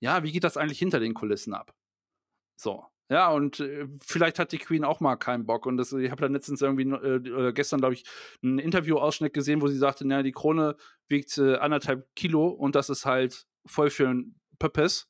ja, 0.00 0.22
wie 0.22 0.32
geht 0.32 0.44
das 0.44 0.56
eigentlich 0.56 0.78
hinter 0.78 1.00
den 1.00 1.14
Kulissen 1.14 1.54
ab? 1.54 1.74
So. 2.56 2.91
Ja, 3.12 3.28
und 3.28 3.60
äh, 3.60 3.86
vielleicht 4.02 4.38
hat 4.38 4.52
die 4.52 4.58
Queen 4.58 4.84
auch 4.84 5.00
mal 5.00 5.16
keinen 5.16 5.44
Bock. 5.44 5.66
Und 5.66 5.76
das, 5.76 5.92
ich 5.92 6.10
habe 6.10 6.22
dann 6.22 6.32
letztens 6.32 6.62
irgendwie, 6.62 6.88
äh, 6.90 7.52
gestern, 7.52 7.80
glaube 7.80 7.92
ich, 7.92 8.04
einen 8.42 8.58
Interview-Ausschnitt 8.58 9.34
gesehen, 9.34 9.60
wo 9.60 9.68
sie 9.68 9.76
sagte, 9.76 10.08
naja, 10.08 10.22
die 10.22 10.32
Krone 10.32 10.76
wiegt 11.08 11.36
äh, 11.36 11.56
anderthalb 11.56 12.08
Kilo 12.16 12.48
und 12.48 12.74
das 12.74 12.88
ist 12.88 13.04
halt 13.04 13.46
voll 13.66 13.90
für 13.90 14.08
ein 14.08 14.40
Purpose, 14.58 15.04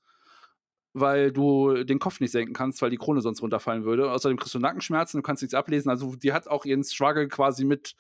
weil 0.95 1.31
du 1.31 1.85
den 1.85 2.01
Kopf 2.01 2.19
nicht 2.19 2.33
senken 2.33 2.55
kannst, 2.55 2.83
weil 2.83 2.91
die 2.91 2.97
Krone 2.97 3.21
sonst 3.21 3.41
runterfallen 3.41 3.85
würde. 3.85 4.11
Außerdem 4.11 4.37
kriegst 4.37 4.53
du 4.57 4.59
Nackenschmerzen, 4.59 5.19
du 5.19 5.23
kannst 5.23 5.41
nichts 5.45 5.55
ablesen. 5.55 5.89
Also 5.89 6.17
die 6.17 6.33
hat 6.33 6.49
auch 6.49 6.65
ihren 6.65 6.83
Struggle 6.83 7.29
quasi 7.29 7.65
mit 7.65 7.95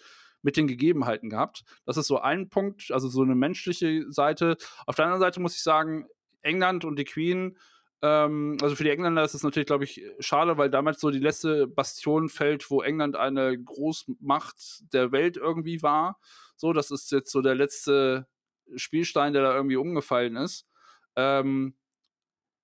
mit 0.44 0.56
den 0.56 0.66
Gegebenheiten 0.66 1.30
gehabt. 1.30 1.62
Das 1.86 1.96
ist 1.96 2.08
so 2.08 2.18
ein 2.18 2.48
Punkt, 2.48 2.90
also 2.90 3.06
so 3.06 3.22
eine 3.22 3.36
menschliche 3.36 4.10
Seite. 4.10 4.56
Auf 4.86 4.96
der 4.96 5.04
anderen 5.04 5.20
Seite 5.20 5.38
muss 5.38 5.54
ich 5.54 5.62
sagen, 5.62 6.08
England 6.40 6.84
und 6.84 6.98
die 6.98 7.04
Queen, 7.04 7.56
ähm, 8.02 8.56
also 8.60 8.74
für 8.74 8.84
die 8.84 8.90
Engländer 8.90 9.24
ist 9.24 9.34
es 9.34 9.44
natürlich, 9.44 9.66
glaube 9.66 9.84
ich, 9.84 10.02
schade, 10.18 10.58
weil 10.58 10.70
damals 10.70 11.00
so 11.00 11.10
die 11.10 11.20
letzte 11.20 11.68
Bastion 11.68 12.28
fällt, 12.28 12.68
wo 12.68 12.82
England 12.82 13.16
eine 13.16 13.56
Großmacht 13.56 14.92
der 14.92 15.12
Welt 15.12 15.36
irgendwie 15.36 15.82
war. 15.82 16.18
So, 16.56 16.72
das 16.72 16.90
ist 16.90 17.12
jetzt 17.12 17.30
so 17.30 17.42
der 17.42 17.54
letzte 17.54 18.26
Spielstein, 18.74 19.32
der 19.32 19.42
da 19.42 19.54
irgendwie 19.54 19.76
umgefallen 19.76 20.36
ist. 20.36 20.66
Ähm, 21.14 21.76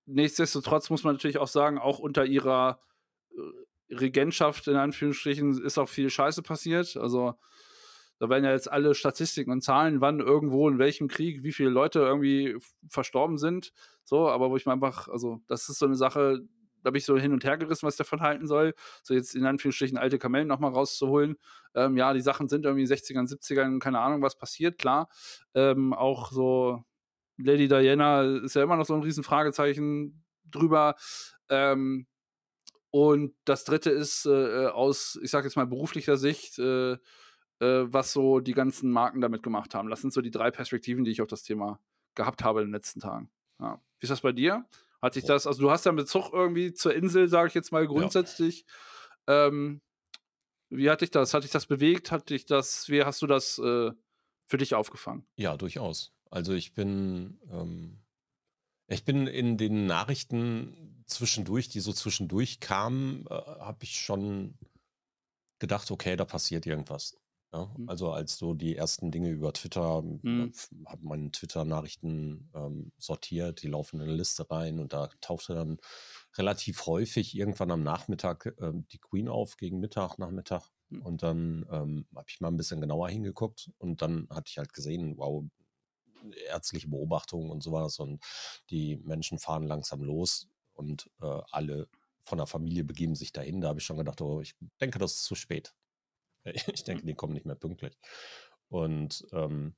nichtsdestotrotz 0.07 0.91
muss 0.91 1.05
man 1.05 1.15
natürlich 1.15 1.39
auch 1.39 1.49
sagen, 1.49 1.79
auch 1.79 2.01
unter 2.01 2.25
ihrer 2.25 2.81
äh, 3.31 3.95
Regentschaft 3.95 4.67
in 4.67 4.77
Anführungsstrichen 4.77 5.63
ist 5.63 5.79
auch 5.79 5.89
viel 5.89 6.11
Scheiße 6.11 6.43
passiert. 6.43 6.97
Also 6.97 7.35
da 8.19 8.29
werden 8.29 8.45
ja 8.45 8.53
jetzt 8.53 8.71
alle 8.71 8.95
Statistiken 8.95 9.51
und 9.51 9.63
Zahlen, 9.63 10.01
wann 10.01 10.21
irgendwo 10.21 10.69
in 10.69 10.79
welchem 10.79 11.09
Krieg 11.09 11.43
wie 11.43 11.53
viele 11.53 11.71
Leute 11.71 12.01
irgendwie 12.01 12.57
verstorben 12.89 13.39
sind. 13.39 13.73
So, 14.05 14.29
aber 14.29 14.51
wo 14.51 14.57
ich 14.57 14.67
mir 14.67 14.73
einfach, 14.73 15.09
also 15.09 15.41
das 15.47 15.69
ist 15.69 15.79
so 15.79 15.87
eine 15.87 15.95
Sache, 15.95 16.41
da 16.83 16.91
bin 16.91 16.99
ich 16.99 17.05
so 17.05 17.17
hin 17.17 17.33
und 17.33 17.45
her 17.45 17.57
gerissen, 17.59 17.87
was 17.87 17.95
ich 17.95 17.99
davon 17.99 18.21
halten 18.21 18.47
soll. 18.47 18.75
So 19.03 19.15
jetzt 19.15 19.35
in 19.35 19.47
Anführungsstrichen 19.47 19.99
alte 19.99 20.19
Kamellen 20.19 20.49
nochmal 20.49 20.73
rauszuholen. 20.73 21.37
Ähm, 21.75 21.97
ja, 21.97 22.13
die 22.13 22.21
Sachen 22.21 22.49
sind 22.49 22.65
irgendwie 22.65 22.83
in 22.83 22.89
den 22.89 22.97
60ern, 22.97 23.29
70ern, 23.29 23.79
keine 23.79 24.01
Ahnung, 24.01 24.23
was 24.23 24.37
passiert, 24.37 24.79
klar. 24.79 25.09
Ähm, 25.55 25.93
auch 25.93 26.33
so 26.33 26.85
Lady 27.37 27.69
Diana 27.69 28.23
ist 28.23 28.55
ja 28.55 28.63
immer 28.63 28.77
noch 28.77 28.87
so 28.87 28.95
ein 28.95 29.03
riesen 29.03 29.23
Fragezeichen 29.25 30.25
drüber. 30.45 30.97
Ähm, 31.49 32.07
und 32.91 33.35
das 33.45 33.65
dritte 33.65 33.91
ist 33.91 34.27
äh, 34.27 34.67
aus, 34.67 35.19
ich 35.23 35.31
sag 35.31 35.45
jetzt 35.45 35.57
mal, 35.57 35.67
beruflicher 35.67 36.17
Sicht, 36.17 36.59
äh, 36.59 36.97
äh, 37.61 37.85
was 37.87 38.13
so 38.13 38.41
die 38.41 38.53
ganzen 38.53 38.91
Marken 38.91 39.21
damit 39.21 39.43
gemacht 39.43 39.75
haben. 39.75 39.91
Das 39.91 40.01
sind 40.01 40.13
so 40.13 40.21
die 40.21 40.31
drei 40.31 40.51
Perspektiven, 40.51 41.05
die 41.05 41.11
ich 41.11 41.23
auf 41.23 41.29
das 41.29 41.43
Thema 41.43 41.81
gehabt 42.15 42.45
habe 42.45 42.61
in 42.61 42.69
den 42.69 42.75
letzten 42.75 43.01
Tagen. 43.01 43.31
Ja. 43.61 43.81
Wie 43.99 44.05
ist 44.05 44.11
das 44.11 44.21
bei 44.21 44.33
dir? 44.33 44.65
Hat 45.01 45.15
sich 45.15 45.25
das, 45.25 45.47
also 45.47 45.63
du 45.63 45.71
hast 45.71 45.85
ja 45.85 45.91
einen 45.91 45.97
Bezug 45.97 46.33
irgendwie 46.33 46.73
zur 46.73 46.95
Insel, 46.95 47.29
sage 47.29 47.49
ich 47.49 47.55
jetzt 47.55 47.71
mal 47.71 47.87
grundsätzlich. 47.87 48.65
Ja. 49.29 49.47
Ähm, 49.47 49.81
wie 50.71 50.91
hat 50.91 51.01
dich 51.01 51.11
das? 51.11 51.35
Hat 51.35 51.45
dich 51.45 51.51
das 51.51 51.67
bewegt? 51.67 52.11
Hat 52.11 52.31
dich 52.31 52.47
das, 52.47 52.89
wie 52.89 53.03
hast 53.05 53.23
du 53.23 53.27
das 53.27 53.59
äh, 53.59 53.93
für 54.47 54.59
dich 54.59 54.75
aufgefangen? 54.75 55.27
Ja, 55.37 55.57
durchaus. 55.57 56.13
Also 56.31 56.53
ich 56.53 56.75
bin, 56.75 57.41
ähm, 57.51 58.01
ich 58.87 59.05
bin 59.05 59.27
in 59.27 59.57
den 59.57 59.87
Nachrichten 59.87 61.05
zwischendurch, 61.07 61.69
die 61.69 61.81
so 61.81 61.93
zwischendurch 61.93 62.61
kamen, 62.61 63.27
äh, 63.31 63.35
habe 63.35 63.79
ich 63.83 64.01
schon 64.01 64.59
gedacht, 65.59 65.91
okay, 65.91 66.17
da 66.17 66.25
passiert 66.25 66.67
irgendwas. 66.67 67.17
Ja, 67.53 67.73
mhm. 67.77 67.89
also 67.89 68.11
als 68.13 68.37
so 68.37 68.53
die 68.53 68.77
ersten 68.77 69.11
Dinge 69.11 69.31
über 69.31 69.53
Twitter, 69.55 70.03
mhm. 70.03 70.53
habe 70.87 71.07
meine 71.07 71.31
Twitter-Nachrichten 71.31 72.51
ähm, 72.55 72.93
sortiert, 72.99 73.63
die 73.63 73.69
laufen 73.69 73.97
in 73.97 74.03
eine 74.03 74.17
Liste 74.17 74.51
rein 74.51 74.79
und 74.79 74.93
da 74.93 75.09
tauchte 75.23 75.55
dann 75.55 75.79
relativ 76.37 76.87
häufig 76.87 77.35
irgendwann 77.35 77.71
am 77.71 77.83
Nachmittag 77.83 78.55
ähm, 78.61 78.87
die 78.93 78.99
Queen 78.99 79.29
auf, 79.29 79.57
gegen 79.57 79.81
Mittag, 79.81 80.19
Nachmittag. 80.19 80.71
Mhm. 80.91 81.03
Und 81.03 81.23
dann 81.23 81.67
ähm, 81.71 82.07
habe 82.15 82.27
ich 82.29 82.41
mal 82.41 82.49
ein 82.49 82.59
bisschen 82.59 82.83
genauer 82.83 83.09
hingeguckt 83.09 83.71
und 83.79 84.03
dann 84.03 84.29
hatte 84.31 84.51
ich 84.51 84.59
halt 84.59 84.75
gesehen, 84.75 85.17
wow, 85.17 85.45
ärztliche 86.49 86.89
Beobachtungen 86.89 87.51
und 87.51 87.63
sowas 87.63 87.99
und 87.99 88.23
die 88.71 88.97
Menschen 88.97 89.39
fahren 89.39 89.67
langsam 89.67 90.03
los 90.03 90.49
und 90.75 91.11
äh, 91.23 91.41
alle 91.51 91.89
von 92.25 92.39
der 92.39 92.47
Familie 92.47 92.85
begeben 92.85 93.15
sich 93.15 93.33
dahin. 93.33 93.63
Da 93.63 93.69
habe 93.69 93.81
ich 93.81 93.87
schon 93.87 93.97
gedacht, 93.97 94.21
oh, 94.21 94.43
ich 94.43 94.55
denke, 94.81 94.99
das 94.99 95.15
ist 95.15 95.25
zu 95.25 95.35
spät. 95.35 95.75
Ich 96.73 96.85
denke, 96.85 97.07
die 97.07 97.15
kommen 97.15 97.35
nicht 97.35 97.47
mehr 97.47 97.57
pünktlich. 97.57 97.99
Und 98.69 99.27
ähm, 99.33 99.75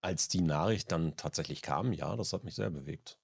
als 0.00 0.28
die 0.28 0.40
Nachricht 0.40 0.92
dann 0.92 1.16
tatsächlich 1.16 1.62
kam, 1.62 1.92
ja, 1.92 2.16
das 2.16 2.32
hat 2.32 2.44
mich 2.44 2.54
sehr 2.54 2.70
bewegt. 2.70 3.18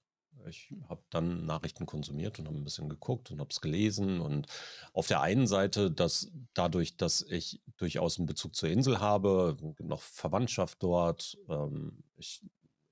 Ich 0.49 0.75
habe 0.89 1.03
dann 1.11 1.47
Nachrichten 1.47 1.87
konsumiert 1.87 2.39
und 2.39 2.47
habe 2.47 2.57
ein 2.57 2.65
bisschen 2.65 2.89
geguckt 2.89 3.31
und 3.31 3.41
habe 3.41 3.51
es 3.51 3.61
gelesen. 3.61 4.21
Und 4.21 4.47
auf 4.93 5.07
der 5.07 5.21
einen 5.21 5.47
Seite, 5.47 5.91
dass 5.91 6.33
dadurch, 6.55 6.97
dass 6.97 7.23
ich 7.23 7.63
durchaus 7.77 8.19
einen 8.19 8.27
Bezug 8.27 8.55
zur 8.55 8.69
Insel 8.69 9.01
habe, 9.01 9.57
noch 9.79 10.03
Verwandtschaft 10.03 10.83
dort. 10.83 11.39
Ähm, 11.49 12.03
ich, 12.17 12.43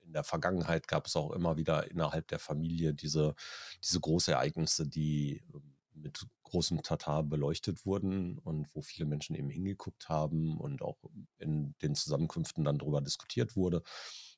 in 0.04 0.12
der 0.12 0.24
Vergangenheit 0.24 0.88
gab 0.88 1.06
es 1.06 1.16
auch 1.16 1.32
immer 1.32 1.56
wieder 1.56 1.90
innerhalb 1.90 2.28
der 2.28 2.38
Familie 2.38 2.94
diese, 2.94 3.34
diese 3.82 4.00
Großereignisse, 4.00 4.86
die 4.86 5.42
ähm, 5.54 5.71
mit 6.02 6.26
großem 6.44 6.82
Tatar 6.82 7.22
beleuchtet 7.22 7.86
wurden 7.86 8.38
und 8.38 8.68
wo 8.74 8.82
viele 8.82 9.06
Menschen 9.06 9.34
eben 9.34 9.48
hingeguckt 9.48 10.08
haben 10.08 10.58
und 10.58 10.82
auch 10.82 10.98
in 11.38 11.74
den 11.80 11.94
Zusammenkünften 11.94 12.64
dann 12.64 12.78
darüber 12.78 13.00
diskutiert 13.00 13.56
wurde, 13.56 13.82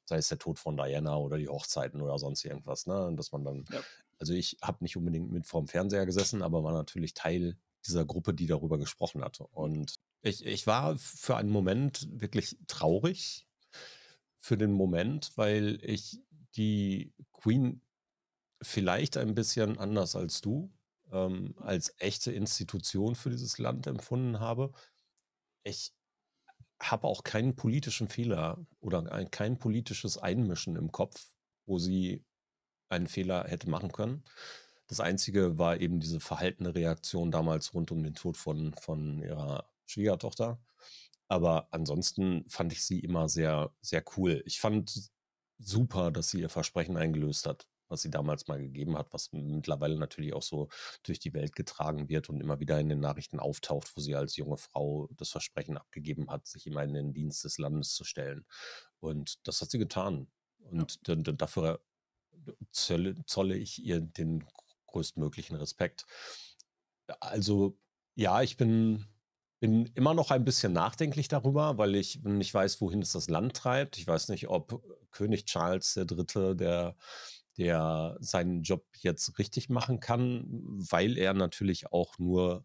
sei 0.04 0.16
es 0.18 0.28
der 0.28 0.38
Tod 0.38 0.58
von 0.58 0.76
Diana 0.76 1.16
oder 1.16 1.38
die 1.38 1.48
Hochzeiten 1.48 2.00
oder 2.00 2.18
sonst 2.18 2.44
irgendwas, 2.44 2.86
ne? 2.86 3.12
Dass 3.16 3.32
man 3.32 3.44
dann, 3.44 3.64
ja. 3.70 3.80
also 4.18 4.32
ich 4.32 4.58
habe 4.62 4.84
nicht 4.84 4.96
unbedingt 4.96 5.32
mit 5.32 5.46
vorm 5.46 5.66
Fernseher 5.66 6.06
gesessen, 6.06 6.42
aber 6.42 6.62
war 6.62 6.72
natürlich 6.72 7.14
Teil 7.14 7.56
dieser 7.86 8.04
Gruppe, 8.04 8.32
die 8.32 8.46
darüber 8.46 8.78
gesprochen 8.78 9.22
hatte. 9.22 9.46
Und 9.48 9.94
ich, 10.22 10.44
ich 10.44 10.66
war 10.66 10.96
für 10.96 11.36
einen 11.36 11.50
Moment 11.50 12.08
wirklich 12.10 12.56
traurig 12.66 13.46
für 14.38 14.56
den 14.56 14.72
Moment, 14.72 15.32
weil 15.36 15.78
ich 15.82 16.20
die 16.56 17.12
Queen 17.32 17.82
vielleicht 18.62 19.16
ein 19.16 19.34
bisschen 19.34 19.78
anders 19.78 20.16
als 20.16 20.40
du 20.40 20.70
ähm, 21.14 21.54
als 21.58 21.94
echte 21.98 22.32
Institution 22.32 23.14
für 23.14 23.30
dieses 23.30 23.58
Land 23.58 23.86
empfunden 23.86 24.40
habe. 24.40 24.72
Ich 25.62 25.92
habe 26.82 27.06
auch 27.06 27.24
keinen 27.24 27.56
politischen 27.56 28.08
Fehler 28.08 28.66
oder 28.80 29.10
ein, 29.12 29.30
kein 29.30 29.58
politisches 29.58 30.18
Einmischen 30.18 30.76
im 30.76 30.92
Kopf, 30.92 31.26
wo 31.66 31.78
sie 31.78 32.24
einen 32.90 33.06
Fehler 33.06 33.44
hätte 33.48 33.70
machen 33.70 33.92
können. 33.92 34.24
Das 34.88 35.00
Einzige 35.00 35.58
war 35.58 35.80
eben 35.80 36.00
diese 36.00 36.20
verhaltene 36.20 36.74
Reaktion 36.74 37.30
damals 37.30 37.72
rund 37.72 37.90
um 37.90 38.02
den 38.02 38.14
Tod 38.14 38.36
von, 38.36 38.74
von 38.74 39.22
ihrer 39.22 39.70
Schwiegertochter. 39.86 40.60
Aber 41.28 41.68
ansonsten 41.70 42.44
fand 42.48 42.72
ich 42.72 42.84
sie 42.84 43.00
immer 43.00 43.28
sehr, 43.28 43.72
sehr 43.80 44.04
cool. 44.16 44.42
Ich 44.44 44.60
fand 44.60 45.10
super, 45.58 46.10
dass 46.10 46.30
sie 46.30 46.40
ihr 46.40 46.50
Versprechen 46.50 46.96
eingelöst 46.96 47.46
hat. 47.46 47.66
Was 47.88 48.02
sie 48.02 48.10
damals 48.10 48.48
mal 48.48 48.58
gegeben 48.58 48.96
hat, 48.96 49.12
was 49.12 49.32
mittlerweile 49.32 49.98
natürlich 49.98 50.34
auch 50.34 50.42
so 50.42 50.68
durch 51.02 51.18
die 51.18 51.34
Welt 51.34 51.54
getragen 51.54 52.08
wird 52.08 52.28
und 52.28 52.40
immer 52.40 52.60
wieder 52.60 52.78
in 52.80 52.88
den 52.88 53.00
Nachrichten 53.00 53.40
auftaucht, 53.40 53.96
wo 53.96 54.00
sie 54.00 54.14
als 54.14 54.36
junge 54.36 54.56
Frau 54.56 55.08
das 55.16 55.30
Versprechen 55.30 55.76
abgegeben 55.76 56.30
hat, 56.30 56.46
sich 56.46 56.66
immer 56.66 56.82
in 56.82 56.94
den 56.94 57.12
Dienst 57.12 57.44
des 57.44 57.58
Landes 57.58 57.94
zu 57.94 58.04
stellen. 58.04 58.44
Und 59.00 59.46
das 59.46 59.60
hat 59.60 59.70
sie 59.70 59.78
getan. 59.78 60.28
Und 60.70 61.00
ja. 61.06 61.14
dafür 61.14 61.80
zolle, 62.70 63.16
zolle 63.26 63.56
ich 63.56 63.84
ihr 63.84 64.00
den 64.00 64.44
größtmöglichen 64.86 65.56
Respekt. 65.56 66.06
Also 67.20 67.78
ja, 68.14 68.42
ich 68.42 68.56
bin 68.56 69.06
bin 69.64 69.86
immer 69.94 70.12
noch 70.12 70.30
ein 70.30 70.44
bisschen 70.44 70.74
nachdenklich 70.74 71.28
darüber, 71.28 71.78
weil 71.78 71.94
ich 71.94 72.22
nicht 72.22 72.52
weiß, 72.52 72.82
wohin 72.82 73.00
es 73.00 73.12
das 73.12 73.30
Land 73.30 73.56
treibt. 73.56 73.96
Ich 73.96 74.06
weiß 74.06 74.28
nicht, 74.28 74.48
ob 74.48 74.82
König 75.10 75.46
Charles 75.46 75.96
III., 75.96 76.54
der, 76.54 76.96
der 77.58 78.16
seinen 78.20 78.62
Job 78.62 78.84
jetzt 78.98 79.38
richtig 79.38 79.68
machen 79.68 80.00
kann, 80.00 80.44
weil 80.48 81.18
er 81.18 81.34
natürlich 81.34 81.92
auch 81.92 82.18
nur 82.18 82.64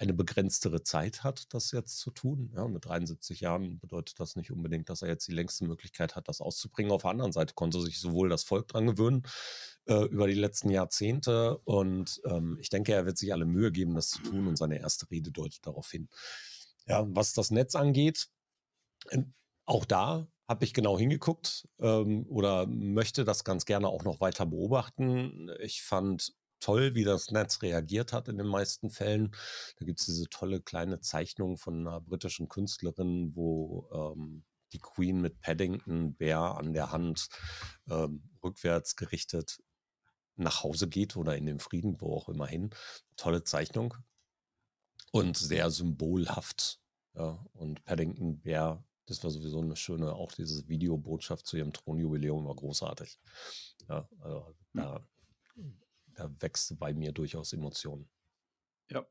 eine 0.00 0.14
begrenztere 0.14 0.82
Zeit 0.82 1.24
hat, 1.24 1.52
das 1.52 1.72
jetzt 1.72 1.98
zu 1.98 2.10
tun. 2.10 2.50
Ja, 2.54 2.66
mit 2.66 2.86
73 2.86 3.40
Jahren 3.40 3.78
bedeutet 3.78 4.18
das 4.18 4.34
nicht 4.34 4.50
unbedingt, 4.50 4.88
dass 4.88 5.02
er 5.02 5.08
jetzt 5.08 5.28
die 5.28 5.34
längste 5.34 5.66
Möglichkeit 5.66 6.16
hat, 6.16 6.26
das 6.26 6.40
auszubringen. 6.40 6.90
Auf 6.90 7.02
der 7.02 7.10
anderen 7.10 7.32
Seite 7.32 7.52
konnte 7.52 7.82
sich 7.82 8.00
sowohl 8.00 8.30
das 8.30 8.42
Volk 8.42 8.66
dran 8.68 8.86
gewöhnen 8.86 9.24
äh, 9.84 10.04
über 10.06 10.26
die 10.26 10.32
letzten 10.32 10.70
Jahrzehnte 10.70 11.58
und 11.64 12.22
ähm, 12.24 12.56
ich 12.60 12.70
denke, 12.70 12.94
er 12.94 13.04
wird 13.04 13.18
sich 13.18 13.34
alle 13.34 13.44
Mühe 13.44 13.72
geben, 13.72 13.94
das 13.94 14.08
zu 14.08 14.22
tun 14.22 14.46
und 14.46 14.56
seine 14.56 14.78
erste 14.78 15.10
Rede 15.10 15.32
deutet 15.32 15.66
darauf 15.66 15.90
hin. 15.90 16.08
Ja, 16.86 17.04
was 17.10 17.34
das 17.34 17.50
Netz 17.50 17.74
angeht, 17.74 18.30
äh, 19.10 19.18
auch 19.66 19.84
da 19.84 20.26
habe 20.50 20.64
ich 20.64 20.74
genau 20.74 20.98
hingeguckt 20.98 21.68
ähm, 21.78 22.26
oder 22.28 22.66
möchte 22.66 23.24
das 23.24 23.44
ganz 23.44 23.66
gerne 23.66 23.86
auch 23.86 24.02
noch 24.02 24.20
weiter 24.20 24.46
beobachten. 24.46 25.48
Ich 25.60 25.82
fand 25.82 26.32
toll, 26.58 26.96
wie 26.96 27.04
das 27.04 27.30
Netz 27.30 27.62
reagiert 27.62 28.12
hat 28.12 28.26
in 28.26 28.36
den 28.36 28.48
meisten 28.48 28.90
Fällen. 28.90 29.30
Da 29.78 29.86
gibt 29.86 30.00
es 30.00 30.06
diese 30.06 30.28
tolle 30.28 30.60
kleine 30.60 30.98
Zeichnung 30.98 31.56
von 31.56 31.86
einer 31.86 32.00
britischen 32.00 32.48
Künstlerin, 32.48 33.30
wo 33.36 33.88
ähm, 33.92 34.42
die 34.72 34.80
Queen 34.80 35.20
mit 35.20 35.40
Paddington 35.40 36.16
Bär 36.16 36.40
an 36.40 36.72
der 36.72 36.90
Hand 36.90 37.28
ähm, 37.88 38.28
rückwärts 38.42 38.96
gerichtet 38.96 39.62
nach 40.34 40.64
Hause 40.64 40.88
geht 40.88 41.16
oder 41.16 41.36
in 41.36 41.46
den 41.46 41.60
Frieden, 41.60 42.00
wo 42.00 42.16
auch 42.16 42.28
immer 42.28 42.48
hin. 42.48 42.70
Tolle 43.16 43.44
Zeichnung 43.44 43.94
und 45.12 45.36
sehr 45.36 45.70
symbolhaft. 45.70 46.80
Ja. 47.14 47.44
Und 47.52 47.84
Paddington 47.84 48.40
Bär, 48.40 48.82
das 49.10 49.22
war 49.24 49.30
sowieso 49.30 49.60
eine 49.60 49.76
schöne, 49.76 50.14
auch 50.14 50.32
diese 50.32 50.68
Videobotschaft 50.68 51.46
zu 51.46 51.56
ihrem 51.56 51.72
Thronjubiläum 51.72 52.46
war 52.46 52.54
großartig. 52.54 53.18
Ja, 53.88 54.08
also 54.20 54.46
hm. 54.46 54.54
da 54.72 55.04
da 56.20 56.30
wächst 56.40 56.78
bei 56.78 56.92
mir 56.92 57.12
durchaus 57.12 57.52
Emotionen. 57.52 58.08
Ja. 58.90 59.06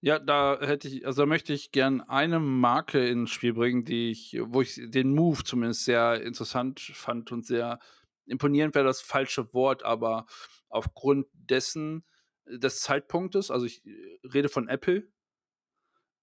Ja, 0.00 0.18
da 0.18 0.58
hätte 0.60 0.88
ich, 0.88 1.06
also 1.06 1.22
da 1.22 1.26
möchte 1.26 1.52
ich 1.52 1.70
gern 1.70 2.00
eine 2.00 2.40
Marke 2.40 3.06
ins 3.08 3.30
Spiel 3.30 3.52
bringen, 3.52 3.84
die 3.84 4.10
ich, 4.10 4.36
wo 4.46 4.60
ich 4.60 4.80
den 4.84 5.14
Move 5.14 5.44
zumindest 5.44 5.84
sehr 5.84 6.22
interessant 6.22 6.80
fand 6.80 7.30
und 7.30 7.46
sehr 7.46 7.78
imponierend 8.26 8.74
wäre 8.74 8.84
das 8.84 9.00
falsche 9.00 9.54
Wort, 9.54 9.84
aber 9.84 10.26
aufgrund 10.68 11.26
dessen, 11.32 12.04
äh, 12.46 12.58
des 12.58 12.80
Zeitpunktes, 12.80 13.52
also 13.52 13.64
ich 13.64 13.86
äh, 13.86 14.18
rede 14.26 14.48
von 14.48 14.68
Apple, 14.68 15.08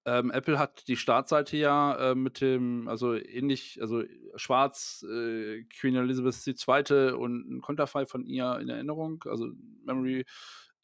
ähm, 0.06 0.32
Apple 0.32 0.58
hat 0.58 0.88
die 0.88 0.98
Startseite 0.98 1.58
ja 1.58 2.12
äh, 2.12 2.16
mit 2.16 2.42
dem, 2.42 2.88
also 2.88 3.14
ähnlich, 3.14 3.80
also 3.82 4.04
schwarz, 4.36 5.06
äh, 5.10 5.64
Queen 5.66 5.96
Elizabeth 5.96 6.48
II. 6.48 7.12
und 7.14 7.50
ein 7.50 7.62
Konterfei 7.62 8.06
von 8.06 8.26
ihr 8.26 8.60
in 8.60 8.70
Erinnerung, 8.70 9.24
also 9.28 9.50
Memory 9.84 10.26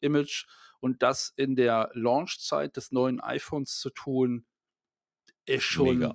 Image. 0.00 0.46
Und 0.80 1.02
das 1.02 1.32
in 1.36 1.56
der 1.56 1.90
Launchzeit 1.94 2.76
des 2.76 2.92
neuen 2.92 3.20
iPhones 3.20 3.78
zu 3.80 3.90
tun, 3.90 4.44
ist 5.46 5.64
schon, 5.64 5.98
Mega. 5.98 6.14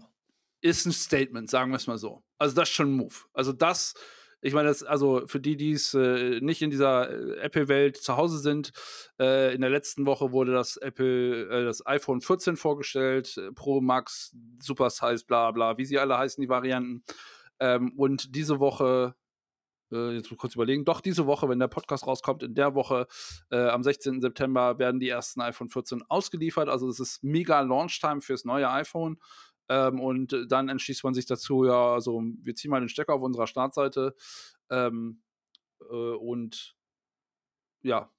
ist 0.62 0.86
ein 0.86 0.92
Statement, 0.92 1.50
sagen 1.50 1.72
wir 1.72 1.78
es 1.78 1.88
mal 1.88 1.98
so. 1.98 2.24
Also 2.38 2.56
das 2.56 2.70
ist 2.70 2.76
schon 2.76 2.94
ein 2.94 2.98
Move. 2.98 3.16
Also 3.34 3.54
das 3.54 3.96
ich 4.42 4.54
meine, 4.54 4.70
das, 4.70 4.84
also 4.84 5.22
für 5.28 5.40
die, 5.40 5.56
die 5.56 5.74
es 5.74 5.94
äh, 5.94 6.40
nicht 6.42 6.62
in 6.62 6.72
dieser 6.72 7.10
äh, 7.10 7.40
Apple-Welt 7.42 7.98
zu 7.98 8.18
Hause 8.18 8.40
sind, 8.40 8.72
äh, 9.20 9.54
in 9.54 9.62
der 9.62 9.70
letzten 9.70 10.06
Woche 10.06 10.32
wurde 10.32 10.52
das 10.52 10.78
Apple, 10.78 11.48
äh, 11.48 11.66
das 11.66 11.86
iPhone 11.86 12.22
14 12.22 12.58
vorgestellt, 12.58 13.38
äh, 13.38 13.52
Pro 13.52 13.82
Max, 13.82 14.36
Super 14.60 14.90
Size, 14.90 15.24
bla 15.26 15.52
bla, 15.52 15.78
wie 15.78 15.86
sie 15.86 16.00
alle 16.00 16.18
heißen, 16.18 16.42
die 16.42 16.50
Varianten. 16.50 17.04
Ähm, 17.60 17.94
und 17.96 18.36
diese 18.36 18.60
Woche, 18.60 19.14
äh, 19.92 20.16
jetzt 20.16 20.32
muss 20.32 20.40
kurz 20.40 20.56
überlegen, 20.56 20.86
doch 20.86 21.02
diese 21.02 21.28
Woche, 21.28 21.48
wenn 21.48 21.60
der 21.60 21.68
Podcast 21.68 22.08
rauskommt, 22.08 22.42
in 22.42 22.56
der 22.56 22.74
Woche 22.74 23.06
am 23.52 23.84
16. 23.84 24.22
September 24.22 24.80
werden 24.80 25.00
die 25.00 25.10
ersten 25.10 25.42
iPhone 25.42 25.70
14 25.70 26.04
ausgeliefert. 26.10 26.68
Also 26.68 26.88
es 26.90 27.00
ist 27.00 27.24
mega 27.24 27.62
Launch-Time 27.62 28.22
fürs 28.22 28.46
neue 28.46 28.70
iPhone. 28.72 29.18
Ähm, 29.72 30.02
und 30.02 30.36
dann 30.50 30.68
entschließt 30.68 31.06
man 31.06 31.14
sich 31.14 31.26
dazu, 31.26 31.64
ja, 31.64 31.94
also 31.94 32.22
wir 32.44 32.56
ziehen 32.56 32.72
mal 32.72 32.82
den 32.82 32.90
Stecker 32.90 33.14
auf 33.14 33.22
unserer 33.22 33.48
Startseite 33.48 34.14
ähm, 34.70 35.22
äh, 35.90 35.96
und 35.96 36.76
ja, 37.82 38.12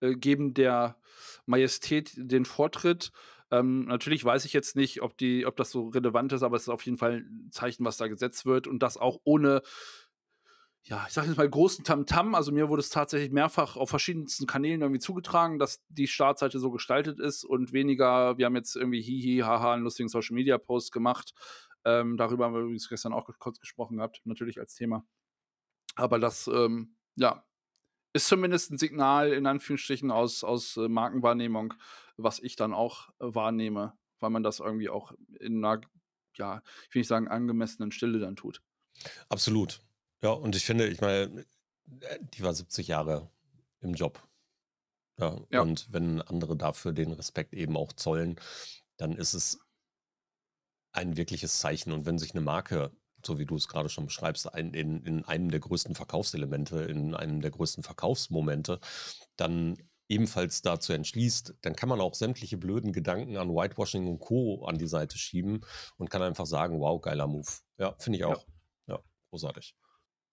äh, 0.00 0.14
geben 0.14 0.52
der 0.52 0.98
Majestät 1.46 2.12
den 2.14 2.44
Vortritt. 2.44 3.10
Ähm, 3.50 3.86
natürlich 3.86 4.22
weiß 4.22 4.44
ich 4.44 4.52
jetzt 4.52 4.76
nicht, 4.76 5.00
ob, 5.00 5.16
die, 5.16 5.46
ob 5.46 5.56
das 5.56 5.70
so 5.70 5.88
relevant 5.88 6.34
ist, 6.34 6.42
aber 6.42 6.56
es 6.56 6.64
ist 6.64 6.68
auf 6.68 6.84
jeden 6.84 6.98
Fall 6.98 7.24
ein 7.26 7.48
Zeichen, 7.52 7.86
was 7.86 7.96
da 7.96 8.08
gesetzt 8.08 8.44
wird 8.44 8.66
und 8.66 8.82
das 8.82 8.98
auch 8.98 9.18
ohne 9.24 9.62
ja, 10.84 11.04
ich 11.06 11.12
sage 11.12 11.28
jetzt 11.28 11.36
mal 11.36 11.48
großen 11.48 11.84
Tamtam. 11.84 12.30
-Tam. 12.30 12.36
Also 12.36 12.50
mir 12.50 12.68
wurde 12.68 12.80
es 12.80 12.90
tatsächlich 12.90 13.30
mehrfach 13.30 13.76
auf 13.76 13.88
verschiedensten 13.88 14.46
Kanälen 14.46 14.80
irgendwie 14.80 15.00
zugetragen, 15.00 15.58
dass 15.58 15.80
die 15.88 16.08
Startseite 16.08 16.58
so 16.58 16.70
gestaltet 16.70 17.20
ist 17.20 17.44
und 17.44 17.72
weniger, 17.72 18.36
wir 18.36 18.46
haben 18.46 18.56
jetzt 18.56 18.74
irgendwie 18.74 19.00
hihi, 19.00 19.40
haha, 19.40 19.74
einen 19.74 19.84
lustigen 19.84 20.08
Social 20.08 20.34
Media 20.34 20.58
Post 20.58 20.92
gemacht. 20.92 21.34
Ähm, 21.84 22.16
darüber 22.16 22.46
haben 22.46 22.54
wir 22.54 22.62
übrigens 22.62 22.88
gestern 22.88 23.12
auch 23.12 23.28
kurz 23.38 23.60
gesprochen 23.60 23.98
gehabt, 23.98 24.20
natürlich 24.24 24.58
als 24.58 24.74
Thema. 24.74 25.04
Aber 25.94 26.18
das, 26.18 26.48
ähm, 26.48 26.96
ja, 27.16 27.44
ist 28.12 28.26
zumindest 28.26 28.70
ein 28.70 28.78
Signal 28.78 29.32
in 29.32 29.46
Anführungsstrichen 29.46 30.10
aus, 30.10 30.44
aus 30.44 30.76
äh, 30.76 30.88
Markenwahrnehmung, 30.88 31.74
was 32.16 32.40
ich 32.40 32.56
dann 32.56 32.74
auch 32.74 33.08
äh, 33.20 33.34
wahrnehme, 33.34 33.96
weil 34.20 34.30
man 34.30 34.42
das 34.42 34.60
irgendwie 34.60 34.88
auch 34.88 35.12
in 35.38 35.64
einer, 35.64 35.80
ja, 36.34 36.62
ich 36.88 36.94
will 36.94 37.00
nicht 37.00 37.08
sagen, 37.08 37.28
angemessenen 37.28 37.92
Stille 37.92 38.18
dann 38.18 38.36
tut. 38.36 38.62
Absolut. 39.28 39.80
Ja, 40.22 40.30
und 40.30 40.54
ich 40.56 40.64
finde, 40.64 40.86
ich 40.86 41.00
meine, 41.00 41.44
äh, 42.00 42.18
die 42.20 42.42
war 42.42 42.54
70 42.54 42.88
Jahre 42.88 43.28
im 43.80 43.94
Job. 43.94 44.22
Ja, 45.18 45.40
ja. 45.50 45.60
Und 45.60 45.92
wenn 45.92 46.22
andere 46.22 46.56
dafür 46.56 46.92
den 46.92 47.12
Respekt 47.12 47.52
eben 47.54 47.76
auch 47.76 47.92
zollen, 47.92 48.40
dann 48.96 49.16
ist 49.16 49.34
es 49.34 49.58
ein 50.92 51.16
wirkliches 51.16 51.58
Zeichen. 51.58 51.92
Und 51.92 52.06
wenn 52.06 52.18
sich 52.18 52.32
eine 52.32 52.40
Marke, 52.40 52.92
so 53.24 53.38
wie 53.38 53.46
du 53.46 53.56
es 53.56 53.68
gerade 53.68 53.88
schon 53.88 54.06
beschreibst, 54.06 54.52
ein, 54.52 54.72
in, 54.74 55.04
in 55.04 55.24
einem 55.24 55.50
der 55.50 55.60
größten 55.60 55.94
Verkaufselemente, 55.94 56.82
in 56.82 57.14
einem 57.14 57.40
der 57.40 57.50
größten 57.50 57.82
Verkaufsmomente, 57.82 58.80
dann 59.36 59.76
ebenfalls 60.08 60.62
dazu 60.62 60.92
entschließt, 60.92 61.54
dann 61.62 61.74
kann 61.74 61.88
man 61.88 62.00
auch 62.00 62.14
sämtliche 62.14 62.58
blöden 62.58 62.92
Gedanken 62.92 63.36
an 63.38 63.48
Whitewashing 63.48 64.06
und 64.06 64.18
Co. 64.18 64.64
an 64.66 64.76
die 64.76 64.86
Seite 64.86 65.16
schieben 65.18 65.64
und 65.96 66.10
kann 66.10 66.22
einfach 66.22 66.46
sagen, 66.46 66.80
wow, 66.80 67.00
geiler 67.00 67.26
Move. 67.26 67.48
Ja, 67.78 67.94
finde 67.98 68.18
ich 68.18 68.24
auch. 68.24 68.46
Ja. 68.86 68.96
ja, 68.96 69.02
großartig. 69.30 69.74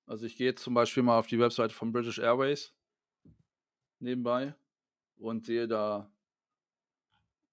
Also 0.10 0.26
ich 0.26 0.36
gehe 0.36 0.56
zum 0.56 0.74
Beispiel 0.74 1.04
mal 1.04 1.20
auf 1.20 1.28
die 1.28 1.38
Webseite 1.38 1.72
von 1.72 1.92
British 1.92 2.18
Airways 2.18 2.74
nebenbei 4.00 4.56
und 5.18 5.46
sehe 5.46 5.68
da, 5.68 6.12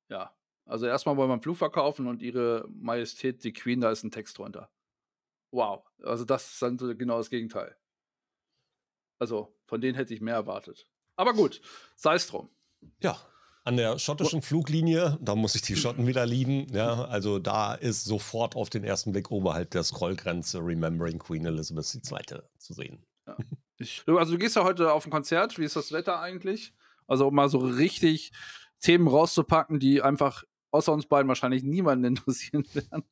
ja, 0.08 0.34
also 0.64 0.86
erstmal 0.86 1.18
wollen 1.18 1.28
wir 1.28 1.34
einen 1.34 1.42
Flug 1.42 1.58
verkaufen 1.58 2.06
und 2.06 2.22
ihre 2.22 2.66
Majestät, 2.70 3.44
die 3.44 3.52
Queen, 3.52 3.82
da 3.82 3.90
ist 3.90 4.04
ein 4.04 4.10
Text 4.10 4.38
drunter. 4.38 4.70
Wow, 5.50 5.84
also 6.02 6.24
das 6.24 6.50
ist 6.50 6.62
dann 6.62 6.78
genau 6.96 7.18
das 7.18 7.28
Gegenteil. 7.28 7.76
Also 9.18 9.54
von 9.66 9.82
denen 9.82 9.94
hätte 9.94 10.14
ich 10.14 10.22
mehr 10.22 10.36
erwartet. 10.36 10.88
Aber 11.16 11.34
gut, 11.34 11.60
sei 11.94 12.14
es 12.14 12.26
drum. 12.26 12.48
Ja, 13.02 13.20
an 13.66 13.76
der 13.76 13.98
schottischen 13.98 14.42
Fluglinie, 14.42 15.18
da 15.20 15.34
muss 15.34 15.56
ich 15.56 15.62
die 15.62 15.74
Schotten 15.74 16.06
wieder 16.06 16.24
lieben. 16.24 16.68
Ja, 16.72 17.06
also 17.06 17.40
da 17.40 17.74
ist 17.74 18.04
sofort 18.04 18.54
auf 18.54 18.70
den 18.70 18.84
ersten 18.84 19.10
Blick 19.10 19.32
oberhalb 19.32 19.70
der 19.70 19.82
Scrollgrenze 19.82 20.58
Remembering 20.58 21.18
Queen 21.18 21.44
Elizabeth 21.44 21.94
II. 21.94 22.38
zu 22.58 22.74
sehen. 22.74 23.02
Ja. 23.26 23.36
Ich, 23.78 24.04
also 24.06 24.32
du 24.32 24.38
gehst 24.38 24.56
ja 24.56 24.64
heute 24.64 24.92
auf 24.92 25.04
ein 25.04 25.10
Konzert. 25.10 25.58
Wie 25.58 25.64
ist 25.64 25.76
das 25.76 25.92
Wetter 25.92 26.20
eigentlich? 26.20 26.72
Also 27.08 27.26
um 27.26 27.34
mal 27.34 27.48
so 27.48 27.58
richtig 27.58 28.32
Themen 28.80 29.08
rauszupacken, 29.08 29.80
die 29.80 30.00
einfach 30.00 30.44
außer 30.76 30.92
uns 30.92 31.06
beiden 31.06 31.28
wahrscheinlich 31.28 31.62
niemanden 31.62 32.04
interessieren 32.04 32.64
werden. 32.72 33.04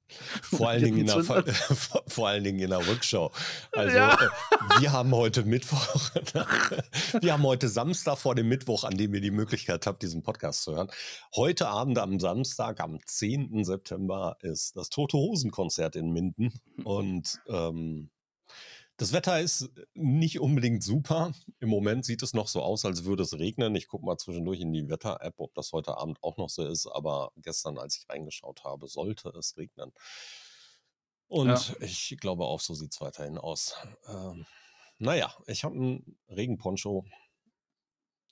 Vor 0.43 0.69
allen, 0.69 0.85
Dingen 0.85 0.99
in 0.99 1.07
der, 1.07 1.25
vor, 1.25 2.05
vor 2.07 2.29
allen 2.29 2.45
Dingen 2.45 2.61
in 2.61 2.71
der 2.71 2.87
Rückschau. 2.87 3.33
Also 3.73 3.97
ja. 3.97 4.15
Äh, 4.15 4.81
wir 4.81 4.93
haben 4.93 5.15
heute 5.15 5.45
Mittwoch, 5.45 6.11
wir 7.21 7.33
haben 7.33 7.43
heute 7.43 7.69
Samstag 7.69 8.19
vor 8.19 8.35
dem 8.35 8.49
Mittwoch, 8.49 8.85
an 8.85 8.97
dem 8.97 9.15
ihr 9.15 9.21
die 9.21 9.31
Möglichkeit 9.31 9.87
habt, 9.87 10.03
diesen 10.03 10.23
Podcast 10.23 10.63
zu 10.63 10.77
hören. 10.77 10.91
Heute 11.35 11.69
Abend 11.69 11.99
am 11.99 12.21
Samstag, 12.21 12.81
am 12.81 12.99
10. 13.05 13.65
September, 13.65 14.37
ist 14.41 14.77
das 14.77 14.91
Tote 14.91 15.17
Hosen 15.17 15.51
Konzert 15.51 15.97
in 15.97 16.13
Minden. 16.13 16.53
Und 16.85 17.41
ähm, 17.49 18.11
Das 18.97 19.13
Wetter 19.13 19.41
ist 19.41 19.71
nicht 19.95 20.39
unbedingt 20.39 20.83
super. 20.83 21.33
Im 21.59 21.69
Moment 21.69 22.05
sieht 22.05 22.23
es 22.23 22.33
noch 22.33 22.47
so 22.47 22.63
aus, 22.63 22.85
als 22.85 23.05
würde 23.05 23.25
es 23.25 23.37
regnen. 23.37 23.75
Ich 23.75 23.89
gucke 23.89 24.07
mal 24.07 24.17
zwischendurch 24.19 24.61
in 24.61 24.73
die 24.73 24.89
Wetter-App, 24.89 25.35
ob 25.39 25.53
das 25.55 25.73
heute 25.73 25.97
Abend 25.97 26.23
auch 26.23 26.37
noch 26.37 26.49
so 26.49 26.65
ist. 26.65 26.87
Aber 26.87 27.33
gestern, 27.37 27.77
als 27.77 27.97
ich 27.97 28.09
reingeschaut 28.09 28.63
habe, 28.63 28.87
sollte 28.87 29.31
es 29.31 29.57
regnen. 29.57 29.93
Und 31.27 31.49
ja. 31.49 31.75
ich 31.81 32.17
glaube 32.21 32.45
auch, 32.45 32.61
so 32.61 32.75
sieht 32.75 32.93
es 32.93 33.01
weiterhin 33.01 33.39
aus. 33.39 33.75
Ähm, 34.07 34.47
naja, 34.99 35.35
ich 35.47 35.65
habe 35.65 35.75
einen 35.75 36.17
Regenponcho 36.29 37.05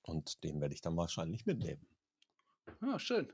und 0.03 0.45
den 0.45 0.61
werde 0.61 0.75
ich 0.75 0.81
dann 0.81 0.97
wahrscheinlich 0.97 1.45
mitnehmen. 1.45 1.87
Ja, 2.81 2.95
ah, 2.95 2.99
schön. 2.99 3.33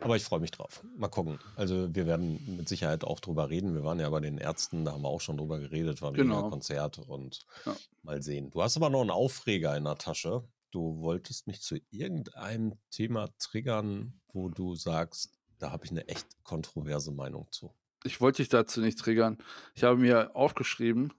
Aber 0.00 0.16
ich 0.16 0.24
freue 0.24 0.40
mich 0.40 0.50
drauf. 0.50 0.84
Mal 0.96 1.08
gucken. 1.08 1.38
Also 1.56 1.94
wir 1.94 2.06
werden 2.06 2.56
mit 2.56 2.68
Sicherheit 2.68 3.04
auch 3.04 3.20
drüber 3.20 3.48
reden. 3.48 3.74
Wir 3.74 3.84
waren 3.84 4.00
ja 4.00 4.10
bei 4.10 4.20
den 4.20 4.38
Ärzten, 4.38 4.84
da 4.84 4.92
haben 4.92 5.02
wir 5.02 5.08
auch 5.08 5.20
schon 5.20 5.36
drüber 5.36 5.58
geredet, 5.58 6.02
war 6.02 6.12
genau. 6.12 6.44
ein 6.44 6.50
Konzert 6.50 6.98
und 6.98 7.46
ja. 7.64 7.76
mal 8.02 8.22
sehen. 8.22 8.50
Du 8.50 8.62
hast 8.62 8.76
aber 8.76 8.90
noch 8.90 9.00
einen 9.00 9.10
Aufreger 9.10 9.76
in 9.76 9.84
der 9.84 9.96
Tasche. 9.96 10.44
Du 10.70 10.98
wolltest 11.00 11.46
mich 11.46 11.62
zu 11.62 11.76
irgendeinem 11.90 12.74
Thema 12.90 13.28
triggern, 13.38 14.20
wo 14.32 14.48
du 14.48 14.74
sagst, 14.74 15.38
da 15.58 15.70
habe 15.70 15.84
ich 15.84 15.92
eine 15.92 16.08
echt 16.08 16.26
kontroverse 16.42 17.12
Meinung 17.12 17.46
zu. 17.50 17.72
Ich 18.02 18.20
wollte 18.20 18.42
dich 18.42 18.48
dazu 18.48 18.80
nicht 18.80 18.98
triggern. 18.98 19.38
Ich 19.74 19.84
habe 19.84 19.96
mir 19.96 20.34
aufgeschrieben, 20.34 21.12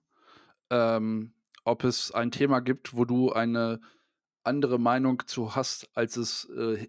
ähm, 0.70 1.34
ob 1.64 1.84
es 1.84 2.12
ein 2.12 2.32
Thema 2.32 2.60
gibt, 2.60 2.96
wo 2.96 3.06
du 3.06 3.32
eine 3.32 3.80
andere 4.46 4.80
Meinung 4.80 5.24
zu 5.28 5.56
hast, 5.56 5.90
als 5.94 6.18
es 6.18 6.50
äh, 6.50 6.88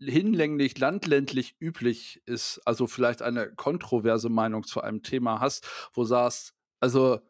hinlänglich 0.00 0.78
landländlich 0.78 1.56
üblich 1.60 2.22
ist, 2.26 2.60
also 2.64 2.86
vielleicht 2.86 3.22
eine 3.22 3.54
kontroverse 3.54 4.28
Meinung 4.28 4.64
zu 4.64 4.80
einem 4.80 5.02
Thema 5.02 5.40
hast, 5.40 5.66
wo 5.92 6.04
sagst, 6.04 6.54
also 6.80 7.20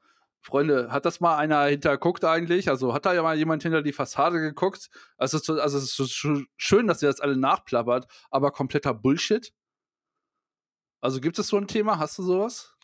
Freunde, 0.41 0.93
hat 0.93 1.05
das 1.05 1.19
mal 1.19 1.37
einer 1.37 1.65
hinterguckt 1.65 2.25
eigentlich? 2.25 2.69
Also 2.69 2.95
hat 2.95 3.05
da 3.05 3.13
ja 3.13 3.23
mal 3.23 3.37
jemand 3.37 3.65
hinter 3.65 3.83
die 3.83 3.93
Fassade 3.93 4.39
geguckt? 4.39 4.91
Also, 5.17 5.39
also 5.55 5.79
es 5.79 5.85
ist 5.85 5.97
so 5.97 6.41
schön, 6.57 6.87
dass 6.87 7.03
ihr 7.03 7.09
das 7.09 7.19
alle 7.19 7.37
nachplappert, 7.37 8.07
aber 8.31 8.53
kompletter 8.53 8.95
Bullshit. 8.95 9.53
Also 11.01 11.21
gibt 11.21 11.41
es 11.41 11.49
so 11.49 11.57
ein 11.57 11.67
Thema? 11.67 11.99
Hast 11.99 12.19
du 12.19 12.23
sowas? 12.23 12.77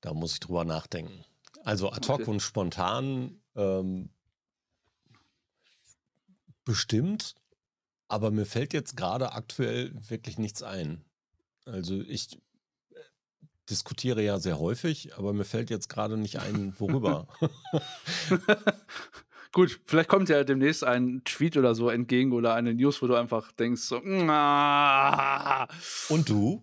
Da 0.00 0.14
muss 0.14 0.32
ich 0.32 0.40
drüber 0.40 0.64
nachdenken. 0.64 1.26
Also 1.62 1.90
ad 1.90 2.08
hoc 2.08 2.20
okay. 2.20 2.30
und 2.30 2.40
spontan 2.40 3.42
ähm, 3.54 4.08
Bestimmt, 6.64 7.34
aber 8.08 8.30
mir 8.30 8.46
fällt 8.46 8.72
jetzt 8.72 8.96
gerade 8.96 9.32
aktuell 9.32 9.92
wirklich 10.08 10.38
nichts 10.38 10.62
ein. 10.62 11.04
Also 11.66 12.00
ich 12.00 12.38
äh, 12.90 13.00
diskutiere 13.70 14.22
ja 14.22 14.38
sehr 14.38 14.58
häufig, 14.58 15.16
aber 15.16 15.32
mir 15.32 15.44
fällt 15.44 15.70
jetzt 15.70 15.88
gerade 15.88 16.16
nicht 16.16 16.38
ein, 16.38 16.74
worüber. 16.78 17.26
Gut, 19.52 19.80
vielleicht 19.84 20.08
kommt 20.08 20.28
ja 20.28 20.42
demnächst 20.42 20.82
ein 20.82 21.22
Tweet 21.24 21.56
oder 21.56 21.76
so 21.76 21.88
entgegen 21.88 22.32
oder 22.32 22.54
eine 22.54 22.74
News, 22.74 23.00
wo 23.00 23.06
du 23.06 23.14
einfach 23.14 23.52
denkst 23.52 23.82
so. 23.82 24.02
Aah. 24.02 25.68
Und 26.08 26.28
du? 26.28 26.62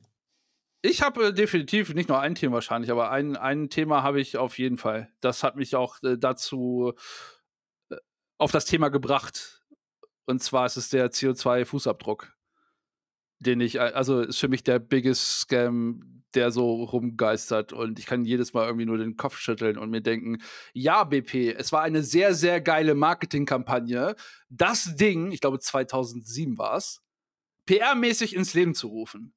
Ich 0.82 1.02
habe 1.02 1.28
äh, 1.28 1.34
definitiv 1.34 1.93
nicht 1.93 2.10
nur 2.10 2.20
ein 2.20 2.36
Thema 2.36 2.56
wahrscheinlich, 2.56 2.91
aber 2.91 3.12
ein, 3.12 3.38
ein 3.38 3.70
Thema 3.70 4.04
habe 4.04 4.20
ich 4.20 4.38
auf 4.38 4.58
jeden 4.58 4.78
Fall. 4.78 5.10
Das 5.22 5.43
hat 5.43 5.56
mich 5.56 5.76
auch 5.76 6.02
äh, 6.04 6.18
dazu 6.18 6.93
äh, 7.89 7.97
auf 8.38 8.52
das 8.52 8.66
Thema 8.66 8.89
gebracht, 8.89 9.61
und 10.32 10.42
zwar 10.42 10.66
ist 10.66 10.78
es 10.78 10.90
der 10.90 11.12
CO2-Fußabdruck, 11.12 12.30
den 13.40 13.62
ich, 13.62 13.80
also 13.80 14.22
ist 14.22 14.40
für 14.40 14.48
mich 14.48 14.64
der 14.64 14.80
biggest 14.80 15.42
Scam, 15.42 16.24
der 16.34 16.52
so 16.52 16.84
rumgeistert. 16.84 17.74
Und 17.74 18.00
ich 18.00 18.06
kann 18.06 18.26
jedes 18.26 18.54
Mal 18.54 18.66
irgendwie 18.66 18.86
nur 18.86 18.98
den 18.98 19.18
Kopf 19.18 19.38
schütteln 19.38 19.78
und 19.78 19.90
mir 19.90 20.02
denken, 20.02 20.42
ja, 20.74 21.04
BP, 21.04 21.56
es 21.58 21.72
war 21.72 21.82
eine 21.82 22.04
sehr, 22.04 22.34
sehr 22.34 22.62
geile 22.62 22.96
Marketingkampagne, 22.96 24.16
das 24.50 24.96
Ding, 24.96 25.32
ich 25.32 25.42
glaube 25.42 25.60
2007 25.60 26.58
war 26.58 26.78
es, 26.78 27.02
PR-mäßig 27.68 28.34
ins 28.34 28.54
Leben 28.54 28.74
zu 28.74 28.88
rufen. 28.88 29.34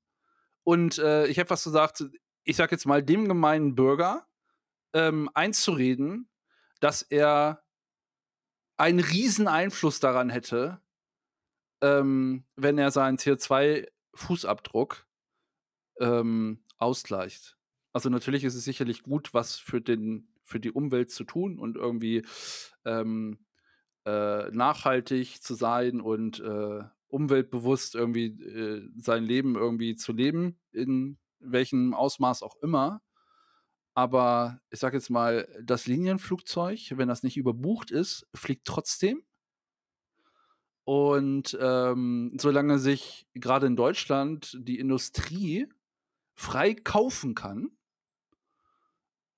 Und 0.62 0.98
äh, 0.98 1.26
ich 1.26 1.38
habe 1.38 1.50
was 1.50 1.64
gesagt, 1.64 2.04
ich 2.44 2.56
sag 2.56 2.72
jetzt 2.72 2.86
mal, 2.86 3.02
dem 3.02 3.28
gemeinen 3.28 3.74
Bürger 3.74 4.26
ähm, 4.92 5.28
einzureden, 5.34 6.30
dass 6.80 7.02
er 7.02 7.64
einen 8.76 9.00
riesen 9.00 9.48
Einfluss 9.48 10.00
daran 10.00 10.30
hätte, 10.30 10.80
ähm, 11.84 12.44
wenn 12.56 12.78
er 12.78 12.90
seinen 12.90 13.18
CO2-Fußabdruck 13.18 15.04
ähm, 16.00 16.64
ausgleicht. 16.78 17.58
Also 17.92 18.08
natürlich 18.08 18.44
ist 18.44 18.54
es 18.54 18.64
sicherlich 18.64 19.02
gut, 19.02 19.34
was 19.34 19.56
für, 19.56 19.82
den, 19.82 20.28
für 20.44 20.60
die 20.60 20.72
Umwelt 20.72 21.10
zu 21.10 21.24
tun 21.24 21.58
und 21.58 21.76
irgendwie 21.76 22.24
ähm, 22.86 23.44
äh, 24.06 24.50
nachhaltig 24.50 25.42
zu 25.42 25.54
sein 25.54 26.00
und 26.00 26.40
äh, 26.40 26.84
umweltbewusst 27.08 27.94
irgendwie 27.94 28.26
äh, 28.28 28.88
sein 28.96 29.24
Leben 29.24 29.54
irgendwie 29.54 29.94
zu 29.94 30.12
leben, 30.12 30.58
in 30.72 31.18
welchem 31.38 31.92
Ausmaß 31.92 32.42
auch 32.42 32.56
immer. 32.62 33.02
Aber 33.92 34.58
ich 34.70 34.80
sage 34.80 34.96
jetzt 34.96 35.10
mal, 35.10 35.46
das 35.62 35.86
Linienflugzeug, 35.86 36.94
wenn 36.96 37.08
das 37.08 37.22
nicht 37.22 37.36
überbucht 37.36 37.90
ist, 37.90 38.26
fliegt 38.34 38.66
trotzdem. 38.66 39.22
Und 40.84 41.56
ähm, 41.60 42.36
solange 42.38 42.78
sich 42.78 43.26
gerade 43.34 43.66
in 43.66 43.76
Deutschland 43.76 44.56
die 44.60 44.78
Industrie 44.78 45.66
frei 46.34 46.74
kaufen 46.74 47.34
kann 47.34 47.70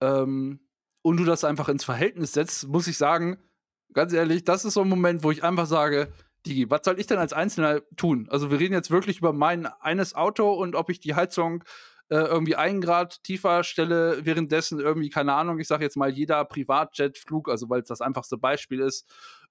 ähm, 0.00 0.60
und 1.02 1.18
du 1.18 1.24
das 1.24 1.44
einfach 1.44 1.68
ins 1.68 1.84
Verhältnis 1.84 2.32
setzt, 2.32 2.66
muss 2.66 2.88
ich 2.88 2.98
sagen, 2.98 3.38
ganz 3.92 4.12
ehrlich, 4.12 4.44
das 4.44 4.64
ist 4.64 4.74
so 4.74 4.82
ein 4.82 4.88
Moment, 4.88 5.22
wo 5.22 5.30
ich 5.30 5.44
einfach 5.44 5.66
sage, 5.66 6.12
Digi, 6.46 6.70
was 6.70 6.80
soll 6.84 6.98
ich 6.98 7.06
denn 7.06 7.18
als 7.18 7.32
Einzelner 7.32 7.82
tun? 7.96 8.28
Also 8.30 8.50
wir 8.50 8.58
reden 8.58 8.74
jetzt 8.74 8.90
wirklich 8.90 9.18
über 9.18 9.32
mein 9.32 9.66
eines 9.66 10.14
Auto 10.14 10.52
und 10.52 10.74
ob 10.74 10.90
ich 10.90 11.00
die 11.00 11.14
Heizung 11.14 11.64
äh, 12.08 12.16
irgendwie 12.16 12.56
einen 12.56 12.80
Grad 12.80 13.22
tiefer 13.24 13.64
stelle, 13.64 14.24
währenddessen 14.24 14.78
irgendwie, 14.78 15.10
keine 15.10 15.34
Ahnung, 15.34 15.58
ich 15.58 15.66
sage 15.66 15.84
jetzt 15.84 15.96
mal, 15.96 16.10
jeder 16.10 16.44
Privatjetflug, 16.44 17.48
also 17.48 17.68
weil 17.68 17.80
es 17.80 17.88
das 17.88 18.00
einfachste 18.00 18.38
Beispiel 18.38 18.80
ist, 18.80 19.08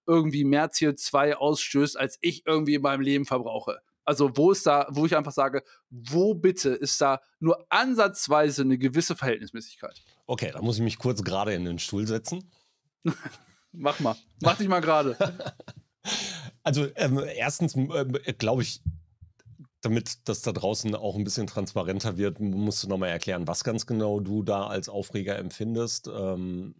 irgendwie 0.08 0.44
mehr 0.44 0.70
CO2 0.70 1.34
ausstößt, 1.34 1.98
als 1.98 2.18
ich 2.22 2.46
irgendwie 2.46 2.76
in 2.76 2.82
meinem 2.82 3.02
Leben 3.02 3.26
verbrauche. 3.26 3.82
Also 4.04 4.38
wo 4.38 4.52
ist 4.52 4.68
da, 4.68 4.88
wo 4.92 5.06
ich 5.06 5.16
einfach 5.16 5.32
sage, 5.32 5.64
wo 5.90 6.36
bitte 6.36 6.70
ist 6.70 7.02
da 7.02 7.22
nur 7.40 7.66
ansatzweise 7.70 8.62
eine 8.62 8.78
gewisse 8.78 9.16
Verhältnismäßigkeit? 9.16 10.04
Okay, 10.28 10.52
da 10.54 10.62
muss 10.62 10.78
ich 10.78 10.84
mich 10.84 11.00
kurz 11.00 11.24
gerade 11.24 11.54
in 11.54 11.66
den 11.66 11.80
Stuhl 11.80 12.06
setzen. 12.06 12.52
Mach 13.72 14.00
mal. 14.00 14.16
Mach 14.42 14.58
dich 14.58 14.68
mal 14.68 14.82
gerade. 14.82 15.18
Also 16.62 16.88
ähm, 16.96 17.20
erstens 17.36 17.76
äh, 17.76 18.34
glaube 18.34 18.64
ich, 18.64 18.82
damit 19.82 20.28
das 20.28 20.42
da 20.42 20.52
draußen 20.52 20.96
auch 20.96 21.16
ein 21.16 21.24
bisschen 21.24 21.46
transparenter 21.46 22.18
wird, 22.18 22.40
musst 22.40 22.84
du 22.84 22.88
nochmal 22.88 23.10
erklären, 23.10 23.48
was 23.48 23.64
ganz 23.64 23.86
genau 23.86 24.20
du 24.20 24.42
da 24.42 24.66
als 24.66 24.90
Aufreger 24.90 25.38
empfindest 25.38 26.08
ähm, 26.08 26.76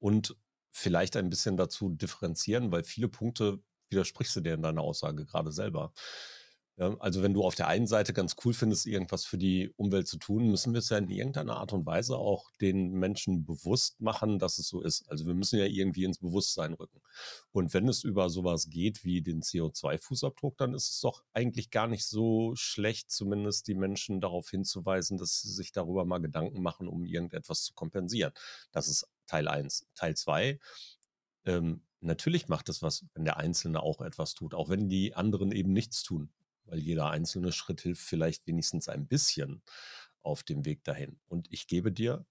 und 0.00 0.36
vielleicht 0.78 1.16
ein 1.16 1.30
bisschen 1.30 1.56
dazu 1.56 1.90
differenzieren, 1.90 2.72
weil 2.72 2.84
viele 2.84 3.08
Punkte 3.08 3.60
widersprichst 3.90 4.36
du 4.36 4.40
dir 4.40 4.54
in 4.54 4.62
deiner 4.62 4.82
Aussage 4.82 5.24
gerade 5.24 5.52
selber. 5.52 5.92
Ja, 6.78 6.96
also 7.00 7.24
wenn 7.24 7.34
du 7.34 7.42
auf 7.42 7.56
der 7.56 7.66
einen 7.66 7.88
Seite 7.88 8.12
ganz 8.12 8.36
cool 8.44 8.54
findest, 8.54 8.86
irgendwas 8.86 9.24
für 9.24 9.36
die 9.36 9.72
Umwelt 9.76 10.06
zu 10.06 10.16
tun, 10.16 10.48
müssen 10.48 10.72
wir 10.74 10.78
es 10.78 10.90
ja 10.90 10.98
in 10.98 11.10
irgendeiner 11.10 11.56
Art 11.56 11.72
und 11.72 11.84
Weise 11.86 12.16
auch 12.16 12.52
den 12.60 12.92
Menschen 12.92 13.44
bewusst 13.44 14.00
machen, 14.00 14.38
dass 14.38 14.58
es 14.58 14.68
so 14.68 14.80
ist. 14.80 15.10
Also 15.10 15.26
wir 15.26 15.34
müssen 15.34 15.58
ja 15.58 15.64
irgendwie 15.64 16.04
ins 16.04 16.18
Bewusstsein 16.18 16.74
rücken. 16.74 17.00
Und 17.50 17.74
wenn 17.74 17.88
es 17.88 18.04
über 18.04 18.30
sowas 18.30 18.70
geht 18.70 19.02
wie 19.04 19.22
den 19.22 19.42
CO2-Fußabdruck, 19.42 20.56
dann 20.56 20.72
ist 20.72 20.88
es 20.88 21.00
doch 21.00 21.24
eigentlich 21.32 21.70
gar 21.70 21.88
nicht 21.88 22.06
so 22.06 22.52
schlecht, 22.54 23.10
zumindest 23.10 23.66
die 23.66 23.74
Menschen 23.74 24.20
darauf 24.20 24.48
hinzuweisen, 24.48 25.18
dass 25.18 25.42
sie 25.42 25.50
sich 25.50 25.72
darüber 25.72 26.04
mal 26.04 26.18
Gedanken 26.18 26.62
machen, 26.62 26.86
um 26.86 27.04
irgendetwas 27.04 27.64
zu 27.64 27.74
kompensieren. 27.74 28.32
Das 28.70 28.86
ist 28.86 29.08
Teil 29.26 29.48
1. 29.48 29.88
Teil 29.96 30.16
2. 30.16 30.60
Ähm, 31.44 31.82
natürlich 32.00 32.46
macht 32.46 32.68
es 32.68 32.82
was, 32.82 33.04
wenn 33.14 33.24
der 33.24 33.36
Einzelne 33.36 33.82
auch 33.82 34.00
etwas 34.00 34.34
tut, 34.34 34.54
auch 34.54 34.68
wenn 34.68 34.88
die 34.88 35.16
anderen 35.16 35.50
eben 35.50 35.72
nichts 35.72 36.04
tun 36.04 36.30
weil 36.68 36.78
jeder 36.78 37.10
einzelne 37.10 37.52
Schritt 37.52 37.80
hilft 37.80 38.02
vielleicht 38.02 38.46
wenigstens 38.46 38.88
ein 38.88 39.06
bisschen 39.06 39.62
auf 40.22 40.42
dem 40.42 40.64
Weg 40.64 40.84
dahin. 40.84 41.18
Und 41.28 41.46
ich 41.50 41.66
gebe 41.66 41.92
dir, 41.92 42.24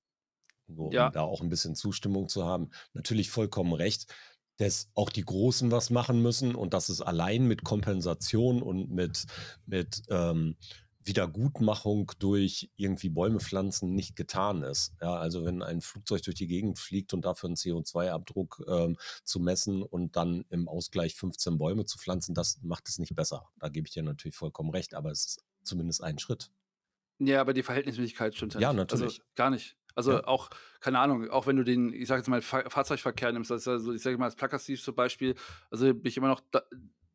nur 0.67 0.93
ja. 0.93 1.07
um 1.07 1.13
da 1.13 1.21
auch 1.21 1.41
ein 1.41 1.49
bisschen 1.49 1.75
Zustimmung 1.75 2.27
zu 2.27 2.45
haben, 2.45 2.69
natürlich 2.93 3.29
vollkommen 3.29 3.73
recht, 3.73 4.13
dass 4.57 4.89
auch 4.95 5.09
die 5.09 5.23
Großen 5.23 5.71
was 5.71 5.89
machen 5.89 6.21
müssen 6.21 6.55
und 6.55 6.73
dass 6.73 6.89
es 6.89 7.01
allein 7.01 7.45
mit 7.45 7.63
Kompensation 7.63 8.61
und 8.61 8.89
mit, 8.89 9.25
mit 9.65 10.01
ähm, 10.09 10.57
Wiedergutmachung 11.07 12.11
durch 12.19 12.69
irgendwie 12.75 13.09
Bäume 13.09 13.39
pflanzen 13.39 13.93
nicht 13.95 14.15
getan 14.15 14.63
ist. 14.63 14.93
Ja, 15.01 15.15
also 15.15 15.45
wenn 15.45 15.63
ein 15.63 15.81
Flugzeug 15.81 16.21
durch 16.23 16.35
die 16.35 16.47
Gegend 16.47 16.79
fliegt 16.79 17.13
und 17.13 17.25
dafür 17.25 17.47
einen 17.47 17.55
CO2-Abdruck 17.55 18.63
ähm, 18.67 18.97
zu 19.23 19.39
messen 19.39 19.83
und 19.83 20.15
dann 20.15 20.45
im 20.49 20.67
Ausgleich 20.67 21.15
15 21.15 21.57
Bäume 21.57 21.85
zu 21.85 21.97
pflanzen, 21.97 22.35
das 22.35 22.59
macht 22.61 22.87
es 22.89 22.99
nicht 22.99 23.15
besser. 23.15 23.49
Da 23.59 23.69
gebe 23.69 23.87
ich 23.87 23.93
dir 23.93 24.03
natürlich 24.03 24.35
vollkommen 24.35 24.69
recht, 24.69 24.93
aber 24.93 25.11
es 25.11 25.25
ist 25.25 25.43
zumindest 25.63 26.03
ein 26.03 26.19
Schritt. 26.19 26.51
Ja, 27.19 27.41
aber 27.41 27.53
die 27.53 27.63
Verhältnismäßigkeit 27.63 28.35
stimmt 28.35 28.53
ja, 28.53 28.61
ja 28.61 28.73
nicht. 28.73 28.77
natürlich. 28.77 29.19
Also 29.19 29.21
gar 29.35 29.49
nicht. 29.49 29.75
Also 29.95 30.11
Ja. 30.11 30.27
auch, 30.27 30.49
keine 30.79 30.99
Ahnung, 30.99 31.27
auch 31.29 31.47
wenn 31.47 31.55
du 31.55 31.63
den, 31.63 31.91
ich 31.91 32.07
sage 32.07 32.19
jetzt 32.19 32.27
mal, 32.27 32.41
Fahr 32.41 32.69
Fahrzeugverkehr 32.69 33.31
nimmst, 33.31 33.51
also 33.51 33.71
also 33.71 33.93
ich 33.93 34.01
sage 34.03 34.17
mal, 34.19 34.25
das 34.25 34.35
Plakativ 34.35 34.83
zum 34.83 34.93
Beispiel, 34.93 35.33
also 35.71 35.85
bin 35.91 36.05
ich 36.05 36.17
immer 36.17 36.27
noch 36.27 36.41
da, 36.51 36.61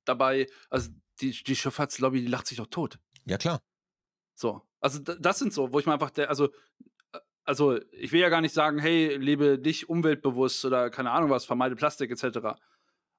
dabei, 0.05 0.49
also 0.68 0.90
die, 1.20 1.30
die 1.30 1.55
Schifffahrtslobby, 1.55 2.22
die 2.22 2.26
lacht 2.26 2.49
sich 2.49 2.59
doch 2.59 2.66
tot. 2.66 2.99
Ja, 3.24 3.38
klar. 3.38 3.61
So. 4.34 4.62
Also 4.80 4.98
das 5.00 5.38
sind 5.38 5.52
so, 5.52 5.72
wo 5.72 5.78
ich 5.78 5.86
mir 5.86 5.92
einfach, 5.92 6.10
der, 6.10 6.28
also, 6.28 6.46
äh, 7.12 7.18
also 7.44 7.78
ich 7.92 8.12
will 8.12 8.20
ja 8.20 8.28
gar 8.28 8.40
nicht 8.40 8.54
sagen, 8.54 8.78
hey, 8.78 9.16
lebe 9.16 9.58
dich 9.58 9.88
umweltbewusst 9.88 10.64
oder 10.64 10.90
keine 10.90 11.10
Ahnung 11.10 11.30
was, 11.30 11.44
vermeide 11.44 11.76
Plastik 11.76 12.10
etc. 12.10 12.56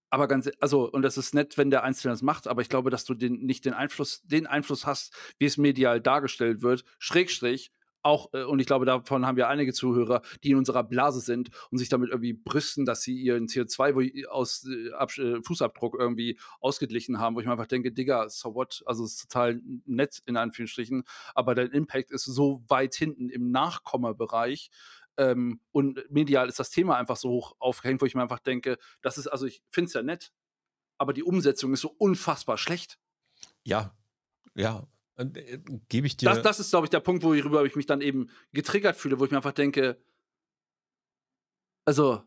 Aber 0.09 0.28
ganz, 0.28 0.49
also, 0.59 0.89
und 0.91 1.01
das 1.01 1.18
ist 1.18 1.34
nett, 1.34 1.57
wenn 1.57 1.72
der 1.72 1.84
Einzelne 1.84 2.14
das 2.14 2.22
macht, 2.22 2.47
aber 2.47 2.61
ich 2.61 2.70
glaube, 2.70 2.89
dass 2.89 3.05
du 3.05 3.16
den, 3.16 3.45
nicht 3.45 3.66
den 3.66 3.74
Einfluss, 3.74 4.22
den 4.24 4.45
Einfluss 4.45 4.86
hast, 4.86 5.14
wie 5.39 5.45
es 5.45 5.57
medial 5.57 6.01
dargestellt 6.01 6.61
wird, 6.61 6.84
Schrägstrich, 6.99 7.72
auch, 8.04 8.34
äh, 8.34 8.43
und 8.43 8.60
ich 8.60 8.68
glaube, 8.68 8.86
davon 8.86 9.26
haben 9.26 9.38
wir 9.38 9.47
einige 9.47 9.74
Zuhörer, 9.74 10.22
die 10.43 10.51
in 10.51 10.58
unserer 10.58 10.84
Blase 10.84 11.22
sind 11.22 11.49
und 11.72 11.78
sich 11.78 11.89
damit 11.89 12.10
irgendwie 12.10 12.34
brüsten, 12.34 12.86
dass 12.86 13.01
sie 13.01 13.16
ihren 13.20 13.47
CO2 13.47 13.95
wo- 13.95 14.30
aus 14.30 14.66
äh, 14.68 15.22
äh, 15.22 15.41
Fußabdruck 15.41 15.95
irgendwie 15.97 16.38
ausgeglichen 16.60 17.20
haben, 17.20 17.36
wo 17.36 17.39
ich 17.39 17.45
mir 17.45 17.54
einfach 17.54 17.68
denke, 17.68 17.91
Digga, 17.91 18.30
so 18.30 18.54
what? 18.54 18.84
Also 18.86 19.04
es 19.06 19.14
ist 19.14 19.32
total 19.32 19.62
nett 19.86 20.22
in 20.26 20.38
Anführungsstrichen, 20.38 21.04
aber 21.34 21.56
dein 21.56 21.72
Impact 21.72 22.12
ist 22.12 22.26
so 22.26 22.64
weit 22.68 22.93
hinten 22.95 23.30
im 23.30 23.51
Nachkommerbereich. 23.51 24.70
Ähm, 25.18 25.62
und 25.72 26.04
medial 26.10 26.49
ist 26.49 26.60
das 26.60 26.72
Thema 26.72 26.97
einfach 26.97 27.18
so 27.18 27.30
hoch 27.30 27.56
aufgehängt, 27.60 28.01
wo 28.01 28.06
ich 28.06 28.16
mir 28.16 28.24
einfach 28.24 28.39
denke, 28.39 28.78
das 29.01 29.18
ist, 29.18 29.28
also 29.28 29.45
ich 29.45 29.62
finde 29.70 29.88
es 29.88 29.93
ja 29.93 30.01
nett, 30.01 30.32
aber 30.97 31.14
die 31.14 31.24
Umsetzung 31.24 31.74
ist 31.74 31.82
so 31.82 31.93
unfassbar 31.97 32.58
schlecht. 32.58 32.97
Ja, 33.64 33.95
ja. 34.56 34.88
Äh, 35.16 35.59
Gebe 35.89 36.07
ich 36.07 36.18
dir. 36.18 36.30
Das, 36.30 36.41
das 36.41 36.59
ist, 36.59 36.72
glaube 36.72 36.86
ich, 36.86 36.89
der 36.89 36.99
Punkt, 36.99 37.24
worüber 37.24 37.64
ich 37.66 37.76
mich 37.76 37.86
dann 37.86 38.01
eben 38.01 38.30
getriggert 38.51 38.95
fühle, 38.95 39.20
wo 39.20 39.26
ich 39.26 39.32
mir 39.32 39.38
einfach 39.38 39.51
denke, 39.51 39.97
also, 41.86 42.24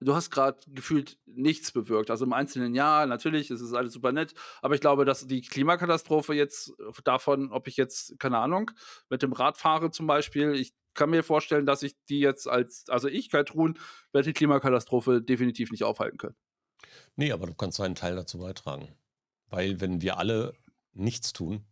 du 0.00 0.14
hast 0.14 0.30
gerade 0.30 0.58
gefühlt 0.68 1.18
nichts 1.26 1.72
bewirkt. 1.72 2.10
Also 2.10 2.24
im 2.24 2.32
einzelnen 2.32 2.74
Jahr, 2.74 3.06
natürlich, 3.06 3.50
es 3.50 3.60
ist 3.60 3.74
alles 3.74 3.92
super 3.92 4.12
nett, 4.12 4.34
aber 4.62 4.74
ich 4.74 4.80
glaube, 4.80 5.04
dass 5.04 5.26
die 5.26 5.42
Klimakatastrophe 5.42 6.34
jetzt 6.34 6.70
äh, 6.78 7.02
davon, 7.04 7.52
ob 7.52 7.68
ich 7.68 7.76
jetzt, 7.76 8.18
keine 8.18 8.38
Ahnung, 8.38 8.70
mit 9.08 9.22
dem 9.22 9.32
Rad 9.32 9.58
fahre 9.58 9.90
zum 9.90 10.06
Beispiel, 10.06 10.54
ich 10.54 10.72
kann 10.94 11.10
mir 11.10 11.22
vorstellen, 11.22 11.66
dass 11.66 11.82
ich 11.82 11.94
die 12.08 12.20
jetzt 12.20 12.48
als, 12.48 12.84
also 12.88 13.08
ich, 13.08 13.30
Kaltrun, 13.30 13.78
werde 14.12 14.28
die 14.28 14.32
Klimakatastrophe 14.32 15.22
definitiv 15.22 15.70
nicht 15.70 15.84
aufhalten 15.84 16.18
können. 16.18 16.36
Nee, 17.16 17.32
aber 17.32 17.46
du 17.46 17.54
kannst 17.54 17.80
einen 17.80 17.94
Teil 17.94 18.16
dazu 18.16 18.38
beitragen. 18.38 18.96
Weil 19.46 19.80
wenn 19.80 20.00
wir 20.00 20.18
alle 20.18 20.54
nichts 20.92 21.32
tun, 21.32 21.64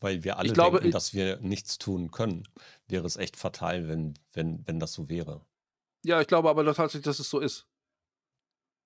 weil 0.00 0.24
wir 0.24 0.38
alle 0.38 0.52
glaube, 0.52 0.78
denken, 0.78 0.92
dass 0.92 1.14
wir 1.14 1.38
nichts 1.40 1.78
tun 1.78 2.10
können, 2.10 2.46
wäre 2.88 3.06
es 3.06 3.16
echt 3.16 3.36
fatal, 3.36 3.88
wenn, 3.88 4.14
wenn, 4.32 4.66
wenn 4.66 4.78
das 4.78 4.92
so 4.92 5.08
wäre. 5.08 5.44
Ja, 6.04 6.20
ich 6.20 6.26
glaube 6.26 6.48
aber 6.48 6.64
tatsächlich, 6.64 7.04
dass 7.04 7.18
es 7.18 7.30
so 7.30 7.40
ist. 7.40 7.66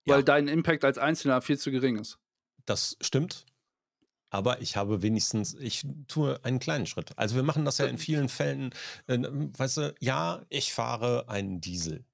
Ja. 0.06 0.14
Weil 0.14 0.24
dein 0.24 0.48
Impact 0.48 0.84
als 0.84 0.98
Einzelner 0.98 1.42
viel 1.42 1.58
zu 1.58 1.70
gering 1.70 1.98
ist. 1.98 2.18
Das 2.64 2.96
stimmt. 3.00 3.44
Aber 4.30 4.62
ich 4.62 4.76
habe 4.76 5.02
wenigstens, 5.02 5.54
ich 5.54 5.84
tue 6.06 6.42
einen 6.44 6.60
kleinen 6.60 6.86
Schritt. 6.86 7.18
Also 7.18 7.34
wir 7.34 7.42
machen 7.42 7.64
das 7.64 7.78
ja 7.78 7.86
in 7.86 7.98
vielen 7.98 8.28
Fällen, 8.28 8.72
äh, 9.08 9.18
weißt 9.18 9.76
du, 9.78 9.94
ja, 9.98 10.42
ich 10.48 10.72
fahre 10.72 11.28
einen 11.28 11.60
Diesel. 11.60 12.04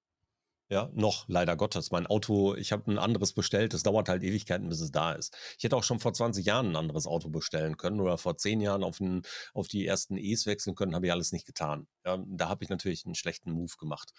Ja, 0.69 0.91
noch 0.95 1.27
leider 1.29 1.57
Gottes. 1.57 1.93
Mein 1.93 2.09
Auto, 2.09 2.57
ich 2.57 2.73
habe 2.73 2.91
ein 2.91 2.99
anderes 2.99 3.33
bestellt. 3.33 3.73
Es 3.73 3.85
dauert 3.85 4.09
halt 4.09 4.25
Ewigkeiten, 4.25 4.69
bis 4.69 4.81
es 4.81 4.91
da 4.91 5.13
ist. 5.13 5.37
Ich 5.59 5.65
hätte 5.65 5.77
auch 5.77 5.85
schon 5.85 6.01
vor 6.01 6.13
20 6.13 6.45
Jahren 6.45 6.71
ein 6.71 6.77
anderes 6.77 7.07
Auto 7.07 7.29
bestellen 7.29 7.77
können 7.77 8.01
oder 8.01 8.19
vor 8.19 8.37
10 8.37 8.61
Jahren 8.61 8.83
auf, 8.83 8.99
ein, 8.99 9.23
auf 9.55 9.69
die 9.69 9.87
ersten 9.87 10.17
E's 10.17 10.45
wechseln 10.47 10.75
können, 10.75 10.97
habe 10.97 11.07
ich 11.07 11.13
alles 11.13 11.31
nicht 11.31 11.47
getan. 11.47 11.87
Ja, 12.05 12.19
da 12.27 12.49
habe 12.49 12.65
ich 12.65 12.71
natürlich 12.71 13.05
einen 13.07 13.15
schlechten 13.15 13.53
Move 13.53 13.75
gemacht. 13.79 14.13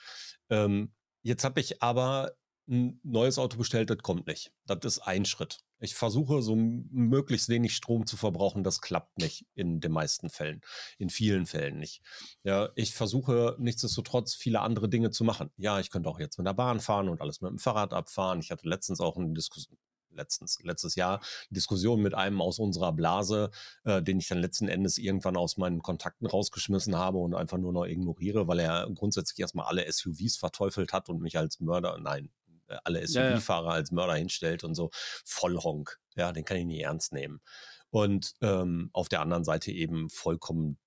Ähm, 0.49 0.93
jetzt 1.21 1.43
habe 1.43 1.59
ich 1.59 1.83
aber 1.83 2.31
ein 2.67 2.99
neues 3.03 3.37
Auto 3.37 3.57
bestellt, 3.57 3.89
das 3.89 3.99
kommt 3.99 4.27
nicht. 4.27 4.51
Das 4.65 4.79
ist 4.83 4.99
ein 4.99 5.25
Schritt. 5.25 5.59
Ich 5.79 5.95
versuche 5.95 6.41
so 6.41 6.55
möglichst 6.55 7.49
wenig 7.49 7.75
Strom 7.75 8.05
zu 8.07 8.17
verbrauchen. 8.17 8.63
Das 8.63 8.81
klappt 8.81 9.19
nicht 9.19 9.45
in 9.53 9.79
den 9.79 9.91
meisten 9.91 10.29
Fällen, 10.29 10.61
in 10.97 11.09
vielen 11.09 11.45
Fällen 11.45 11.77
nicht. 11.77 12.01
Ja, 12.43 12.69
ich 12.75 12.93
versuche 12.93 13.55
nichtsdestotrotz 13.59 14.33
viele 14.33 14.61
andere 14.61 14.89
Dinge 14.89 15.11
zu 15.11 15.23
machen. 15.23 15.51
Ja, 15.57 15.79
ich 15.79 15.91
könnte 15.91 16.09
auch 16.09 16.19
jetzt 16.19 16.37
mit 16.37 16.47
der 16.47 16.53
Bahn 16.53 16.79
fahren 16.79 17.09
und 17.09 17.21
alles 17.21 17.41
mit 17.41 17.51
dem 17.51 17.59
Fahrrad 17.59 17.93
abfahren. 17.93 18.39
Ich 18.39 18.51
hatte 18.51 18.67
letztens 18.67 18.99
auch 18.99 19.17
eine 19.17 19.33
Diskussion, 19.33 19.77
letztens, 20.17 20.59
letztes 20.63 20.95
Jahr 20.95 21.21
Diskussion 21.51 22.01
mit 22.01 22.15
einem 22.15 22.41
aus 22.41 22.59
unserer 22.59 22.91
Blase, 22.91 23.51
äh, 23.83 24.01
den 24.01 24.19
ich 24.19 24.27
dann 24.27 24.39
letzten 24.39 24.67
Endes 24.67 24.97
irgendwann 24.97 25.37
aus 25.37 25.57
meinen 25.57 25.81
Kontakten 25.81 26.25
rausgeschmissen 26.25 26.95
habe 26.95 27.19
und 27.19 27.35
einfach 27.35 27.57
nur 27.59 27.71
noch 27.71 27.85
ignoriere, 27.85 28.47
weil 28.47 28.59
er 28.59 28.89
grundsätzlich 28.93 29.39
erstmal 29.39 29.67
alle 29.67 29.89
SUVs 29.91 30.37
verteufelt 30.37 30.91
hat 30.91 31.07
und 31.07 31.21
mich 31.21 31.37
als 31.37 31.59
Mörder, 31.59 31.97
nein, 31.99 32.31
äh, 32.67 32.77
alle 32.83 33.05
Ja, 33.05 33.23
ja. 33.23 33.35
SUV-Fahrer 33.37 33.71
als 33.71 33.91
Mörder 33.91 34.15
hinstellt 34.15 34.63
und 34.63 34.75
so. 34.75 34.89
Vollhonk. 35.25 35.99
Ja, 36.15 36.31
den 36.31 36.45
kann 36.45 36.57
ich 36.57 36.65
nie 36.65 36.81
ernst 36.81 37.13
nehmen. 37.13 37.41
Und 37.89 38.33
ähm, 38.41 38.89
auf 38.93 39.09
der 39.09 39.21
anderen 39.21 39.43
Seite 39.43 39.71
eben 39.71 40.09
vollkommen 40.09 40.77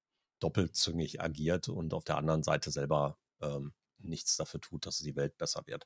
doppelzüngig 0.41 1.21
agiert 1.21 1.69
und 1.69 1.95
auf 1.95 2.05
der 2.05 2.17
anderen 2.17 2.43
Seite 2.43 2.71
selber 2.71 3.19
ähm, 3.41 3.73
nichts 3.99 4.37
dafür 4.37 4.61
tut, 4.61 4.87
dass 4.87 4.99
die 4.99 5.17
Welt 5.17 5.37
besser 5.37 5.63
wird. 5.67 5.85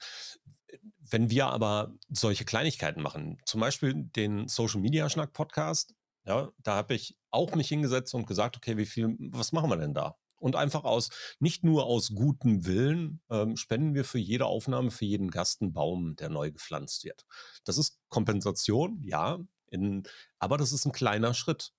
Wenn 0.99 1.31
wir 1.31 1.47
aber 1.47 1.93
solche 2.09 2.45
Kleinigkeiten 2.45 3.03
machen, 3.03 3.39
zum 3.45 3.61
Beispiel 3.61 3.95
den 3.95 4.49
Social 4.49 4.81
Media 4.81 5.09
Schnack 5.09 5.33
Podcast, 5.33 5.95
ja, 6.25 6.51
da 6.59 6.77
habe 6.77 6.95
ich 6.95 7.17
auch 7.31 7.55
mich 7.55 7.69
hingesetzt 7.69 8.15
und 8.15 8.27
gesagt, 8.27 8.57
okay, 8.57 8.77
wie 8.77 8.87
viel, 8.87 9.17
was 9.19 9.53
machen 9.53 9.71
wir 9.71 9.77
denn 9.77 9.95
da? 9.95 10.17
Und 10.45 10.57
einfach 10.57 10.85
aus, 10.85 11.09
nicht 11.39 11.65
nur 11.65 11.87
aus 11.87 12.15
gutem 12.15 12.67
Willen, 12.67 13.23
ähm, 13.31 13.57
spenden 13.57 13.95
wir 13.95 14.05
für 14.05 14.19
jede 14.19 14.45
Aufnahme, 14.45 14.91
für 14.91 15.07
jeden 15.07 15.31
Gast 15.31 15.63
einen 15.63 15.73
Baum, 15.73 16.17
der 16.17 16.29
neu 16.29 16.51
gepflanzt 16.51 17.03
wird. 17.05 17.25
Das 17.65 17.79
ist 17.79 17.99
Kompensation, 18.11 19.03
ja, 19.03 19.39
in, 19.69 20.03
aber 20.39 20.59
das 20.59 20.73
ist 20.73 20.85
ein 20.85 20.93
kleiner 20.93 21.33
Schritt. 21.33 21.73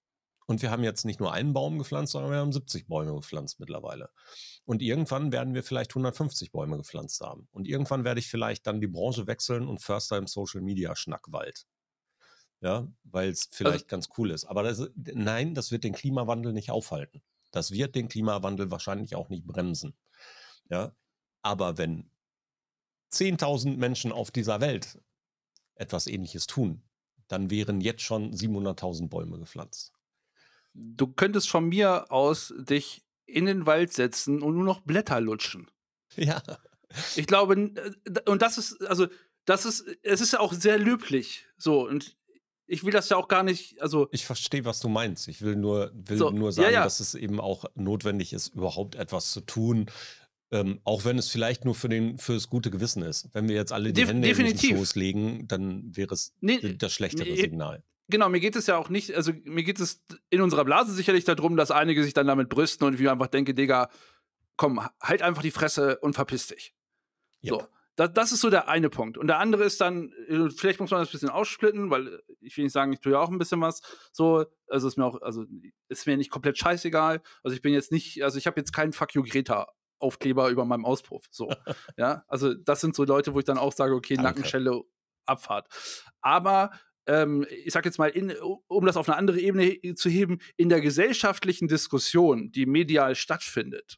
Und 0.47 0.63
wir 0.63 0.71
haben 0.71 0.83
jetzt 0.83 1.05
nicht 1.05 1.19
nur 1.19 1.31
einen 1.31 1.53
Baum 1.53 1.77
gepflanzt, 1.77 2.13
sondern 2.13 2.31
wir 2.31 2.39
haben 2.39 2.51
70 2.51 2.87
Bäume 2.87 3.13
gepflanzt 3.13 3.59
mittlerweile. 3.59 4.09
Und 4.63 4.81
irgendwann 4.81 5.31
werden 5.31 5.53
wir 5.53 5.61
vielleicht 5.61 5.91
150 5.91 6.51
Bäume 6.51 6.77
gepflanzt 6.77 7.21
haben. 7.21 7.47
Und 7.51 7.67
irgendwann 7.67 8.03
werde 8.03 8.19
ich 8.19 8.27
vielleicht 8.27 8.65
dann 8.65 8.81
die 8.81 8.87
Branche 8.87 9.27
wechseln 9.27 9.67
und 9.67 9.83
Förster 9.83 10.17
im 10.17 10.25
Social 10.25 10.61
Media 10.61 10.95
Schnackwald. 10.95 11.67
Ja, 12.61 12.87
weil 13.03 13.29
es 13.29 13.47
vielleicht 13.51 13.87
ganz 13.87 14.09
cool 14.17 14.31
ist. 14.31 14.45
Aber 14.45 14.63
das, 14.63 14.89
nein, 14.95 15.53
das 15.53 15.69
wird 15.69 15.83
den 15.83 15.93
Klimawandel 15.93 16.51
nicht 16.51 16.71
aufhalten. 16.71 17.21
Das 17.55 17.71
wird 17.71 17.95
den 17.95 18.09
Klimawandel 18.09 18.69
wahrscheinlich 18.69 19.15
auch 19.15 19.29
nicht 19.29 19.45
bremsen. 19.47 19.95
Ja, 20.69 20.95
aber 21.41 21.77
wenn 21.77 22.09
10.000 23.11 23.77
Menschen 23.77 24.11
auf 24.11 24.31
dieser 24.31 24.61
Welt 24.61 24.99
etwas 25.75 26.07
Ähnliches 26.07 26.47
tun, 26.47 26.83
dann 27.27 27.49
wären 27.49 27.81
jetzt 27.81 28.01
schon 28.01 28.33
700.000 28.33 29.09
Bäume 29.09 29.39
gepflanzt. 29.39 29.93
Du 30.73 31.07
könntest 31.07 31.49
von 31.49 31.69
mir 31.69 32.11
aus 32.11 32.53
dich 32.57 33.05
in 33.25 33.45
den 33.45 33.65
Wald 33.65 33.93
setzen 33.93 34.41
und 34.41 34.55
nur 34.55 34.65
noch 34.65 34.81
Blätter 34.81 35.21
lutschen. 35.21 35.71
Ja, 36.15 36.41
Ich 37.15 37.27
glaube, 37.27 37.55
äh, 37.55 38.29
und 38.29 38.41
das 38.41 38.57
ist, 38.57 38.81
also, 38.85 39.07
das 39.45 39.65
ist, 39.65 39.85
es 40.01 40.21
ist 40.21 40.33
ja 40.33 40.39
auch 40.39 40.53
sehr 40.53 40.77
löblich. 40.77 41.47
So, 41.57 41.87
und 41.87 42.17
ich 42.67 42.83
will 42.83 42.91
das 42.91 43.09
ja 43.09 43.17
auch 43.17 43.27
gar 43.27 43.43
nicht, 43.43 43.81
also, 43.81 44.07
ich 44.11 44.25
verstehe, 44.25 44.65
was 44.65 44.79
du 44.79 44.89
meinst. 44.89 45.27
Ich 45.27 45.41
will 45.41 45.55
nur, 45.55 45.91
will 45.93 46.17
So, 46.17 46.29
nur 46.31 46.49
ja, 46.49 46.51
sagen, 46.51 46.73
ja. 46.73 46.83
dass 46.83 46.99
es 46.99 47.13
eben 47.15 47.39
auch 47.39 47.65
notwendig 47.75 48.33
ist, 48.33 48.55
überhaupt 48.55 48.95
etwas 48.95 49.31
zu 49.31 49.41
tun. 49.41 49.85
Ähm, 50.51 50.79
auch 50.83 51.05
wenn 51.05 51.17
es 51.17 51.29
vielleicht 51.29 51.65
nur 51.65 51.73
für, 51.73 51.89
den, 51.89 52.19
für 52.19 52.33
das 52.33 52.49
gute 52.49 52.69
Gewissen 52.69 53.01
ist. 53.01 53.29
Wenn 53.33 53.49
wir 53.49 53.55
jetzt 53.55 53.73
alle 53.73 53.91
die 53.91 54.01
Def- 54.01 54.09
Hände 54.09 54.27
in 54.27 54.35
definitiv. 54.35 54.69
den 54.69 54.77
Schoß 54.77 54.95
legen, 54.95 55.47
dann 55.47 55.95
wäre 55.97 56.13
es 56.13 56.33
nee, 56.39 56.59
das 56.77 56.93
schlechtere 56.93 57.27
nee, 57.27 57.41
Signal. 57.41 57.83
genau, 58.09 58.29
mir 58.29 58.39
geht 58.39 58.55
es 58.55 58.67
ja 58.67 58.77
auch 58.77 58.89
nicht, 58.89 59.13
also, 59.15 59.33
mir 59.43 59.63
geht 59.63 59.79
es 59.79 60.03
in 60.29 60.41
unserer 60.41 60.63
Blase 60.63 60.93
sicherlich 60.93 61.23
darum, 61.23 61.57
dass 61.57 61.71
einige 61.71 62.03
sich 62.03 62.13
dann 62.13 62.27
damit 62.27 62.49
brüsten 62.49 62.85
und 62.85 62.93
ich 62.93 62.99
mir 62.99 63.11
einfach 63.11 63.27
denke, 63.27 63.55
Digga, 63.55 63.89
komm, 64.55 64.79
halt 65.01 65.23
einfach 65.23 65.41
die 65.41 65.51
Fresse 65.51 65.97
und 65.97 66.13
verpiss 66.13 66.47
dich. 66.47 66.73
So. 67.41 67.63
Das, 67.95 68.11
das 68.13 68.31
ist 68.31 68.41
so 68.41 68.49
der 68.49 68.67
eine 68.67 68.89
Punkt. 68.89 69.17
Und 69.17 69.27
der 69.27 69.39
andere 69.39 69.63
ist 69.63 69.79
dann, 69.79 70.11
äh, 70.27 70.49
vielleicht 70.49 70.79
muss 70.79 70.91
man 70.91 70.99
das 70.99 71.09
ein 71.09 71.13
bisschen 71.13 71.29
aussplitten, 71.29 71.89
weil 71.89 72.07
äh, 72.07 72.19
ich 72.41 72.57
will 72.57 72.65
nicht 72.65 72.73
sagen, 72.73 72.91
ich 72.93 72.99
tue 72.99 73.13
ja 73.13 73.19
auch 73.19 73.29
ein 73.29 73.37
bisschen 73.37 73.61
was. 73.61 73.81
So, 74.11 74.45
also 74.67 74.87
ist 74.87 74.97
mir 74.97 75.05
auch, 75.05 75.21
also 75.21 75.45
ist 75.87 76.05
mir 76.05 76.17
nicht 76.17 76.31
komplett 76.31 76.57
scheißegal. 76.57 77.21
Also 77.43 77.55
ich 77.55 77.61
bin 77.61 77.73
jetzt 77.73 77.91
nicht, 77.91 78.23
also 78.23 78.37
ich 78.37 78.47
habe 78.47 78.59
jetzt 78.59 78.73
keinen 78.73 78.93
Fuck 78.93 79.15
you 79.15 79.23
Greta 79.23 79.67
Aufkleber 79.99 80.49
über 80.49 80.65
meinem 80.65 80.85
Auspuff. 80.85 81.25
So, 81.31 81.49
ja. 81.97 82.23
Also 82.27 82.53
das 82.53 82.81
sind 82.81 82.95
so 82.95 83.05
Leute, 83.05 83.33
wo 83.33 83.39
ich 83.39 83.45
dann 83.45 83.57
auch 83.57 83.73
sage, 83.73 83.95
okay, 83.95 84.15
Danke. 84.15 84.29
Nackenschelle, 84.29 84.81
Abfahrt. 85.25 85.67
Aber 86.21 86.71
ähm, 87.07 87.45
ich 87.49 87.71
sag 87.71 87.85
jetzt 87.85 87.97
mal, 87.97 88.09
in, 88.09 88.33
um 88.67 88.85
das 88.85 88.97
auf 88.97 89.07
eine 89.07 89.17
andere 89.17 89.39
Ebene 89.39 89.95
zu 89.95 90.09
heben, 90.09 90.39
in 90.57 90.69
der 90.69 90.81
gesellschaftlichen 90.81 91.67
Diskussion, 91.67 92.51
die 92.51 92.65
medial 92.65 93.15
stattfindet, 93.15 93.97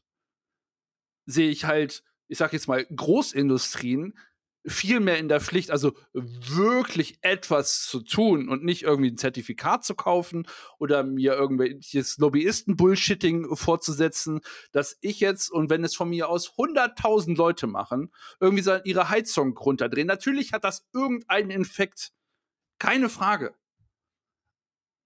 sehe 1.26 1.50
ich 1.50 1.64
halt, 1.64 2.02
ich 2.28 2.38
sag 2.38 2.52
jetzt 2.52 2.68
mal, 2.68 2.84
Großindustrien 2.84 4.14
viel 4.66 5.00
mehr 5.00 5.18
in 5.18 5.28
der 5.28 5.40
Pflicht, 5.40 5.70
also 5.70 5.94
wirklich 6.12 7.18
etwas 7.22 7.84
zu 7.84 8.00
tun 8.00 8.48
und 8.48 8.64
nicht 8.64 8.82
irgendwie 8.82 9.10
ein 9.10 9.16
Zertifikat 9.16 9.84
zu 9.84 9.94
kaufen 9.94 10.46
oder 10.78 11.04
mir 11.04 11.34
irgendwelches 11.34 12.18
Lobbyisten-Bullshitting 12.18 13.56
vorzusetzen, 13.56 14.40
dass 14.72 14.98
ich 15.00 15.20
jetzt, 15.20 15.50
und 15.50 15.70
wenn 15.70 15.84
es 15.84 15.94
von 15.94 16.10
mir 16.10 16.28
aus 16.28 16.50
100.000 16.56 17.36
Leute 17.36 17.66
machen, 17.66 18.12
irgendwie 18.40 18.62
so 18.62 18.76
ihre 18.84 19.08
Heizung 19.08 19.56
runterdrehen. 19.56 20.06
Natürlich 20.06 20.52
hat 20.52 20.64
das 20.64 20.86
irgendeinen 20.92 21.50
Infekt. 21.50 22.12
Keine 22.78 23.08
Frage. 23.08 23.54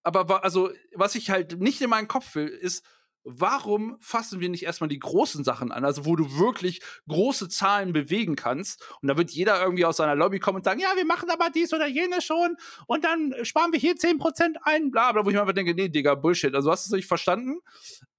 Aber 0.02 0.42
also, 0.44 0.70
was 0.94 1.14
ich 1.14 1.30
halt 1.30 1.60
nicht 1.60 1.80
in 1.80 1.90
meinen 1.90 2.08
Kopf 2.08 2.34
will, 2.34 2.48
ist, 2.48 2.84
warum 3.24 3.96
fassen 4.00 4.40
wir 4.40 4.48
nicht 4.48 4.64
erstmal 4.64 4.88
die 4.88 4.98
großen 4.98 5.44
Sachen 5.44 5.70
an, 5.70 5.84
also 5.84 6.04
wo 6.04 6.16
du 6.16 6.38
wirklich 6.38 6.80
große 7.08 7.48
Zahlen 7.48 7.92
bewegen 7.92 8.36
kannst? 8.36 8.82
Und 9.00 9.08
da 9.08 9.16
wird 9.16 9.30
jeder 9.30 9.62
irgendwie 9.62 9.84
aus 9.84 9.96
seiner 9.98 10.14
Lobby 10.14 10.40
kommen 10.40 10.56
und 10.56 10.64
sagen, 10.64 10.80
ja, 10.80 10.92
wir 10.96 11.04
machen 11.04 11.30
aber 11.30 11.50
dies 11.50 11.72
oder 11.72 11.86
jenes 11.86 12.24
schon 12.24 12.56
und 12.86 13.04
dann 13.04 13.34
sparen 13.42 13.72
wir 13.72 13.78
hier 13.78 13.94
10% 13.94 14.56
ein, 14.62 14.90
bla 14.90 15.12
bla, 15.12 15.24
wo 15.24 15.28
ich 15.28 15.34
mir 15.34 15.40
einfach 15.40 15.54
denke, 15.54 15.74
nee, 15.74 15.88
Digga, 15.88 16.14
Bullshit, 16.14 16.54
also 16.54 16.70
hast 16.70 16.86
du 16.86 16.88
es 16.88 16.96
nicht 16.96 17.08
verstanden? 17.08 17.60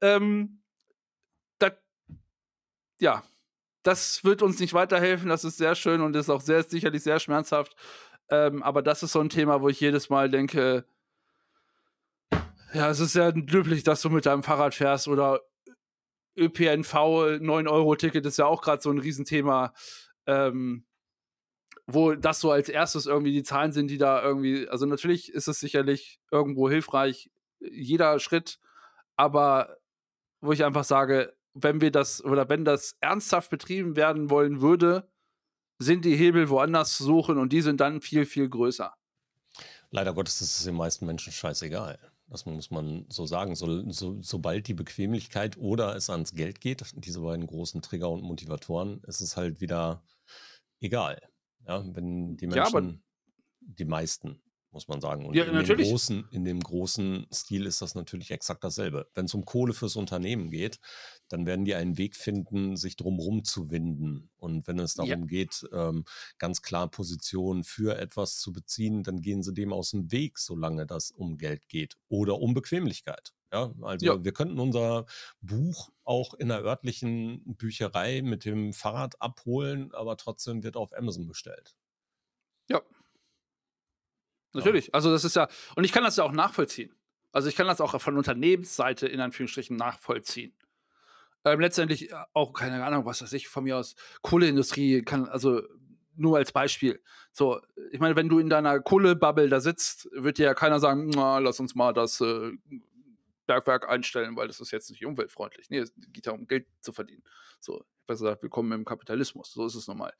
Ähm, 0.02 0.62
das, 1.60 1.74
ja, 3.00 3.24
das 3.84 4.24
wird 4.24 4.42
uns 4.42 4.60
nicht 4.60 4.74
weiterhelfen, 4.74 5.30
das 5.30 5.44
ist 5.44 5.58
sehr 5.58 5.76
schön 5.76 6.02
und 6.02 6.16
ist 6.16 6.30
auch 6.30 6.42
sehr, 6.42 6.64
sicherlich 6.64 7.04
sehr 7.04 7.20
schmerzhaft, 7.20 7.76
ähm, 8.30 8.64
aber 8.64 8.82
das 8.82 9.04
ist 9.04 9.12
so 9.12 9.20
ein 9.20 9.30
Thema, 9.30 9.62
wo 9.62 9.70
ich 9.70 9.80
jedes 9.80 10.10
Mal 10.10 10.30
denke, 10.30 10.86
ja, 12.74 12.90
es 12.90 13.00
ist 13.00 13.16
ja 13.16 13.30
löblich, 13.30 13.84
dass 13.84 14.02
du 14.02 14.10
mit 14.10 14.26
deinem 14.26 14.44
Fahrrad 14.44 14.74
fährst 14.74 15.08
oder 15.08 15.42
ÖPNV, 16.36 16.94
9-Euro-Ticket 16.94 18.26
ist 18.26 18.38
ja 18.38 18.46
auch 18.48 18.62
gerade 18.62 18.82
so 18.82 18.90
ein 18.90 18.98
Riesenthema, 18.98 19.74
ähm, 20.26 20.86
wo 21.86 22.16
das 22.16 22.40
so 22.40 22.52
als 22.52 22.70
erstes 22.70 23.06
irgendwie 23.06 23.32
die 23.32 23.44
Zahlen 23.44 23.72
sind, 23.72 23.90
die 23.90 23.98
da 23.98 24.24
irgendwie, 24.24 24.68
also 24.68 24.86
natürlich 24.86 25.32
ist 25.32 25.48
es 25.48 25.60
sicherlich 25.60 26.20
irgendwo 26.32 26.70
hilfreich, 26.70 27.30
jeder 27.60 28.20
Schritt, 28.20 28.60
aber 29.16 29.78
wo 30.42 30.52
ich 30.52 30.64
einfach 30.64 30.84
sage, 30.84 31.36
wenn 31.54 31.82
wir 31.82 31.92
das 31.92 32.24
oder 32.24 32.50
wenn 32.50 32.66
das 32.66 32.98
ernsthaft 33.00 33.52
betrieben 33.52 33.96
werden 33.96 34.30
wollen 34.30 34.62
würde, 34.62 35.08
sind 35.78 36.06
die 36.06 36.16
Hebel 36.16 36.50
woanders 36.50 36.98
zu 36.98 37.04
suchen 37.04 37.38
und 37.38 37.54
die 37.54 37.62
sind 37.62 37.80
dann 37.80 38.02
viel, 38.02 38.26
viel 38.26 38.50
größer. 38.50 38.94
Leider 39.92 40.14
Gottes 40.14 40.42
ist 40.42 40.58
es 40.58 40.66
den 40.66 40.76
meisten 40.76 41.06
Menschen 41.06 41.32
scheißegal. 41.32 42.13
Das 42.34 42.48
muss 42.48 42.72
man 42.72 43.06
so 43.10 43.28
sagen. 43.28 43.54
So, 43.54 43.92
so, 43.92 44.20
sobald 44.24 44.68
die 44.68 44.74
Bequemlichkeit 44.74 45.56
oder 45.56 45.96
es 45.96 46.10
ans 46.10 46.34
Geld 46.34 46.62
geht, 46.62 46.84
diese 46.96 47.22
beiden 47.22 47.46
großen 47.46 47.84
Trigger 47.84 48.10
und 48.10 48.24
Motivatoren, 48.24 49.04
ist 49.04 49.22
es 49.22 49.38
halt 49.38 49.62
wieder 49.62 50.04
egal. 50.82 51.22
Ja, 51.68 51.86
wenn 51.96 52.36
die 52.36 52.48
Menschen, 52.48 52.90
ja, 52.90 53.36
die 53.60 53.86
meisten, 53.86 54.42
muss 54.74 54.88
man 54.88 55.00
sagen. 55.00 55.26
Und 55.26 55.36
ja, 55.36 55.46
in, 55.46 55.54
natürlich. 55.54 55.88
Dem 55.88 55.92
großen, 55.92 56.28
in 56.32 56.46
dem 56.46 56.60
großen 56.60 57.28
Stil 57.32 57.66
ist 57.66 57.82
das 57.82 57.96
natürlich 57.96 58.32
exakt 58.32 58.64
dasselbe. 58.64 59.08
Wenn 59.14 59.26
es 59.26 59.34
um 59.34 59.46
Kohle 59.46 59.74
fürs 59.74 59.96
Unternehmen 59.96 60.50
geht, 60.50 60.80
dann 61.30 61.46
werden 61.46 61.66
die 61.66 61.76
einen 61.76 61.98
Weg 61.98 62.16
finden, 62.16 62.76
sich 62.76 62.96
drumherum 62.96 63.44
zu 63.44 63.72
winden. 63.72 64.30
Und 64.38 64.68
wenn 64.68 64.80
es 64.80 64.96
darum 64.96 65.10
ja. 65.10 65.26
geht, 65.26 65.68
ähm, 65.72 66.06
ganz 66.38 66.62
klar 66.62 66.90
Positionen 66.90 67.64
für 67.64 67.98
etwas 67.98 68.40
zu 68.40 68.52
beziehen, 68.52 69.04
dann 69.04 69.22
gehen 69.22 69.44
sie 69.44 69.54
dem 69.54 69.72
aus 69.72 69.92
dem 69.92 70.12
Weg, 70.12 70.40
solange 70.40 70.86
das 70.86 71.12
um 71.12 71.38
Geld 71.38 71.70
geht 71.70 71.96
oder 72.10 72.40
um 72.40 72.54
Bequemlichkeit. 72.54 73.34
Ja, 73.54 73.72
also 73.82 74.06
ja. 74.06 74.24
wir 74.24 74.34
könnten 74.34 74.60
unser 74.60 75.06
Buch 75.40 75.92
auch 76.04 76.34
in 76.34 76.48
der 76.48 76.64
örtlichen 76.64 77.56
Bücherei 77.56 78.24
mit 78.24 78.46
dem 78.46 78.74
Fahrrad 78.74 79.22
abholen, 79.22 79.94
aber 79.94 80.18
trotzdem 80.18 80.64
wird 80.64 80.76
auf 80.76 80.92
Amazon 80.98 81.28
bestellt. 81.28 81.76
Ja, 82.68 82.82
Natürlich. 84.54 84.94
Also 84.94 85.12
das 85.12 85.24
ist 85.24 85.36
ja, 85.36 85.48
und 85.76 85.84
ich 85.84 85.92
kann 85.92 86.04
das 86.04 86.18
ja 86.18 86.24
auch 86.24 86.32
nachvollziehen. 86.32 86.96
Also 87.32 87.50
ich 87.50 87.56
kann 87.56 87.68
das 87.68 87.82
auch 87.82 88.00
von 88.00 88.18
Unternehmensseite 88.18 89.08
in 89.08 89.20
Anführungsstrichen 89.20 89.76
nachvollziehen. 89.76 90.54
Ähm, 91.46 91.60
letztendlich 91.60 92.12
äh, 92.12 92.16
auch, 92.34 92.54
keine 92.54 92.84
Ahnung, 92.84 93.06
was 93.06 93.22
weiß 93.22 93.34
ich, 93.34 93.48
von 93.48 93.64
mir 93.64 93.78
aus, 93.78 93.96
Kohleindustrie 94.22 95.02
kann, 95.02 95.28
also 95.28 95.62
nur 96.16 96.38
als 96.38 96.52
Beispiel. 96.52 97.02
So, 97.32 97.60
ich 97.92 98.00
meine, 98.00 98.16
wenn 98.16 98.30
du 98.30 98.40
in 98.40 98.50
deiner 98.50 98.80
Kohlebubble 98.80 99.50
da 99.50 99.60
sitzt, 99.60 100.08
wird 100.14 100.38
dir 100.38 100.46
ja 100.46 100.54
keiner 100.54 100.80
sagen, 100.80 101.12
lass 101.12 101.60
uns 101.60 101.74
mal 101.76 101.92
das 101.92 102.22
äh, 102.22 102.52
Bergwerk 103.48 103.90
einstellen, 103.90 104.36
weil 104.36 104.48
das 104.48 104.60
ist 104.60 104.72
jetzt 104.72 104.92
nicht 104.92 105.06
umweltfreundlich. 105.06 105.70
Nee, 105.70 105.80
es 105.80 105.92
geht 106.12 106.28
ja 106.28 106.34
um 106.34 106.48
Geld 106.48 106.68
zu 106.82 106.94
verdienen. 106.94 107.24
So, 107.60 107.84
besser 108.06 108.26
gesagt, 108.26 108.44
willkommen 108.44 108.72
im 108.72 108.86
Kapitalismus. 108.86 109.52
So 109.52 109.66
ist 109.66 109.76
es 109.76 109.88
normal. 109.88 110.14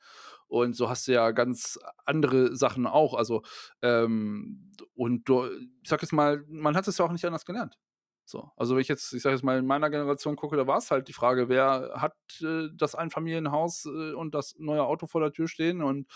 Und 0.46 0.76
so 0.76 0.88
hast 0.88 1.06
du 1.08 1.12
ja 1.12 1.30
ganz 1.32 1.78
andere 2.04 2.56
Sachen 2.56 2.86
auch. 2.86 3.14
Also, 3.14 3.42
ähm, 3.82 4.72
und 4.94 5.28
du, 5.28 5.46
ich 5.82 5.88
sag 5.88 6.02
jetzt 6.02 6.12
mal, 6.12 6.44
man 6.48 6.76
hat 6.76 6.88
es 6.88 6.98
ja 6.98 7.04
auch 7.04 7.12
nicht 7.12 7.24
anders 7.24 7.44
gelernt. 7.44 7.78
So, 8.26 8.50
also 8.56 8.74
wenn 8.74 8.80
ich 8.80 8.88
jetzt, 8.88 9.12
ich 9.12 9.22
sage 9.22 9.34
jetzt 9.36 9.44
mal, 9.44 9.58
in 9.58 9.66
meiner 9.66 9.90
Generation 9.90 10.36
gucke, 10.36 10.56
da 10.56 10.66
war 10.66 10.78
es 10.78 10.90
halt 10.90 11.08
die 11.08 11.12
Frage, 11.12 11.50
wer 11.50 11.92
hat 11.96 12.16
äh, 12.40 12.68
das 12.74 12.94
Einfamilienhaus 12.94 13.84
äh, 13.84 14.14
und 14.14 14.34
das 14.34 14.54
neue 14.58 14.82
Auto 14.82 15.06
vor 15.06 15.20
der 15.20 15.32
Tür 15.32 15.46
stehen 15.46 15.82
und 15.82 16.06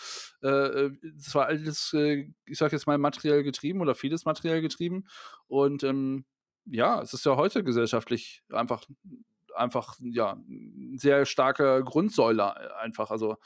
äh, 0.43 0.49
äh 0.49 0.91
das 1.17 1.35
war 1.35 1.47
alles, 1.47 1.93
äh, 1.93 2.33
ich 2.47 2.57
sage 2.57 2.75
jetzt 2.75 2.87
mal, 2.87 2.97
materiell 2.97 3.43
getrieben 3.43 3.83
oder 3.83 3.95
vieles 3.95 4.25
materiell 4.25 4.63
getrieben 4.63 5.05
und 5.49 5.85
ähm, 5.85 6.25
ja, 6.65 7.03
es 7.03 7.13
ist 7.13 7.27
ja 7.27 7.37
heute 7.37 7.63
gesellschaftlich 7.63 8.43
einfach 8.51 8.85
einfach 9.55 9.97
ja 10.01 10.41
sehr 10.95 11.27
starke 11.27 11.83
Grundsäule 11.85 12.43
äh, 12.43 12.83
einfach. 12.83 13.11
Also 13.11 13.37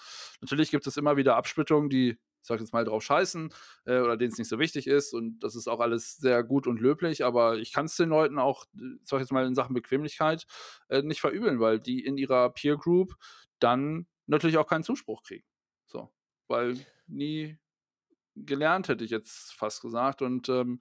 natürlich 0.40 0.70
gibt 0.70 0.86
es 0.86 0.96
immer 0.96 1.16
wieder 1.16 1.36
Absplittungen, 1.36 1.88
die 1.88 2.18
ich 2.42 2.48
sag 2.48 2.58
jetzt 2.58 2.72
mal 2.72 2.84
drauf 2.84 3.04
scheißen 3.04 3.52
äh, 3.84 4.00
oder 4.00 4.16
denen 4.16 4.32
es 4.32 4.38
nicht 4.38 4.48
so 4.48 4.58
wichtig 4.58 4.88
ist 4.88 5.14
und 5.14 5.38
das 5.40 5.54
ist 5.54 5.68
auch 5.68 5.78
alles 5.78 6.16
sehr 6.16 6.42
gut 6.42 6.66
und 6.66 6.80
löblich, 6.80 7.24
aber 7.24 7.58
ich 7.58 7.72
kann 7.72 7.86
es 7.86 7.96
den 7.96 8.08
Leuten 8.08 8.38
auch, 8.38 8.64
äh, 8.76 8.98
sag 9.04 9.20
jetzt 9.20 9.30
mal 9.32 9.46
in 9.46 9.54
Sachen 9.54 9.74
Bequemlichkeit 9.74 10.46
äh, 10.88 11.02
nicht 11.02 11.20
verübeln, 11.20 11.60
weil 11.60 11.78
die 11.78 12.04
in 12.04 12.16
ihrer 12.18 12.50
Peer 12.50 12.76
Group 12.76 13.14
dann 13.60 14.06
natürlich 14.26 14.58
auch 14.58 14.66
keinen 14.66 14.82
Zuspruch 14.82 15.22
kriegen. 15.22 15.44
So, 15.86 16.12
weil 16.48 16.84
nie 17.06 17.58
gelernt 18.34 18.88
hätte 18.88 19.04
ich 19.04 19.10
jetzt 19.10 19.52
fast 19.54 19.82
gesagt 19.82 20.22
und 20.22 20.48
ähm, 20.48 20.80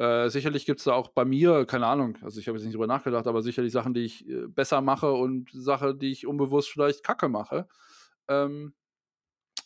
äh, 0.00 0.30
sicherlich 0.30 0.64
gibt 0.64 0.80
es 0.80 0.84
da 0.84 0.94
auch 0.94 1.08
bei 1.08 1.26
mir, 1.26 1.66
keine 1.66 1.86
Ahnung, 1.86 2.16
also 2.22 2.40
ich 2.40 2.48
habe 2.48 2.56
jetzt 2.56 2.64
nicht 2.64 2.72
drüber 2.72 2.86
nachgedacht, 2.86 3.26
aber 3.26 3.42
sicherlich 3.42 3.70
Sachen, 3.70 3.92
die 3.92 4.00
ich 4.00 4.26
äh, 4.26 4.46
besser 4.46 4.80
mache 4.80 5.12
und 5.12 5.50
Sachen, 5.52 5.98
die 5.98 6.10
ich 6.10 6.26
unbewusst 6.26 6.70
vielleicht 6.70 7.04
kacke 7.04 7.28
mache. 7.28 7.68
Ähm, 8.26 8.72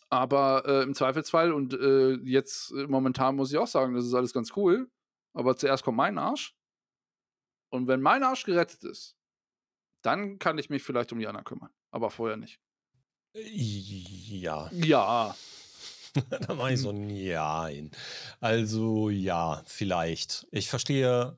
aber 0.09 0.63
äh, 0.65 0.83
im 0.83 0.93
Zweifelsfall 0.93 1.53
und 1.53 1.73
äh, 1.73 2.15
jetzt 2.25 2.71
äh, 2.71 2.85
momentan 2.85 3.37
muss 3.37 3.49
ich 3.49 3.57
auch 3.57 3.67
sagen, 3.67 3.95
das 3.95 4.05
ist 4.05 4.13
alles 4.13 4.33
ganz 4.33 4.51
cool. 4.57 4.91
Aber 5.33 5.55
zuerst 5.55 5.85
kommt 5.85 5.97
mein 5.97 6.17
Arsch. 6.17 6.53
Und 7.69 7.87
wenn 7.87 8.01
mein 8.01 8.23
Arsch 8.23 8.43
gerettet 8.43 8.83
ist, 8.83 9.15
dann 10.01 10.37
kann 10.37 10.57
ich 10.57 10.69
mich 10.69 10.83
vielleicht 10.83 11.13
um 11.13 11.19
die 11.19 11.27
anderen 11.27 11.45
kümmern. 11.45 11.71
Aber 11.91 12.09
vorher 12.09 12.35
nicht. 12.35 12.59
Ja. 13.33 14.69
Ja. 14.73 15.33
da 16.47 16.53
mache 16.53 16.73
ich 16.73 16.79
so 16.79 16.89
ein 16.89 17.07
Nein. 17.07 17.91
Also 18.39 19.09
ja, 19.09 19.63
vielleicht. 19.65 20.47
Ich 20.51 20.69
verstehe 20.69 21.37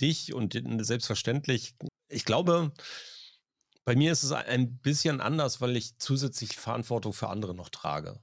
dich 0.00 0.32
und 0.32 0.58
selbstverständlich. 0.80 1.74
Ich 2.08 2.24
glaube, 2.24 2.72
bei 3.84 3.96
mir 3.96 4.12
ist 4.12 4.22
es 4.22 4.32
ein 4.32 4.78
bisschen 4.78 5.20
anders, 5.20 5.60
weil 5.60 5.76
ich 5.76 5.98
zusätzlich 5.98 6.56
Verantwortung 6.56 7.12
für 7.12 7.28
andere 7.28 7.54
noch 7.54 7.68
trage. 7.68 8.22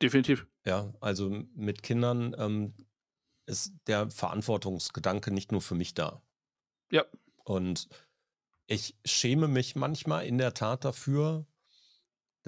Definitiv. 0.00 0.46
Ja, 0.64 0.92
also 1.00 1.30
mit 1.54 1.82
Kindern 1.82 2.34
ähm, 2.38 2.74
ist 3.46 3.72
der 3.86 4.10
Verantwortungsgedanke 4.10 5.32
nicht 5.32 5.52
nur 5.52 5.62
für 5.62 5.74
mich 5.74 5.94
da. 5.94 6.22
Ja. 6.92 7.04
Und 7.44 7.88
ich 8.66 8.96
schäme 9.04 9.48
mich 9.48 9.74
manchmal 9.74 10.26
in 10.26 10.38
der 10.38 10.54
Tat 10.54 10.84
dafür, 10.84 11.46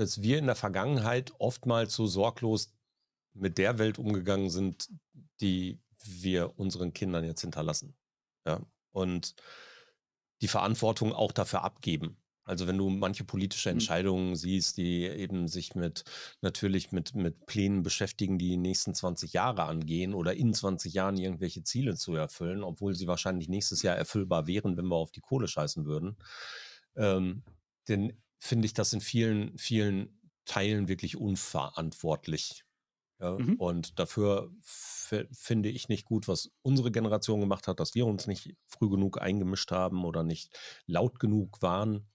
dass 0.01 0.23
wir 0.23 0.39
in 0.39 0.47
der 0.47 0.57
Vergangenheit 0.57 1.35
oftmals 1.39 1.95
so 1.95 2.07
sorglos 2.07 2.73
mit 3.35 3.59
der 3.59 3.79
Welt 3.79 3.99
umgegangen 3.99 4.49
sind, 4.49 4.89
die 5.43 5.79
wir 6.03 6.59
unseren 6.59 6.95
Kindern 6.95 7.23
jetzt 7.23 7.43
hinterlassen. 7.43 7.95
Ja. 8.47 8.61
Und 8.93 9.35
die 10.41 10.49
Verantwortung 10.49 11.13
auch 11.13 11.33
dafür 11.33 11.65
abgeben. 11.65 12.17
Also 12.45 12.67
wenn 12.67 12.79
du 12.79 12.89
manche 12.89 13.25
politische 13.25 13.69
hm. 13.69 13.77
Entscheidungen 13.77 14.37
siehst, 14.37 14.79
die 14.79 15.05
eben 15.05 15.49
sich 15.49 15.75
mit 15.75 16.05
natürlich 16.41 16.93
mit, 16.93 17.15
mit 17.15 17.45
Plänen 17.45 17.83
beschäftigen, 17.83 18.39
die 18.39 18.49
die 18.49 18.57
nächsten 18.57 18.95
20 18.95 19.35
Jahre 19.35 19.65
angehen 19.65 20.15
oder 20.15 20.33
in 20.35 20.55
20 20.55 20.95
Jahren 20.95 21.19
irgendwelche 21.19 21.63
Ziele 21.63 21.95
zu 21.97 22.15
erfüllen, 22.15 22.65
obwohl 22.65 22.95
sie 22.95 23.07
wahrscheinlich 23.07 23.51
nächstes 23.51 23.83
Jahr 23.83 23.97
erfüllbar 23.97 24.47
wären, 24.47 24.79
wenn 24.79 24.87
wir 24.87 24.97
auf 24.97 25.13
die 25.13 25.21
Kohle 25.21 25.47
scheißen 25.47 25.85
würden. 25.85 26.17
Ähm, 26.97 27.43
denn 27.87 28.15
finde 28.41 28.67
ich 28.67 28.75
das 28.75 28.93
in 28.93 29.01
vielen, 29.01 29.57
vielen 29.57 30.19
Teilen 30.47 30.89
wirklich 30.89 31.17
unverantwortlich. 31.17 32.65
Ja? 33.21 33.39
Mhm. 33.39 33.55
Und 33.57 33.99
dafür 33.99 34.51
finde 34.63 35.69
ich 35.69 35.89
nicht 35.89 36.07
gut, 36.07 36.27
was 36.27 36.51
unsere 36.63 36.91
Generation 36.91 37.41
gemacht 37.41 37.69
hat, 37.69 37.79
dass 37.79 37.95
wir 37.95 38.07
uns 38.07 38.27
nicht 38.27 38.57
früh 38.67 38.89
genug 38.89 39.21
eingemischt 39.21 39.71
haben 39.71 40.05
oder 40.05 40.25
nicht 40.25 40.59
laut 40.87 41.21
genug 41.21 41.63
waren. 41.63 42.09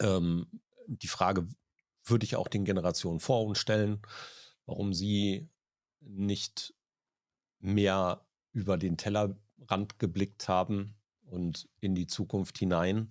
Ähm, 0.00 0.46
die 0.86 1.08
Frage, 1.08 1.48
würde 2.04 2.24
ich 2.24 2.34
auch 2.34 2.48
den 2.48 2.64
Generationen 2.64 3.20
vor 3.20 3.46
uns 3.46 3.58
stellen, 3.58 4.02
warum 4.66 4.92
sie 4.92 5.48
nicht 6.00 6.74
mehr 7.60 8.26
über 8.52 8.76
den 8.76 8.96
Tellerrand 8.96 10.00
geblickt 10.00 10.48
haben 10.48 10.96
und 11.24 11.68
in 11.78 11.94
die 11.94 12.08
Zukunft 12.08 12.58
hinein. 12.58 13.08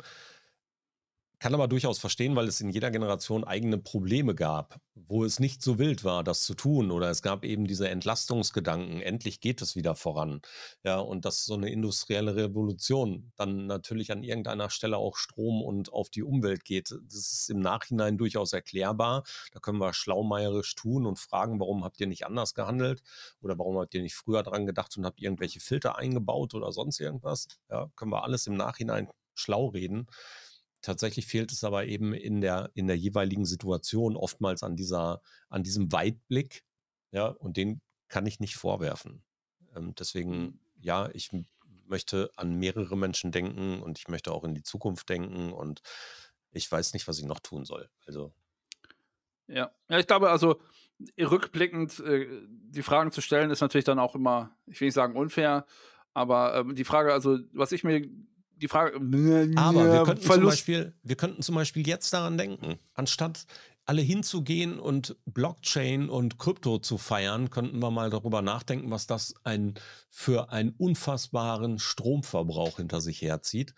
Kann 1.42 1.56
aber 1.56 1.68
durchaus 1.68 1.98
verstehen, 1.98 2.36
weil 2.36 2.48
es 2.48 2.62
in 2.62 2.70
jeder 2.70 2.92
Generation 2.92 3.44
eigene 3.44 3.80
Probleme 3.80 4.36
gab, 4.36 4.80
wo 4.94 5.26
es 5.26 5.39
nicht 5.39 5.64
so 5.64 5.80
wild 5.80 6.04
war, 6.04 6.24
das 6.24 6.44
zu 6.44 6.54
tun. 6.54 6.92
Oder 6.92 7.10
es 7.10 7.24
gab 7.24 7.44
eben 7.44 7.66
diese 7.66 7.89
Entlastungsgedanken, 7.89 9.02
endlich 9.02 9.39
geht 9.39 9.60
es 9.64 9.76
wieder 9.76 9.96
voran. 9.96 10.44
Ja, 10.84 11.00
und 11.00 11.26
dass 11.26 11.44
so 11.44 11.56
eine 11.56 11.72
industrielle 11.72 12.36
Revolution 12.36 13.32
dann 13.38 13.66
natürlich 13.66 14.12
an 14.12 14.22
irgendeiner 14.22 14.70
Stelle 14.70 14.98
auch 14.98 15.18
Strom 15.18 15.64
und 15.64 15.92
auf 15.92 16.12
die 16.12 16.22
Umwelt 16.22 16.64
geht. 16.64 16.92
Das 16.92 17.32
ist 17.32 17.50
im 17.50 17.60
Nachhinein 17.60 18.20
durchaus 18.20 18.54
erklärbar. 18.54 19.24
Da 19.52 19.60
können 19.60 19.80
wir 19.80 19.96
schlaumeierisch 19.96 20.76
tun 20.76 21.08
und 21.08 21.18
fragen, 21.18 21.60
warum 21.60 21.84
habt 21.84 22.00
ihr 22.00 22.06
nicht 22.08 22.28
anders 22.28 22.54
gehandelt? 22.54 23.02
Oder 23.42 23.58
warum 23.58 23.80
habt 23.80 23.96
ihr 23.96 24.04
nicht 24.04 24.14
früher 24.14 24.44
dran 24.44 24.68
gedacht 24.68 24.96
und 24.96 25.08
habt 25.08 25.20
irgendwelche 25.20 25.60
Filter 25.60 25.98
eingebaut 25.98 26.54
oder 26.54 26.72
sonst 26.72 27.00
irgendwas? 27.00 27.48
Ja, 27.68 27.89
können 27.96 28.12
wir 28.12 28.24
alles 28.26 28.46
im 28.46 28.54
Nachhinein 28.54 29.10
schlau 29.34 29.70
reden. 29.70 30.06
Tatsächlich 30.82 31.28
fehlt 31.28 31.52
es 31.52 31.64
aber 31.64 31.86
eben 31.86 32.14
in 32.14 32.42
der, 32.42 32.72
in 32.74 32.88
der 32.88 32.98
jeweiligen 32.98 33.46
Situation 33.46 34.16
oftmals 34.16 34.64
an 34.64 34.76
dieser, 34.76 35.22
an 35.50 35.64
diesem 35.64 35.92
Weitblick. 35.92 36.64
Ja, 37.12 37.28
und 37.28 37.58
den 37.58 37.82
kann 38.08 38.26
ich 38.26 38.40
nicht 38.40 38.56
vorwerfen. 38.56 39.24
Ähm, 39.76 39.94
deswegen, 39.98 40.32
mhm. 40.32 40.60
ja, 40.80 41.10
ich 41.14 41.32
möchte 41.86 42.32
an 42.36 42.56
mehrere 42.56 42.98
Menschen 42.98 43.32
denken 43.32 43.82
und 43.82 44.00
ich 44.00 44.08
möchte 44.08 44.32
auch 44.32 44.44
in 44.44 44.56
die 44.56 44.64
Zukunft 44.64 45.10
denken 45.10 45.52
und 45.52 45.82
ich 46.52 46.72
weiß 46.72 46.94
nicht, 46.94 47.08
was 47.08 47.20
ich 47.20 47.26
noch 47.26 47.40
tun 47.40 47.66
soll. 47.66 47.90
Also. 48.06 48.34
Ja, 49.48 49.72
ja 49.90 50.00
ich 50.00 50.08
glaube, 50.08 50.30
also 50.30 50.62
rückblickend 51.20 52.00
äh, 52.00 52.28
die 52.48 52.84
Fragen 52.84 53.12
zu 53.12 53.22
stellen, 53.22 53.52
ist 53.52 53.62
natürlich 53.62 53.86
dann 53.86 54.00
auch 54.00 54.16
immer, 54.16 54.56
ich 54.66 54.80
will 54.80 54.88
nicht 54.88 54.96
sagen 54.96 55.16
unfair, 55.16 55.66
aber 56.14 56.56
äh, 56.56 56.74
die 56.74 56.84
Frage, 56.84 57.14
also 57.14 57.40
was 57.54 57.72
ich 57.72 57.84
mir 57.84 58.08
die 58.62 58.68
Frage. 58.68 58.95
Aber 58.95 59.91
wir 59.91 60.03
könnten, 60.03 60.22
zum 60.22 60.43
Beispiel, 60.43 60.93
wir 61.03 61.16
könnten 61.16 61.41
zum 61.41 61.55
Beispiel 61.55 61.88
jetzt 61.88 62.14
daran 62.14 62.38
denken, 62.38 62.80
anstatt 62.93 63.45
alle 63.86 64.01
hinzugehen 64.01 64.80
und 64.80 65.18
Blockchain 65.26 66.09
und 66.09 66.38
Krypto 66.38 66.80
zu 66.80 66.97
feiern, 66.97 67.49
könnten 67.49 67.80
wir 67.80 67.91
mal 67.91 68.09
darüber 68.09 68.41
nachdenken, 68.41 68.91
was 68.91 69.07
das 69.07 69.34
ein, 69.43 69.74
für 70.09 70.51
einen 70.51 70.72
unfassbaren 70.78 71.80
Stromverbrauch 71.80 72.78
hinter 72.78 73.01
sich 73.01 73.22
herzieht. 73.22 73.74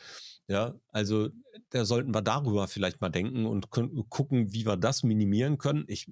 Ja, 0.47 0.75
also 0.89 1.29
da 1.69 1.85
sollten 1.85 2.13
wir 2.13 2.21
darüber 2.21 2.67
vielleicht 2.67 2.99
mal 2.99 3.09
denken 3.09 3.45
und 3.45 3.69
gucken, 3.71 4.51
wie 4.51 4.65
wir 4.65 4.75
das 4.75 5.03
minimieren 5.03 5.57
können. 5.57 5.85
Ich, 5.87 6.11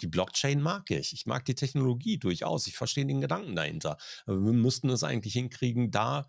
die 0.00 0.06
Blockchain 0.06 0.62
mag 0.62 0.90
ich. 0.90 1.12
Ich 1.12 1.26
mag 1.26 1.44
die 1.44 1.56
Technologie 1.56 2.18
durchaus. 2.18 2.68
Ich 2.68 2.76
verstehe 2.76 3.04
den 3.04 3.20
Gedanken 3.20 3.56
dahinter. 3.56 3.98
Aber 4.26 4.44
wir 4.44 4.52
müssten 4.52 4.90
es 4.90 5.02
eigentlich 5.02 5.32
hinkriegen, 5.32 5.90
da 5.90 6.28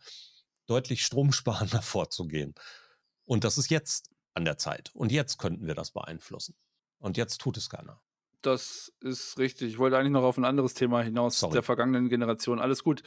deutlich 0.70 1.05
stromsparender 1.05 1.82
vorzugehen. 1.82 2.53
Und 3.26 3.43
das 3.43 3.57
ist 3.57 3.70
jetzt 3.70 4.11
an 4.34 4.45
der 4.45 4.57
Zeit. 4.57 4.91
Und 4.93 5.11
jetzt 5.11 5.38
könnten 5.38 5.67
wir 5.67 5.76
das 5.76 5.91
beeinflussen. 5.91 6.55
Und 6.99 7.17
jetzt 7.17 7.39
tut 7.39 7.57
es 7.57 7.70
keiner. 7.70 8.01
Das 8.41 8.93
ist 9.01 9.38
richtig. 9.38 9.70
Ich 9.70 9.78
wollte 9.80 9.97
eigentlich 9.97 10.13
noch 10.13 10.24
auf 10.24 10.38
ein 10.38 10.45
anderes 10.45 10.74
Thema 10.74 11.01
hinaus 11.01 11.39
Sorry. 11.39 11.53
der 11.53 11.63
vergangenen 11.63 12.09
Generation. 12.09 12.59
Alles 12.59 12.84
gut, 12.84 13.03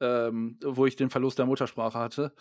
ähm, 0.00 0.58
wo 0.62 0.86
ich 0.86 0.96
den 0.96 1.10
Verlust 1.10 1.38
der 1.38 1.46
Muttersprache 1.46 1.98
hatte. 1.98 2.34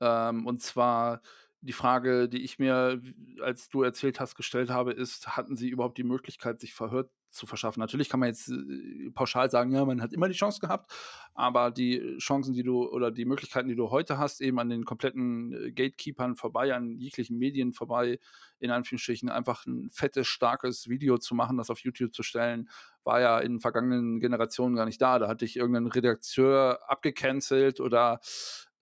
Ähm, 0.00 0.46
und 0.46 0.62
zwar 0.62 1.20
die 1.60 1.74
Frage, 1.74 2.28
die 2.28 2.42
ich 2.42 2.58
mir, 2.58 3.02
als 3.42 3.68
du 3.68 3.82
erzählt 3.82 4.18
hast, 4.18 4.34
gestellt 4.34 4.70
habe, 4.70 4.92
ist, 4.92 5.36
hatten 5.36 5.56
sie 5.56 5.68
überhaupt 5.68 5.98
die 5.98 6.04
Möglichkeit, 6.04 6.58
sich 6.60 6.72
verhört 6.72 7.10
zu 7.30 7.46
verschaffen. 7.46 7.80
Natürlich 7.80 8.08
kann 8.08 8.20
man 8.20 8.28
jetzt 8.28 8.48
äh, 8.48 9.10
pauschal 9.12 9.50
sagen, 9.50 9.72
ja, 9.72 9.84
man 9.84 10.02
hat 10.02 10.12
immer 10.12 10.28
die 10.28 10.34
Chance 10.34 10.60
gehabt, 10.60 10.92
aber 11.34 11.70
die 11.70 12.16
Chancen, 12.18 12.54
die 12.54 12.62
du 12.62 12.88
oder 12.88 13.10
die 13.10 13.24
Möglichkeiten, 13.24 13.68
die 13.68 13.76
du 13.76 13.90
heute 13.90 14.18
hast, 14.18 14.40
eben 14.40 14.58
an 14.58 14.68
den 14.68 14.84
kompletten 14.84 15.52
äh, 15.52 15.72
Gatekeepers 15.72 16.38
vorbei, 16.38 16.74
an 16.74 16.98
jeglichen 16.98 17.38
Medien 17.38 17.72
vorbei, 17.72 18.18
in 18.58 18.70
Anführungsstrichen 18.70 19.28
einfach 19.28 19.66
ein 19.66 19.90
fettes, 19.90 20.26
starkes 20.26 20.88
Video 20.88 21.18
zu 21.18 21.34
machen, 21.34 21.56
das 21.56 21.70
auf 21.70 21.78
YouTube 21.80 22.14
zu 22.14 22.22
stellen, 22.22 22.68
war 23.04 23.20
ja 23.20 23.38
in 23.38 23.60
vergangenen 23.60 24.20
Generationen 24.20 24.76
gar 24.76 24.84
nicht 24.84 25.00
da. 25.00 25.18
Da 25.18 25.28
hatte 25.28 25.44
ich 25.44 25.56
irgendeinen 25.56 25.86
Redakteur 25.86 26.80
abgecancelt 26.88 27.80
oder 27.80 28.20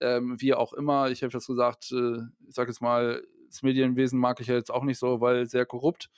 ähm, 0.01 0.41
wie 0.41 0.55
auch 0.55 0.73
immer. 0.73 1.11
Ich 1.11 1.23
habe 1.23 1.33
das 1.33 1.47
gesagt, 1.47 1.93
äh, 1.93 2.19
ich 2.47 2.55
sage 2.55 2.71
jetzt 2.71 2.81
mal, 2.81 3.23
das 3.49 3.63
Medienwesen 3.63 4.19
mag 4.19 4.41
ich 4.41 4.47
ja 4.49 4.55
jetzt 4.55 4.71
auch 4.71 4.85
nicht 4.85 4.99
so, 4.99 5.21
weil 5.21 5.47
sehr 5.47 5.67
korrupt 5.67 6.11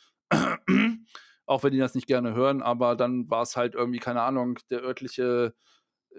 auch 1.50 1.64
wenn 1.64 1.72
die 1.72 1.78
das 1.78 1.96
nicht 1.96 2.06
gerne 2.06 2.32
hören, 2.32 2.62
aber 2.62 2.94
dann 2.94 3.28
war 3.28 3.42
es 3.42 3.56
halt 3.56 3.74
irgendwie, 3.74 3.98
keine 3.98 4.22
Ahnung, 4.22 4.60
der 4.70 4.84
örtliche, 4.84 5.52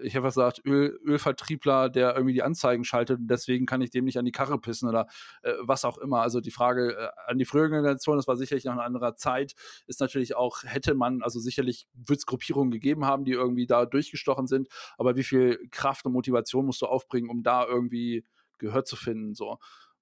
ich 0.02 0.14
habe 0.14 0.26
gesagt, 0.26 0.60
Öl, 0.66 1.00
Ölvertriebler, 1.06 1.88
der 1.88 2.14
irgendwie 2.14 2.34
die 2.34 2.42
Anzeigen 2.42 2.84
schaltet 2.84 3.18
und 3.18 3.28
deswegen 3.28 3.64
kann 3.64 3.80
ich 3.80 3.90
dem 3.90 4.04
nicht 4.04 4.18
an 4.18 4.26
die 4.26 4.30
Karre 4.32 4.58
pissen 4.58 4.90
oder 4.90 5.06
äh, 5.40 5.54
was 5.60 5.86
auch 5.86 5.96
immer. 5.96 6.20
Also 6.20 6.42
die 6.42 6.50
Frage 6.50 6.94
äh, 6.98 7.08
an 7.26 7.38
die 7.38 7.46
frühere 7.46 7.70
Generation, 7.70 8.18
das 8.18 8.28
war 8.28 8.36
sicherlich 8.36 8.66
noch 8.66 8.72
eine 8.72 8.82
andere 8.82 9.14
Zeit, 9.16 9.54
ist 9.86 10.00
natürlich 10.00 10.36
auch, 10.36 10.64
hätte 10.64 10.94
man, 10.94 11.22
also 11.22 11.40
sicherlich 11.40 11.86
wird 11.94 12.18
es 12.18 12.26
Gruppierungen 12.26 12.70
gegeben 12.70 13.06
haben, 13.06 13.24
die 13.24 13.32
irgendwie 13.32 13.66
da 13.66 13.86
durchgestochen 13.86 14.46
sind, 14.46 14.68
aber 14.98 15.16
wie 15.16 15.24
viel 15.24 15.66
Kraft 15.70 16.04
und 16.04 16.12
Motivation 16.12 16.66
musst 16.66 16.82
du 16.82 16.86
aufbringen, 16.86 17.30
um 17.30 17.42
da 17.42 17.66
irgendwie 17.66 18.26
Gehör 18.58 18.84
zu 18.84 18.96
finden, 18.96 19.34
so. 19.34 19.56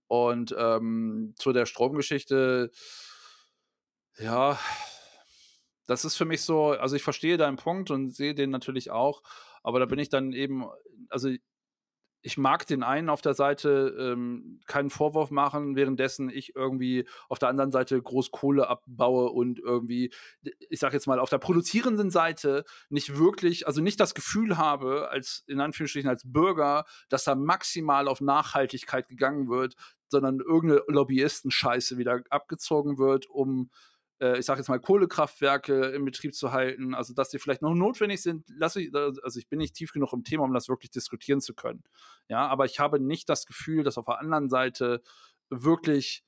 Und 0.08 0.52
ähm, 0.58 1.34
zu 1.36 1.52
der 1.52 1.66
Stromgeschichte, 1.66 2.72
ja, 4.18 4.58
das 5.90 6.04
ist 6.04 6.16
für 6.16 6.24
mich 6.24 6.42
so, 6.42 6.70
also 6.70 6.94
ich 6.94 7.02
verstehe 7.02 7.36
deinen 7.36 7.56
Punkt 7.56 7.90
und 7.90 8.10
sehe 8.10 8.32
den 8.32 8.50
natürlich 8.50 8.92
auch, 8.92 9.22
aber 9.64 9.80
da 9.80 9.86
bin 9.86 9.98
ich 9.98 10.08
dann 10.08 10.32
eben, 10.32 10.66
also 11.08 11.30
ich 12.22 12.38
mag 12.38 12.64
den 12.66 12.84
einen 12.84 13.08
auf 13.08 13.22
der 13.22 13.34
Seite 13.34 13.96
ähm, 13.98 14.60
keinen 14.66 14.90
Vorwurf 14.90 15.32
machen, 15.32 15.74
währenddessen 15.74 16.30
ich 16.30 16.54
irgendwie 16.54 17.08
auf 17.28 17.40
der 17.40 17.48
anderen 17.48 17.72
Seite 17.72 18.00
groß 18.00 18.30
Kohle 18.30 18.68
abbaue 18.68 19.30
und 19.30 19.58
irgendwie, 19.58 20.12
ich 20.68 20.78
sag 20.78 20.92
jetzt 20.92 21.08
mal, 21.08 21.18
auf 21.18 21.30
der 21.30 21.38
produzierenden 21.38 22.10
Seite 22.10 22.64
nicht 22.88 23.18
wirklich, 23.18 23.66
also 23.66 23.80
nicht 23.80 23.98
das 23.98 24.14
Gefühl 24.14 24.58
habe, 24.58 25.08
als 25.10 25.42
in 25.48 25.60
Anführungsstrichen 25.60 26.10
als 26.10 26.22
Bürger, 26.24 26.84
dass 27.08 27.24
da 27.24 27.34
maximal 27.34 28.06
auf 28.06 28.20
Nachhaltigkeit 28.20 29.08
gegangen 29.08 29.48
wird, 29.48 29.74
sondern 30.06 30.38
irgendeine 30.38 30.84
Lobbyisten-Scheiße 30.86 31.96
wieder 31.96 32.20
abgezogen 32.30 32.98
wird, 32.98 33.26
um 33.28 33.70
äh, 34.20 34.38
ich 34.38 34.46
sage 34.46 34.60
jetzt 34.60 34.68
mal, 34.68 34.80
Kohlekraftwerke 34.80 35.86
in 35.86 36.04
Betrieb 36.04 36.34
zu 36.34 36.52
halten, 36.52 36.94
also 36.94 37.14
dass 37.14 37.30
die 37.30 37.38
vielleicht 37.38 37.62
noch 37.62 37.74
notwendig 37.74 38.22
sind, 38.22 38.44
lasse 38.48 38.82
ich, 38.82 38.94
also 38.94 39.38
ich 39.38 39.48
bin 39.48 39.58
nicht 39.58 39.74
tief 39.74 39.92
genug 39.92 40.12
im 40.12 40.24
Thema, 40.24 40.44
um 40.44 40.54
das 40.54 40.68
wirklich 40.68 40.90
diskutieren 40.90 41.40
zu 41.40 41.54
können. 41.54 41.82
Ja, 42.28 42.46
aber 42.46 42.64
ich 42.64 42.80
habe 42.80 43.00
nicht 43.00 43.28
das 43.28 43.46
Gefühl, 43.46 43.82
dass 43.82 43.98
auf 43.98 44.06
der 44.06 44.18
anderen 44.18 44.48
Seite 44.48 45.02
wirklich 45.48 46.24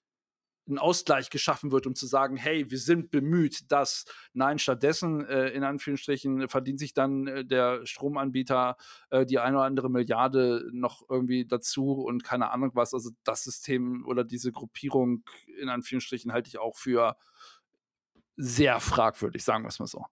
ein 0.69 0.79
Ausgleich 0.79 1.31
geschaffen 1.31 1.73
wird, 1.73 1.87
um 1.87 1.95
zu 1.95 2.07
sagen, 2.07 2.37
hey, 2.37 2.71
wir 2.71 2.79
sind 2.79 3.11
bemüht, 3.11 3.71
dass 3.73 4.05
nein, 4.33 4.59
stattdessen 4.59 5.25
äh, 5.27 5.49
in 5.49 5.65
Anführungsstrichen 5.65 6.49
verdient 6.49 6.79
sich 6.79 6.95
dann 6.95 7.27
äh, 7.27 7.45
der 7.45 7.85
Stromanbieter 7.85 8.77
äh, 9.11 9.27
die 9.27 9.41
eine 9.41 9.57
oder 9.57 9.67
andere 9.67 9.91
Milliarde 9.91 10.69
noch 10.73 11.03
irgendwie 11.09 11.47
dazu 11.47 11.93
und 12.05 12.23
keine 12.23 12.51
Ahnung 12.51 12.71
was. 12.75 12.95
Also 12.95 13.11
das 13.25 13.43
System 13.43 14.07
oder 14.07 14.23
diese 14.23 14.53
Gruppierung 14.53 15.25
in 15.61 15.69
Anführungsstrichen 15.69 16.33
halte 16.33 16.49
ich 16.49 16.59
auch 16.59 16.77
für 16.77 17.17
sehr 18.37 18.81
fragwürdig, 18.81 19.45
sagen 19.45 19.65
wir 19.65 19.69
es 19.69 19.79
mal 19.79 19.87
so. 19.87 20.05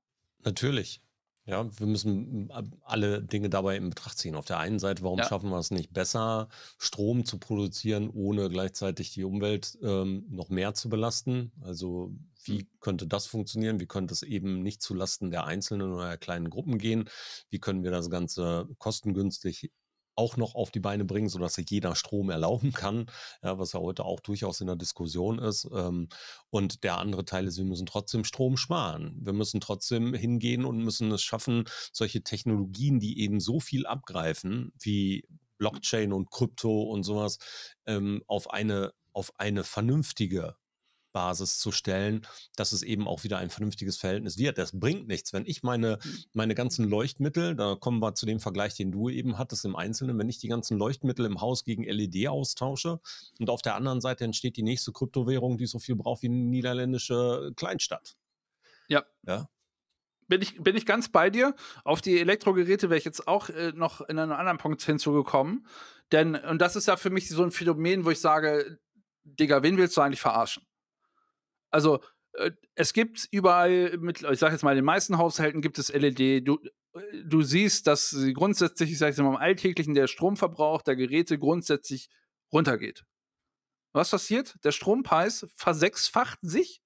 Natürlich. 0.44 1.02
Ja, 1.46 1.66
wir 1.80 1.86
müssen 1.86 2.52
alle 2.84 3.22
Dinge 3.22 3.48
dabei 3.48 3.76
in 3.76 3.88
Betracht 3.88 4.18
ziehen. 4.18 4.36
Auf 4.36 4.44
der 4.44 4.58
einen 4.58 4.78
Seite, 4.78 5.02
warum 5.02 5.18
ja. 5.18 5.24
schaffen 5.24 5.50
wir 5.50 5.58
es 5.58 5.70
nicht 5.70 5.92
besser, 5.92 6.48
Strom 6.78 7.24
zu 7.24 7.38
produzieren, 7.38 8.10
ohne 8.10 8.48
gleichzeitig 8.50 9.12
die 9.14 9.24
Umwelt 9.24 9.76
ähm, 9.82 10.26
noch 10.28 10.50
mehr 10.50 10.74
zu 10.74 10.88
belasten? 10.88 11.50
Also 11.62 12.12
wie 12.44 12.60
hm. 12.60 12.68
könnte 12.78 13.06
das 13.06 13.26
funktionieren? 13.26 13.80
Wie 13.80 13.86
könnte 13.86 14.12
es 14.12 14.22
eben 14.22 14.62
nicht 14.62 14.82
zulasten 14.82 15.30
der 15.30 15.44
einzelnen 15.44 15.92
oder 15.92 16.08
der 16.08 16.18
kleinen 16.18 16.50
Gruppen 16.50 16.78
gehen? 16.78 17.08
Wie 17.48 17.58
können 17.58 17.82
wir 17.82 17.90
das 17.90 18.10
Ganze 18.10 18.68
kostengünstig 18.78 19.72
auch 20.16 20.36
noch 20.36 20.54
auf 20.54 20.70
die 20.70 20.80
Beine 20.80 21.04
bringen, 21.04 21.28
sodass 21.28 21.54
sich 21.54 21.70
jeder 21.70 21.94
Strom 21.94 22.30
erlauben 22.30 22.72
kann, 22.72 23.06
ja, 23.42 23.58
was 23.58 23.72
ja 23.72 23.80
heute 23.80 24.04
auch 24.04 24.20
durchaus 24.20 24.60
in 24.60 24.66
der 24.66 24.76
Diskussion 24.76 25.38
ist. 25.38 25.68
Ähm, 25.74 26.08
und 26.50 26.84
der 26.84 26.98
andere 26.98 27.24
Teil 27.24 27.46
ist, 27.46 27.58
wir 27.58 27.64
müssen 27.64 27.86
trotzdem 27.86 28.24
Strom 28.24 28.56
sparen. 28.56 29.18
Wir 29.22 29.32
müssen 29.32 29.60
trotzdem 29.60 30.14
hingehen 30.14 30.64
und 30.64 30.78
müssen 30.78 31.10
es 31.12 31.22
schaffen, 31.22 31.64
solche 31.92 32.22
Technologien, 32.22 33.00
die 33.00 33.20
eben 33.20 33.40
so 33.40 33.60
viel 33.60 33.86
abgreifen, 33.86 34.72
wie 34.78 35.24
Blockchain 35.58 36.12
und 36.12 36.30
Krypto 36.30 36.82
und 36.82 37.02
sowas, 37.02 37.38
ähm, 37.86 38.22
auf 38.26 38.50
eine 38.50 38.92
auf 39.12 39.32
eine 39.38 39.64
vernünftige 39.64 40.54
Basis 41.12 41.58
zu 41.58 41.72
stellen, 41.72 42.26
dass 42.56 42.72
es 42.72 42.82
eben 42.82 43.06
auch 43.06 43.24
wieder 43.24 43.38
ein 43.38 43.50
vernünftiges 43.50 43.96
Verhältnis 43.96 44.38
wird. 44.38 44.58
Das 44.58 44.78
bringt 44.78 45.08
nichts. 45.08 45.32
Wenn 45.32 45.46
ich 45.46 45.62
meine, 45.62 45.98
meine 46.32 46.54
ganzen 46.54 46.88
Leuchtmittel, 46.88 47.56
da 47.56 47.74
kommen 47.74 48.00
wir 48.00 48.14
zu 48.14 48.26
dem 48.26 48.40
Vergleich, 48.40 48.74
den 48.74 48.92
du 48.92 49.08
eben 49.08 49.38
hattest 49.38 49.64
im 49.64 49.76
Einzelnen, 49.76 50.18
wenn 50.18 50.28
ich 50.28 50.38
die 50.38 50.48
ganzen 50.48 50.78
Leuchtmittel 50.78 51.26
im 51.26 51.40
Haus 51.40 51.64
gegen 51.64 51.84
LED 51.84 52.28
austausche 52.28 53.00
und 53.38 53.50
auf 53.50 53.62
der 53.62 53.74
anderen 53.74 54.00
Seite 54.00 54.24
entsteht 54.24 54.56
die 54.56 54.62
nächste 54.62 54.92
Kryptowährung, 54.92 55.58
die 55.58 55.66
so 55.66 55.78
viel 55.78 55.96
braucht 55.96 56.22
wie 56.22 56.28
eine 56.28 56.36
niederländische 56.36 57.52
Kleinstadt. 57.56 58.16
Ja. 58.88 59.04
Ja. 59.26 59.48
Bin 60.28 60.42
ich, 60.42 60.62
bin 60.62 60.76
ich 60.76 60.86
ganz 60.86 61.08
bei 61.08 61.28
dir. 61.28 61.56
Auf 61.82 62.00
die 62.00 62.20
Elektrogeräte 62.20 62.88
wäre 62.88 62.98
ich 62.98 63.04
jetzt 63.04 63.26
auch 63.26 63.48
äh, 63.48 63.72
noch 63.74 64.00
in 64.02 64.16
einem 64.16 64.32
anderen 64.32 64.58
Punkt 64.58 64.80
hinzugekommen. 64.82 65.66
Denn, 66.12 66.36
und 66.36 66.60
das 66.60 66.76
ist 66.76 66.86
ja 66.86 66.96
für 66.96 67.10
mich 67.10 67.28
so 67.28 67.42
ein 67.42 67.50
Phänomen, 67.50 68.04
wo 68.04 68.10
ich 68.10 68.20
sage, 68.20 68.78
Digga, 69.24 69.64
wen 69.64 69.76
willst 69.76 69.96
du 69.96 70.00
eigentlich 70.00 70.20
verarschen? 70.20 70.64
Also, 71.70 72.00
äh, 72.34 72.52
es 72.74 72.92
gibt 72.92 73.28
überall, 73.30 73.96
mit, 73.98 74.22
ich 74.22 74.38
sage 74.38 74.52
jetzt 74.52 74.62
mal, 74.62 74.72
in 74.72 74.76
den 74.76 74.84
meisten 74.84 75.18
Haushalten 75.18 75.62
gibt 75.62 75.78
es 75.78 75.92
LED. 75.92 76.46
Du, 76.46 76.58
äh, 76.94 77.00
du 77.24 77.42
siehst, 77.42 77.86
dass 77.86 78.16
grundsätzlich, 78.34 78.92
ich 78.92 78.98
sage 78.98 79.10
jetzt 79.10 79.18
mal, 79.18 79.28
im 79.28 79.36
Alltäglichen 79.36 79.94
der 79.94 80.06
Stromverbrauch 80.06 80.82
der 80.82 80.96
Geräte 80.96 81.38
grundsätzlich 81.38 82.08
runtergeht. 82.52 83.04
Was 83.92 84.10
passiert? 84.10 84.56
Der 84.64 84.72
Strompreis 84.72 85.46
versechsfacht 85.56 86.38
sich. 86.42 86.82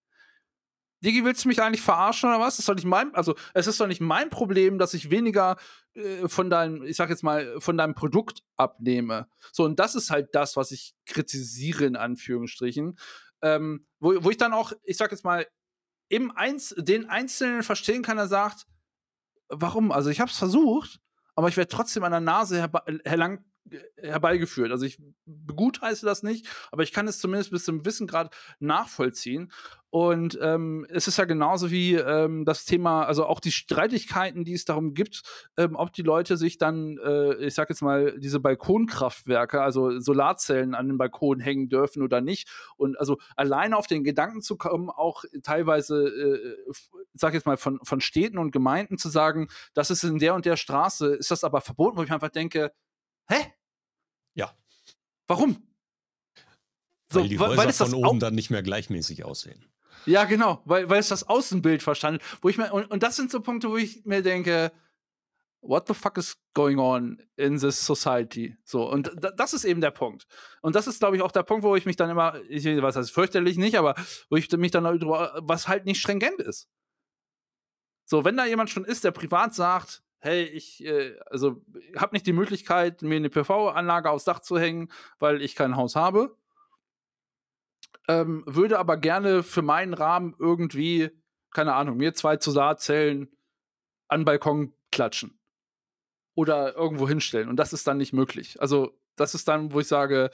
Digi, 1.04 1.22
willst 1.22 1.44
du 1.44 1.48
mich 1.48 1.60
eigentlich 1.60 1.82
verarschen 1.82 2.30
oder 2.30 2.40
was? 2.40 2.56
Das 2.56 2.60
ist 2.60 2.68
doch 2.68 2.74
nicht 2.74 2.86
mein, 2.86 3.14
also 3.14 3.34
es 3.52 3.66
ist 3.66 3.78
doch 3.78 3.86
nicht 3.86 4.00
mein 4.00 4.30
Problem, 4.30 4.78
dass 4.78 4.94
ich 4.94 5.10
weniger 5.10 5.56
äh, 5.92 6.28
von 6.28 6.48
deinem, 6.48 6.82
ich 6.82 6.96
sag 6.96 7.10
jetzt 7.10 7.22
mal, 7.22 7.60
von 7.60 7.76
deinem 7.76 7.94
Produkt 7.94 8.42
abnehme. 8.56 9.28
So, 9.52 9.64
und 9.64 9.78
das 9.78 9.94
ist 9.94 10.10
halt 10.10 10.34
das, 10.34 10.56
was 10.56 10.70
ich 10.70 10.94
kritisiere, 11.04 11.84
in 11.84 11.96
Anführungsstrichen 11.96 12.98
ähm, 13.44 13.86
wo, 14.00 14.24
wo 14.24 14.30
ich 14.30 14.38
dann 14.38 14.54
auch, 14.54 14.72
ich 14.82 14.96
sag 14.96 15.12
jetzt 15.12 15.24
mal, 15.24 15.46
im 16.08 16.30
Einz 16.30 16.74
den 16.76 17.08
Einzelnen 17.08 17.62
verstehen 17.62 18.02
kann, 18.02 18.16
der 18.16 18.26
sagt, 18.26 18.66
warum? 19.48 19.92
Also 19.92 20.10
ich 20.10 20.20
habe 20.20 20.30
es 20.30 20.38
versucht, 20.38 21.00
aber 21.34 21.48
ich 21.48 21.56
werde 21.56 21.68
trotzdem 21.68 22.04
an 22.04 22.12
der 22.12 22.20
Nase 22.20 22.56
herbe 22.58 22.82
herlang 23.04 23.44
herbeigeführt. 23.96 24.70
Also 24.70 24.84
ich 24.84 24.98
begutheiße 25.26 26.04
das 26.04 26.22
nicht, 26.22 26.48
aber 26.70 26.82
ich 26.82 26.92
kann 26.92 27.08
es 27.08 27.18
zumindest 27.18 27.50
bis 27.50 27.64
zum 27.64 27.84
Wissengrad 27.84 28.34
nachvollziehen. 28.58 29.50
Und 29.90 30.36
ähm, 30.42 30.84
es 30.88 31.06
ist 31.06 31.18
ja 31.18 31.24
genauso 31.24 31.70
wie 31.70 31.94
ähm, 31.94 32.44
das 32.44 32.64
Thema, 32.64 33.04
also 33.04 33.26
auch 33.26 33.38
die 33.38 33.52
Streitigkeiten, 33.52 34.42
die 34.42 34.52
es 34.52 34.64
darum 34.64 34.92
gibt, 34.92 35.22
ähm, 35.56 35.76
ob 35.76 35.92
die 35.92 36.02
Leute 36.02 36.36
sich 36.36 36.58
dann, 36.58 36.98
äh, 36.98 37.34
ich 37.36 37.54
sag 37.54 37.68
jetzt 37.68 37.80
mal, 37.80 38.18
diese 38.18 38.40
Balkonkraftwerke, 38.40 39.62
also 39.62 40.00
Solarzellen 40.00 40.74
an 40.74 40.88
den 40.88 40.98
Balkon 40.98 41.38
hängen 41.38 41.68
dürfen 41.68 42.02
oder 42.02 42.20
nicht. 42.20 42.48
Und 42.76 42.98
also 42.98 43.18
alleine 43.36 43.76
auf 43.76 43.86
den 43.86 44.02
Gedanken 44.02 44.42
zu 44.42 44.56
kommen, 44.56 44.90
auch 44.90 45.22
teilweise, 45.44 46.08
äh, 46.08 46.72
sag 47.12 47.34
jetzt 47.34 47.46
mal, 47.46 47.56
von, 47.56 47.78
von 47.84 48.00
Städten 48.00 48.38
und 48.38 48.50
Gemeinden 48.50 48.98
zu 48.98 49.08
sagen, 49.08 49.46
das 49.74 49.92
ist 49.92 50.02
in 50.02 50.18
der 50.18 50.34
und 50.34 50.44
der 50.44 50.56
Straße, 50.56 51.14
ist 51.14 51.30
das 51.30 51.44
aber 51.44 51.60
verboten, 51.60 51.98
wo 51.98 52.02
ich 52.02 52.10
einfach 52.10 52.30
denke, 52.30 52.72
hä? 53.28 53.54
Ja. 54.34 54.56
Warum? 55.26 55.66
So, 57.10 57.20
weil 57.20 57.28
die 57.28 57.38
Häuser 57.38 57.56
weil 57.56 57.72
von 57.72 57.94
oben 57.94 58.20
dann 58.20 58.34
nicht 58.34 58.50
mehr 58.50 58.62
gleichmäßig 58.62 59.24
aussehen. 59.24 59.64
Ja, 60.06 60.24
genau, 60.24 60.60
weil, 60.64 60.90
weil 60.90 60.98
es 60.98 61.08
das 61.08 61.28
Außenbild 61.28 61.82
verstanden, 61.82 62.22
wo 62.42 62.48
ich 62.48 62.58
mir, 62.58 62.72
und, 62.72 62.90
und 62.90 63.02
das 63.02 63.16
sind 63.16 63.30
so 63.30 63.40
Punkte, 63.40 63.70
wo 63.70 63.76
ich 63.76 64.04
mir 64.04 64.22
denke, 64.22 64.72
what 65.62 65.88
the 65.88 65.94
fuck 65.94 66.18
is 66.18 66.36
going 66.52 66.78
on 66.78 67.22
in 67.36 67.58
this 67.58 67.84
society? 67.84 68.56
So, 68.64 68.88
und 68.88 69.10
das 69.36 69.54
ist 69.54 69.64
eben 69.64 69.80
der 69.80 69.90
Punkt. 69.90 70.26
Und 70.60 70.76
das 70.76 70.86
ist, 70.86 70.98
glaube 70.98 71.16
ich, 71.16 71.22
auch 71.22 71.32
der 71.32 71.42
Punkt, 71.42 71.64
wo 71.64 71.74
ich 71.74 71.86
mich 71.86 71.96
dann 71.96 72.10
immer, 72.10 72.38
ich 72.48 72.64
weiß, 72.64 72.94
das 72.94 73.06
ist 73.06 73.14
fürchterlich 73.14 73.56
nicht, 73.56 73.76
aber 73.78 73.94
wo 74.28 74.36
ich 74.36 74.50
mich 74.52 74.70
dann 74.70 74.84
darüber, 74.84 75.40
was 75.42 75.68
halt 75.68 75.86
nicht 75.86 76.00
stringent 76.00 76.40
ist. 76.40 76.68
So, 78.04 78.24
wenn 78.24 78.36
da 78.36 78.44
jemand 78.44 78.68
schon 78.68 78.84
ist, 78.84 79.04
der 79.04 79.12
privat 79.12 79.54
sagt, 79.54 80.03
hey, 80.24 80.44
ich, 80.44 80.84
äh, 80.84 81.16
also, 81.26 81.62
habe 81.96 82.14
nicht 82.14 82.26
die 82.26 82.32
Möglichkeit, 82.32 83.02
mir 83.02 83.16
eine 83.16 83.30
PV-Anlage 83.30 84.10
aufs 84.10 84.24
Dach 84.24 84.40
zu 84.40 84.58
hängen, 84.58 84.90
weil 85.18 85.42
ich 85.42 85.54
kein 85.54 85.76
Haus 85.76 85.96
habe, 85.96 86.36
ähm, 88.08 88.42
würde 88.46 88.78
aber 88.78 88.96
gerne 88.96 89.42
für 89.42 89.62
meinen 89.62 89.94
Rahmen 89.94 90.34
irgendwie, 90.38 91.10
keine 91.52 91.74
Ahnung, 91.74 91.96
mir 91.96 92.14
zwei 92.14 92.38
Solarzellen 92.38 93.36
an 94.08 94.20
den 94.20 94.24
Balkon 94.24 94.74
klatschen. 94.90 95.38
Oder 96.34 96.74
irgendwo 96.74 97.06
hinstellen. 97.08 97.48
Und 97.48 97.56
das 97.56 97.72
ist 97.72 97.86
dann 97.86 97.98
nicht 97.98 98.12
möglich. 98.12 98.60
Also, 98.60 98.98
das 99.16 99.34
ist 99.34 99.46
dann, 99.46 99.72
wo 99.72 99.80
ich 99.80 99.86
sage, 99.86 100.30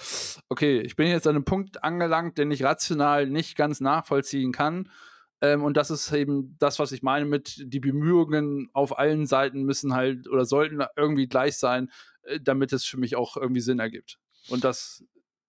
okay, 0.48 0.80
ich 0.80 0.96
bin 0.96 1.08
jetzt 1.08 1.26
an 1.26 1.36
einem 1.36 1.44
Punkt 1.44 1.84
angelangt, 1.84 2.38
den 2.38 2.50
ich 2.50 2.64
rational 2.64 3.26
nicht 3.26 3.56
ganz 3.56 3.80
nachvollziehen 3.80 4.52
kann. 4.52 4.88
Ähm, 5.40 5.62
und 5.62 5.76
das 5.76 5.90
ist 5.90 6.12
eben 6.12 6.56
das, 6.58 6.78
was 6.78 6.92
ich 6.92 7.02
meine 7.02 7.24
mit, 7.24 7.56
die 7.64 7.80
Bemühungen 7.80 8.68
auf 8.72 8.98
allen 8.98 9.26
Seiten 9.26 9.62
müssen 9.62 9.94
halt 9.94 10.28
oder 10.28 10.44
sollten 10.44 10.82
irgendwie 10.96 11.28
gleich 11.28 11.56
sein, 11.56 11.90
äh, 12.22 12.40
damit 12.40 12.72
es 12.72 12.84
für 12.84 12.98
mich 12.98 13.16
auch 13.16 13.36
irgendwie 13.36 13.60
Sinn 13.60 13.78
ergibt. 13.78 14.18
Und 14.48 14.64
das, 14.64 15.04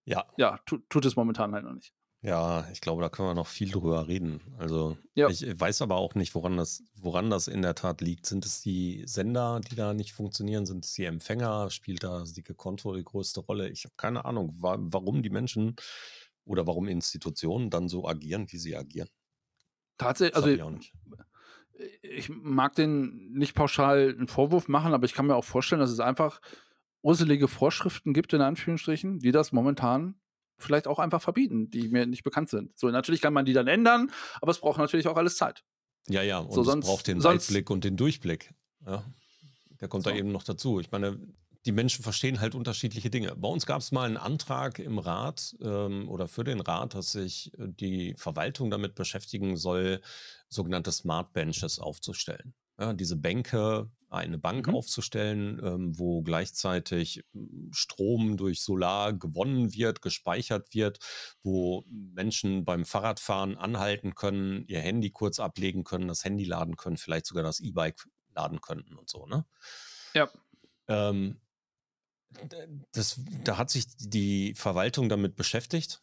ja, 0.06 0.26
ja 0.38 0.60
tu, 0.66 0.78
tut 0.90 1.06
es 1.06 1.16
momentan 1.16 1.54
halt 1.54 1.66
noch 1.66 1.74
nicht. 1.74 1.94
Ja, 2.24 2.70
ich 2.72 2.82
glaube, 2.82 3.02
da 3.02 3.10
können 3.10 3.30
wir 3.30 3.34
noch 3.34 3.48
viel 3.48 3.72
drüber 3.72 4.08
reden. 4.08 4.42
Also 4.60 4.96
ja. 5.16 5.28
ich 5.28 5.44
weiß 5.60 5.82
aber 5.82 5.96
auch 5.96 6.14
nicht, 6.14 6.36
woran 6.36 6.56
das, 6.56 6.84
woran 6.96 7.32
das 7.32 7.48
in 7.48 7.64
der 7.64 7.74
Tat 7.74 8.00
liegt. 8.02 8.28
Sind 8.28 8.46
es 8.46 8.62
die 8.62 9.04
Sender, 9.08 9.60
die 9.60 9.76
da 9.76 9.96
nicht 9.96 10.14
funktionieren? 10.14 10.68
Sind 10.68 10.86
es 10.86 10.94
die 10.94 11.06
Empfänger? 11.06 11.72
Spielt 11.72 12.04
da 12.04 12.24
die 12.24 12.44
Konto 12.44 12.96
die 12.96 13.04
größte 13.04 13.40
Rolle? 13.40 13.70
Ich 13.70 13.86
habe 13.86 13.96
keine 13.98 14.26
Ahnung, 14.26 14.56
wa 14.60 14.78
warum 14.80 15.24
die 15.24 15.32
Menschen 15.32 15.76
oder 16.46 16.68
warum 16.68 16.88
Institutionen 16.88 17.72
dann 17.72 17.90
so 17.90 18.08
agieren, 18.08 18.46
wie 18.52 18.58
sie 18.58 18.76
agieren. 18.76 19.10
Tatsächlich, 20.02 20.36
also 20.36 20.50
ich, 20.50 20.94
ich 22.02 22.30
mag 22.30 22.76
den 22.76 23.32
nicht 23.34 23.54
pauschal 23.54 24.16
einen 24.18 24.28
Vorwurf 24.28 24.68
machen, 24.68 24.94
aber 24.94 25.06
ich 25.06 25.14
kann 25.14 25.28
mir 25.28 25.36
auch 25.36 25.46
vorstellen, 25.46 25.80
dass 25.80 25.92
es 25.92 26.00
einfach 26.00 26.42
urselige 27.04 27.48
Vorschriften 27.48 28.14
gibt, 28.14 28.34
in 28.34 28.42
Anführungsstrichen, 28.42 29.20
die 29.20 29.32
das 29.32 29.52
momentan 29.52 30.16
vielleicht 30.58 30.88
auch 30.88 31.00
einfach 31.00 31.22
verbieten, 31.22 31.70
die 31.70 31.88
mir 31.90 32.06
nicht 32.06 32.24
bekannt 32.24 32.50
sind. 32.50 32.78
So, 32.78 32.90
natürlich 32.90 33.22
kann 33.22 33.34
man 33.34 33.46
die 33.46 33.54
dann 33.54 33.68
ändern, 33.68 34.12
aber 34.42 34.52
es 34.52 34.60
braucht 34.60 34.80
natürlich 34.80 35.08
auch 35.08 35.18
alles 35.18 35.38
Zeit. 35.38 35.64
Ja, 36.08 36.24
ja, 36.24 36.40
und 36.40 36.52
so, 36.52 36.64
sonst, 36.64 36.86
es 36.86 36.90
braucht 36.90 37.08
den 37.08 37.24
Weitblick 37.24 37.70
und 37.70 37.84
den 37.84 37.96
Durchblick. 37.96 38.54
Ja, 38.86 39.04
der 39.80 39.88
kommt 39.88 40.04
so. 40.04 40.10
da 40.10 40.16
eben 40.16 40.32
noch 40.32 40.44
dazu. 40.44 40.80
Ich 40.80 40.92
meine, 40.92 41.20
die 41.66 41.72
Menschen 41.72 42.04
verstehen 42.04 42.40
halt 42.40 42.56
unterschiedliche 42.56 43.10
Dinge. 43.10 43.36
Bei 43.36 43.48
uns 43.48 43.66
gab 43.66 43.82
es 43.82 43.92
mal 43.92 44.06
einen 44.06 44.18
Antrag 44.18 44.80
im 44.80 44.98
Rat 44.98 45.56
ähm, 45.62 46.10
oder 46.10 46.28
für 46.28 46.44
den 46.44 46.60
Rat, 46.60 46.96
dass 46.96 47.12
sich 47.12 47.54
äh, 47.60 47.68
die 47.68 48.16
Verwaltung 48.18 48.72
damit 48.72 48.96
beschäftigen 48.96 49.58
soll, 49.58 50.02
sogenannte 50.50 50.92
Smart 50.92 51.34
Benches 51.34 51.80
aufzustellen. 51.80 52.54
Ja, 52.80 52.94
diese 52.94 53.16
Bänke, 53.16 53.92
eine 54.10 54.40
Bank 54.40 54.68
mhm. 54.68 54.76
aufzustellen, 54.76 55.62
ähm, 55.64 56.00
wo 56.00 56.24
gleichzeitig 56.24 57.24
hm, 57.34 57.70
Strom 57.72 58.38
durch 58.38 58.62
Solar 58.62 59.14
gewonnen 59.14 59.74
wird, 59.74 60.02
gespeichert 60.02 60.74
wird, 60.74 61.00
wo 61.44 61.86
Menschen 61.88 62.66
beim 62.66 62.86
Fahrradfahren 62.86 63.58
anhalten 63.58 64.16
können, 64.16 64.66
ihr 64.68 64.80
Handy 64.80 65.12
kurz 65.12 65.40
ablegen 65.40 65.84
können, 65.84 66.08
das 66.08 66.26
Handy 66.26 66.44
laden 66.44 66.76
können, 66.76 66.98
vielleicht 66.98 67.28
sogar 67.28 67.44
das 67.44 67.60
E-Bike 67.60 68.08
laden 68.34 68.62
könnten 68.62 68.96
und 68.96 69.10
so, 69.10 69.28
ne? 69.28 69.46
Ja. 70.14 70.30
Ähm, 70.88 71.40
das, 72.92 73.20
da 73.44 73.58
hat 73.58 73.70
sich 73.70 73.86
die 73.98 74.54
Verwaltung 74.56 75.10
damit 75.10 75.36
beschäftigt 75.36 76.02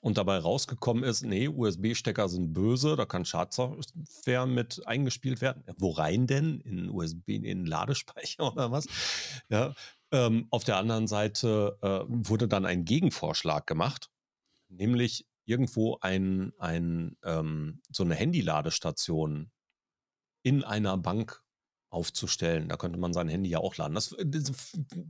und 0.00 0.18
dabei 0.18 0.38
rausgekommen 0.38 1.04
ist, 1.04 1.22
nee, 1.22 1.48
USB-Stecker 1.48 2.28
sind 2.28 2.52
böse, 2.52 2.96
da 2.96 3.06
kann 3.06 3.24
Schadsoftware 3.24 4.46
mit 4.46 4.86
eingespielt 4.86 5.40
werden. 5.40 5.64
Wo 5.78 5.92
rein 5.92 6.26
denn? 6.26 6.60
In 6.60 6.90
USB, 6.90 7.28
in 7.30 7.64
Ladespeicher 7.64 8.46
oder 8.52 8.70
was? 8.70 8.86
Ja. 9.48 9.74
Ähm, 10.12 10.46
auf 10.50 10.64
der 10.64 10.76
anderen 10.76 11.06
Seite 11.06 11.78
äh, 11.80 12.04
wurde 12.06 12.48
dann 12.48 12.66
ein 12.66 12.84
Gegenvorschlag 12.84 13.66
gemacht, 13.66 14.10
nämlich 14.68 15.26
irgendwo 15.46 15.98
ein, 16.00 16.52
ein, 16.58 17.16
ähm, 17.24 17.80
so 17.90 18.04
eine 18.04 18.14
Handyladestation 18.14 19.50
in 20.42 20.62
einer 20.64 20.98
Bank 20.98 21.43
aufzustellen. 21.94 22.68
Da 22.68 22.76
könnte 22.76 22.98
man 22.98 23.12
sein 23.12 23.28
Handy 23.28 23.48
ja 23.48 23.58
auch 23.58 23.76
laden. 23.76 23.94
Das, 23.94 24.12
äh, 24.12 24.26
das 24.26 24.52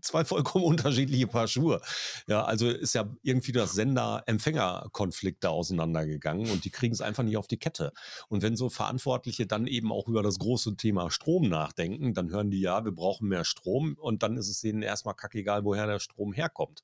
zwei 0.02 0.24
vollkommen 0.24 0.64
unterschiedliche 0.64 1.26
Paar 1.26 1.48
Schuhe. 1.48 1.80
Ja, 2.26 2.44
also 2.44 2.68
ist 2.68 2.94
ja 2.94 3.10
irgendwie 3.22 3.52
das 3.52 3.72
Sender-Empfänger-Konflikt 3.72 5.42
da 5.42 5.48
auseinandergegangen 5.48 6.50
und 6.50 6.64
die 6.64 6.70
kriegen 6.70 6.94
es 6.94 7.00
einfach 7.00 7.22
nicht 7.22 7.36
auf 7.36 7.46
die 7.46 7.58
Kette. 7.58 7.92
Und 8.28 8.42
wenn 8.42 8.56
so 8.56 8.68
Verantwortliche 8.68 9.46
dann 9.46 9.66
eben 9.66 9.90
auch 9.90 10.08
über 10.08 10.22
das 10.22 10.38
große 10.38 10.76
Thema 10.76 11.10
Strom 11.10 11.48
nachdenken, 11.48 12.14
dann 12.14 12.30
hören 12.30 12.50
die 12.50 12.60
ja, 12.60 12.84
wir 12.84 12.92
brauchen 12.92 13.28
mehr 13.28 13.44
Strom 13.44 13.96
und 13.98 14.22
dann 14.22 14.36
ist 14.36 14.48
es 14.48 14.60
denen 14.60 14.82
erstmal 14.82 15.14
kackegal, 15.14 15.64
woher 15.64 15.86
der 15.86 15.98
Strom 15.98 16.32
herkommt. 16.32 16.82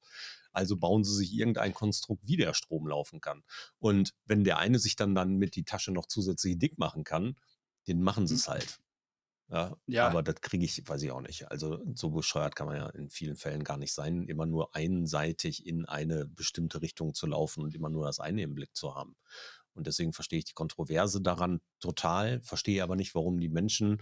Also 0.53 0.77
bauen 0.77 1.05
sie 1.05 1.15
sich 1.15 1.33
irgendein 1.33 1.75
Konstrukt, 1.75 2.23
wie 2.27 2.37
der 2.37 2.55
Strom 2.55 2.89
laufen 2.89 3.21
kann. 3.21 3.45
Und 3.79 4.15
wenn 4.27 4.43
der 4.43 4.59
eine 4.59 4.79
sich 4.79 4.97
dann, 4.97 5.15
dann 5.15 5.37
mit 5.37 5.55
die 5.55 5.65
Tasche 5.65 5.93
noch 5.93 6.07
zusätzlich 6.07 6.59
dick 6.59 6.79
machen 6.79 7.05
kann, 7.05 7.37
den 7.87 8.03
machen 8.03 8.27
sie 8.27 8.35
es 8.35 8.49
mhm. 8.49 8.53
halt. 8.53 8.81
Ja, 9.51 9.77
ja. 9.87 10.09
Aber 10.09 10.23
das 10.23 10.37
kriege 10.41 10.65
ich, 10.65 10.89
weiß 10.89 11.03
ich 11.03 11.11
auch 11.11 11.21
nicht. 11.21 11.51
Also 11.51 11.83
so 11.95 12.11
bescheuert 12.11 12.55
kann 12.55 12.69
man 12.69 12.77
ja 12.77 12.89
in 12.91 13.11
vielen 13.11 13.37
Fällen 13.37 13.65
gar 13.65 13.79
nicht 13.79 13.93
sein, 13.93 14.23
immer 14.29 14.47
nur 14.47 14.75
einseitig 14.77 15.67
in 15.67 15.87
eine 15.87 16.27
bestimmte 16.27 16.81
Richtung 16.83 17.15
zu 17.15 17.27
laufen 17.27 17.65
und 17.65 17.75
immer 17.75 17.89
nur 17.89 18.07
das 18.07 18.21
eine 18.21 18.43
im 18.43 18.55
Blick 18.55 18.77
zu 18.77 18.95
haben. 18.95 19.17
Und 19.75 19.89
deswegen 19.89 20.13
verstehe 20.13 20.39
ich 20.39 20.45
die 20.45 20.55
Kontroverse 20.55 21.21
daran 21.21 21.61
total, 21.81 22.41
verstehe 22.43 22.83
aber 22.83 22.95
nicht, 22.95 23.15
warum 23.15 23.41
die 23.41 23.49
Menschen 23.49 24.01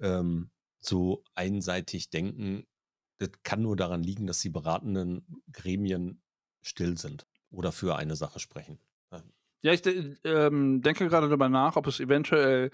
ähm, 0.00 0.50
so 0.80 1.22
einseitig 1.34 2.10
denken. 2.10 2.66
Das 3.18 3.30
kann 3.44 3.62
nur 3.62 3.76
daran 3.76 4.02
liegen, 4.02 4.26
dass 4.26 4.40
die 4.40 4.50
beratenden 4.50 5.42
Gremien 5.52 6.22
still 6.62 6.98
sind 6.98 7.26
oder 7.50 7.70
für 7.70 7.96
eine 7.96 8.16
Sache 8.16 8.40
sprechen. 8.40 8.80
Ja, 9.60 9.72
ich 9.72 9.82
ähm, 10.24 10.82
denke 10.82 11.08
gerade 11.08 11.26
darüber 11.26 11.48
nach, 11.48 11.74
ob 11.74 11.88
es 11.88 11.98
eventuell 11.98 12.70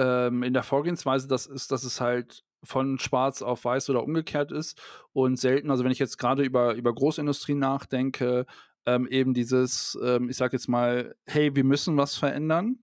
ähm, 0.00 0.42
in 0.42 0.54
der 0.54 0.62
Vorgehensweise 0.62 1.28
das 1.28 1.46
ist, 1.46 1.70
dass 1.70 1.84
es 1.84 2.00
halt 2.00 2.42
von 2.64 2.98
schwarz 2.98 3.42
auf 3.42 3.64
weiß 3.64 3.90
oder 3.90 4.02
umgekehrt 4.02 4.50
ist 4.50 4.80
und 5.12 5.36
selten, 5.38 5.70
also 5.70 5.84
wenn 5.84 5.92
ich 5.92 5.98
jetzt 5.98 6.16
gerade 6.18 6.42
über, 6.42 6.74
über 6.74 6.94
Großindustrie 6.94 7.54
nachdenke, 7.54 8.46
ähm, 8.86 9.06
eben 9.08 9.34
dieses, 9.34 9.98
ähm, 10.02 10.30
ich 10.30 10.36
sag 10.36 10.52
jetzt 10.54 10.68
mal, 10.68 11.14
hey, 11.26 11.54
wir 11.54 11.64
müssen 11.64 11.96
was 11.98 12.16
verändern. 12.16 12.78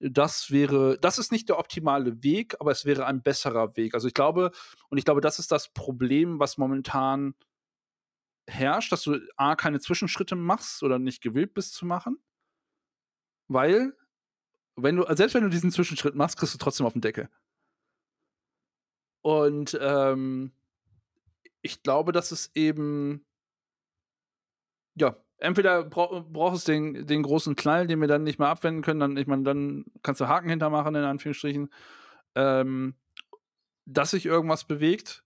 Das 0.00 0.50
wäre, 0.50 0.98
das 1.00 1.18
ist 1.18 1.32
nicht 1.32 1.48
der 1.48 1.58
optimale 1.58 2.22
Weg, 2.22 2.56
aber 2.60 2.72
es 2.72 2.84
wäre 2.84 3.06
ein 3.06 3.22
besserer 3.22 3.76
Weg. 3.76 3.94
Also 3.94 4.08
ich 4.08 4.14
glaube, 4.14 4.50
und 4.90 4.98
ich 4.98 5.04
glaube, 5.04 5.20
das 5.20 5.38
ist 5.38 5.52
das 5.52 5.72
Problem, 5.72 6.40
was 6.40 6.58
momentan 6.58 7.34
herrscht, 8.48 8.92
dass 8.92 9.02
du 9.02 9.18
A, 9.36 9.54
keine 9.54 9.80
Zwischenschritte 9.80 10.34
machst 10.36 10.82
oder 10.82 10.98
nicht 10.98 11.22
gewillt 11.22 11.54
bist 11.54 11.74
zu 11.74 11.86
machen. 11.86 12.18
Weil, 13.48 13.94
wenn 14.76 14.96
du, 14.96 15.04
selbst 15.14 15.34
wenn 15.34 15.42
du 15.42 15.50
diesen 15.50 15.70
Zwischenschritt 15.70 16.14
machst, 16.14 16.38
kriegst 16.38 16.54
du 16.54 16.58
trotzdem 16.58 16.86
auf 16.86 16.92
den 16.92 17.02
Deckel. 17.02 17.28
Und 19.22 19.78
ähm, 19.80 20.52
ich 21.62 21.82
glaube, 21.82 22.12
dass 22.12 22.32
es 22.32 22.50
eben, 22.54 23.24
ja, 24.94 25.16
entweder 25.38 25.84
bra 25.84 26.24
brauchst 26.28 26.66
du 26.66 26.72
den, 26.72 27.06
den 27.06 27.22
großen 27.22 27.54
Knall, 27.54 27.86
den 27.86 28.00
wir 28.00 28.08
dann 28.08 28.24
nicht 28.24 28.38
mehr 28.38 28.48
abwenden 28.48 28.82
können, 28.82 29.00
dann, 29.00 29.16
ich 29.16 29.26
meine, 29.26 29.44
dann 29.44 29.84
kannst 30.02 30.20
du 30.20 30.28
Haken 30.28 30.48
hintermachen, 30.48 30.94
in 30.94 31.04
Anführungsstrichen, 31.04 31.70
ähm, 32.34 32.94
dass 33.84 34.10
sich 34.10 34.26
irgendwas 34.26 34.64
bewegt, 34.64 35.24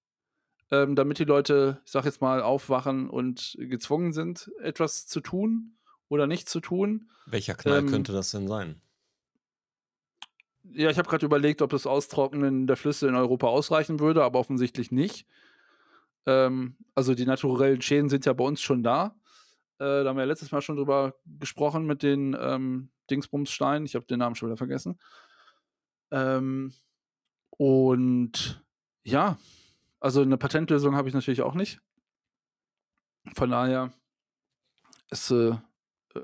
ähm, 0.70 0.96
damit 0.96 1.18
die 1.18 1.24
Leute, 1.24 1.80
ich 1.84 1.92
sag 1.92 2.04
jetzt 2.04 2.20
mal, 2.20 2.42
aufwachen 2.42 3.08
und 3.08 3.56
gezwungen 3.58 4.12
sind, 4.12 4.50
etwas 4.60 5.06
zu 5.06 5.20
tun 5.20 5.78
oder 6.08 6.26
nicht 6.26 6.48
zu 6.48 6.60
tun. 6.60 7.10
Welcher 7.26 7.54
Knall 7.54 7.80
ähm, 7.80 7.88
könnte 7.88 8.12
das 8.12 8.30
denn 8.30 8.48
sein? 8.48 8.80
Ja, 10.72 10.90
ich 10.90 10.98
habe 10.98 11.08
gerade 11.08 11.24
überlegt, 11.24 11.62
ob 11.62 11.70
das 11.70 11.86
Austrocknen 11.86 12.66
der 12.66 12.76
Flüsse 12.76 13.08
in 13.08 13.14
Europa 13.14 13.46
ausreichen 13.46 14.00
würde, 14.00 14.24
aber 14.24 14.38
offensichtlich 14.38 14.90
nicht. 14.90 15.26
Ähm, 16.26 16.76
also 16.94 17.14
die 17.14 17.26
naturellen 17.26 17.80
Schäden 17.80 18.08
sind 18.08 18.26
ja 18.26 18.32
bei 18.32 18.44
uns 18.44 18.60
schon 18.60 18.82
da. 18.82 19.16
Äh, 19.78 20.02
da 20.02 20.06
haben 20.06 20.16
wir 20.16 20.22
ja 20.22 20.28
letztes 20.28 20.52
Mal 20.52 20.62
schon 20.62 20.76
drüber 20.76 21.14
gesprochen 21.24 21.86
mit 21.86 22.02
den 22.02 22.36
ähm, 22.38 22.90
Dingsbumssteinen. 23.10 23.86
Ich 23.86 23.94
habe 23.94 24.06
den 24.06 24.18
Namen 24.18 24.34
schon 24.34 24.48
wieder 24.48 24.56
vergessen. 24.56 24.98
Ähm, 26.10 26.72
und 27.50 28.64
ja, 29.04 29.38
also 30.00 30.22
eine 30.22 30.36
Patentlösung 30.36 30.96
habe 30.96 31.08
ich 31.08 31.14
natürlich 31.14 31.42
auch 31.42 31.54
nicht. 31.54 31.80
Von 33.34 33.50
daher, 33.50 33.92
es 35.10 35.30
äh, 35.30 35.54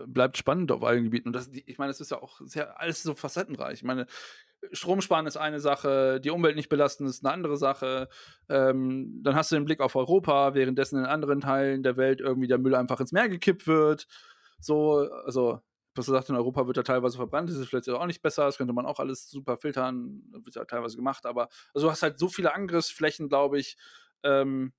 bleibt 0.06 0.36
spannend 0.36 0.72
auf 0.72 0.82
allen 0.82 1.04
Gebieten. 1.04 1.28
Und 1.28 1.32
das, 1.34 1.48
ich 1.48 1.78
meine, 1.78 1.90
es 1.90 2.00
ist 2.00 2.10
ja 2.10 2.22
auch 2.22 2.40
sehr, 2.44 2.80
alles 2.80 3.02
so 3.02 3.14
facettenreich. 3.14 3.74
Ich 3.74 3.84
meine, 3.84 4.06
Strom 4.72 5.00
sparen 5.00 5.26
ist 5.26 5.36
eine 5.36 5.60
Sache, 5.60 6.20
die 6.20 6.30
Umwelt 6.30 6.56
nicht 6.56 6.68
belasten 6.68 7.06
ist 7.06 7.24
eine 7.24 7.34
andere 7.34 7.56
Sache. 7.56 8.08
Ähm, 8.48 9.20
dann 9.22 9.34
hast 9.34 9.50
du 9.50 9.56
den 9.56 9.64
Blick 9.64 9.80
auf 9.80 9.96
Europa, 9.96 10.54
währenddessen 10.54 10.98
in 10.98 11.04
anderen 11.06 11.40
Teilen 11.40 11.82
der 11.82 11.96
Welt 11.96 12.20
irgendwie 12.20 12.48
der 12.48 12.58
Müll 12.58 12.74
einfach 12.74 13.00
ins 13.00 13.12
Meer 13.12 13.28
gekippt 13.28 13.66
wird. 13.66 14.06
So, 14.60 15.08
also, 15.24 15.60
was 15.94 16.06
du 16.06 16.12
sagst, 16.12 16.30
in 16.30 16.36
Europa 16.36 16.66
wird 16.66 16.76
er 16.76 16.84
teilweise 16.84 17.16
verbrannt, 17.16 17.50
das 17.50 17.56
ist 17.56 17.68
vielleicht 17.68 17.88
auch 17.90 18.06
nicht 18.06 18.22
besser, 18.22 18.46
das 18.46 18.56
könnte 18.56 18.72
man 18.72 18.86
auch 18.86 18.98
alles 18.98 19.28
super 19.28 19.56
filtern, 19.58 20.22
wird 20.32 20.54
ja 20.54 20.64
teilweise 20.64 20.96
gemacht, 20.96 21.26
aber 21.26 21.48
also 21.74 21.86
du 21.86 21.90
hast 21.90 22.02
halt 22.02 22.18
so 22.18 22.28
viele 22.28 22.54
Angriffsflächen, 22.54 23.28
glaube 23.28 23.58
ich, 23.58 23.76
ähm, 24.22 24.72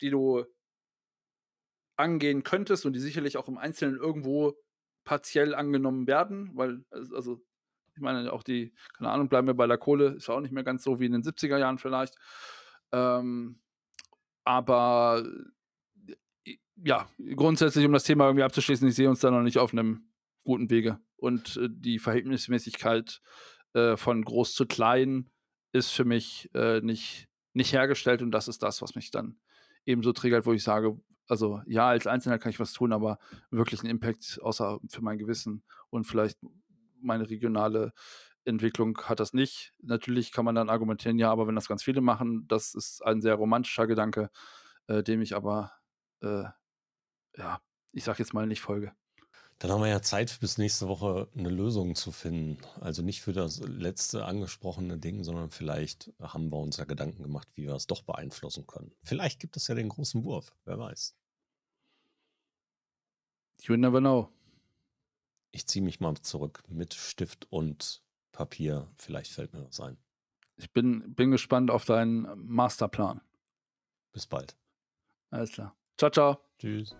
die 0.00 0.10
du 0.10 0.44
angehen 2.00 2.42
könntest 2.42 2.86
und 2.86 2.94
die 2.94 3.00
sicherlich 3.00 3.36
auch 3.36 3.48
im 3.48 3.58
Einzelnen 3.58 3.96
irgendwo 3.96 4.54
partiell 5.04 5.54
angenommen 5.54 6.06
werden, 6.06 6.50
weil, 6.54 6.84
also, 6.90 7.40
ich 7.94 8.02
meine, 8.02 8.32
auch 8.32 8.42
die, 8.42 8.72
keine 8.96 9.10
Ahnung, 9.10 9.28
bleiben 9.28 9.46
wir 9.46 9.54
bei 9.54 9.66
der 9.66 9.78
Kohle, 9.78 10.14
ist 10.14 10.28
auch 10.28 10.40
nicht 10.40 10.52
mehr 10.52 10.64
ganz 10.64 10.82
so 10.82 11.00
wie 11.00 11.06
in 11.06 11.12
den 11.12 11.22
70er 11.22 11.58
Jahren 11.58 11.78
vielleicht. 11.78 12.16
Ähm, 12.92 13.60
aber 14.44 15.24
ja, 16.82 17.08
grundsätzlich, 17.36 17.84
um 17.84 17.92
das 17.92 18.04
Thema 18.04 18.26
irgendwie 18.26 18.44
abzuschließen, 18.44 18.88
ich 18.88 18.94
sehe 18.94 19.08
uns 19.08 19.20
da 19.20 19.30
noch 19.30 19.42
nicht 19.42 19.58
auf 19.58 19.72
einem 19.72 20.10
guten 20.44 20.70
Wege. 20.70 20.98
Und 21.16 21.56
äh, 21.56 21.68
die 21.70 21.98
Verhältnismäßigkeit 21.98 23.20
äh, 23.74 23.96
von 23.96 24.24
groß 24.24 24.54
zu 24.54 24.66
klein 24.66 25.30
ist 25.72 25.90
für 25.90 26.04
mich 26.04 26.50
äh, 26.54 26.80
nicht, 26.80 27.28
nicht 27.52 27.72
hergestellt 27.72 28.22
und 28.22 28.30
das 28.30 28.48
ist 28.48 28.62
das, 28.62 28.82
was 28.82 28.94
mich 28.94 29.10
dann 29.10 29.38
eben 29.84 30.02
so 30.02 30.12
triggert, 30.12 30.46
wo 30.46 30.52
ich 30.52 30.62
sage, 30.62 30.98
also 31.30 31.62
ja, 31.66 31.88
als 31.88 32.06
Einzelner 32.06 32.38
kann 32.38 32.50
ich 32.50 32.60
was 32.60 32.72
tun, 32.72 32.92
aber 32.92 33.18
wirklich 33.50 33.80
einen 33.80 33.90
Impact 33.90 34.40
außer 34.42 34.80
für 34.88 35.02
mein 35.02 35.18
Gewissen 35.18 35.62
und 35.90 36.04
vielleicht 36.04 36.38
meine 37.00 37.30
regionale 37.30 37.92
Entwicklung 38.44 38.98
hat 39.02 39.20
das 39.20 39.32
nicht. 39.32 39.72
Natürlich 39.80 40.32
kann 40.32 40.44
man 40.44 40.54
dann 40.54 40.70
argumentieren, 40.70 41.18
ja, 41.18 41.30
aber 41.30 41.46
wenn 41.46 41.54
das 41.54 41.68
ganz 41.68 41.82
viele 41.82 42.00
machen, 42.00 42.46
das 42.48 42.74
ist 42.74 43.04
ein 43.04 43.20
sehr 43.20 43.34
romantischer 43.34 43.86
Gedanke, 43.86 44.30
äh, 44.86 45.02
dem 45.02 45.22
ich 45.22 45.34
aber, 45.34 45.72
äh, 46.22 46.44
ja, 47.36 47.60
ich 47.92 48.04
sag 48.04 48.18
jetzt 48.18 48.34
mal 48.34 48.46
nicht 48.46 48.60
folge. 48.60 48.92
Dann 49.60 49.70
haben 49.70 49.82
wir 49.82 49.88
ja 49.88 50.00
Zeit, 50.00 50.38
bis 50.40 50.56
nächste 50.56 50.88
Woche 50.88 51.28
eine 51.36 51.50
Lösung 51.50 51.94
zu 51.94 52.12
finden. 52.12 52.56
Also 52.80 53.02
nicht 53.02 53.20
für 53.20 53.34
das 53.34 53.60
letzte 53.60 54.24
angesprochene 54.24 54.96
Ding, 54.96 55.22
sondern 55.22 55.50
vielleicht 55.50 56.10
haben 56.18 56.50
wir 56.50 56.56
uns 56.56 56.78
ja 56.78 56.86
Gedanken 56.86 57.22
gemacht, 57.22 57.46
wie 57.54 57.66
wir 57.66 57.74
es 57.74 57.86
doch 57.86 58.02
beeinflussen 58.02 58.66
können. 58.66 58.92
Vielleicht 59.02 59.38
gibt 59.38 59.58
es 59.58 59.68
ja 59.68 59.74
den 59.74 59.90
großen 59.90 60.24
Wurf, 60.24 60.54
wer 60.64 60.78
weiß. 60.78 61.14
You 63.62 63.76
never 63.76 64.00
know. 64.00 64.28
Ich 65.52 65.66
ziehe 65.66 65.84
mich 65.84 66.00
mal 66.00 66.14
zurück 66.16 66.62
mit 66.68 66.94
Stift 66.94 67.46
und 67.50 68.02
Papier. 68.32 68.88
Vielleicht 68.96 69.32
fällt 69.32 69.52
mir 69.52 69.66
was 69.66 69.80
ein. 69.80 69.98
Ich 70.56 70.72
bin, 70.72 71.14
bin 71.14 71.30
gespannt 71.30 71.70
auf 71.70 71.84
deinen 71.84 72.26
Masterplan. 72.46 73.20
Bis 74.12 74.26
bald. 74.26 74.56
Alles 75.30 75.52
klar. 75.52 75.74
Ciao, 75.96 76.10
ciao. 76.10 76.38
Tschüss. 76.58 76.94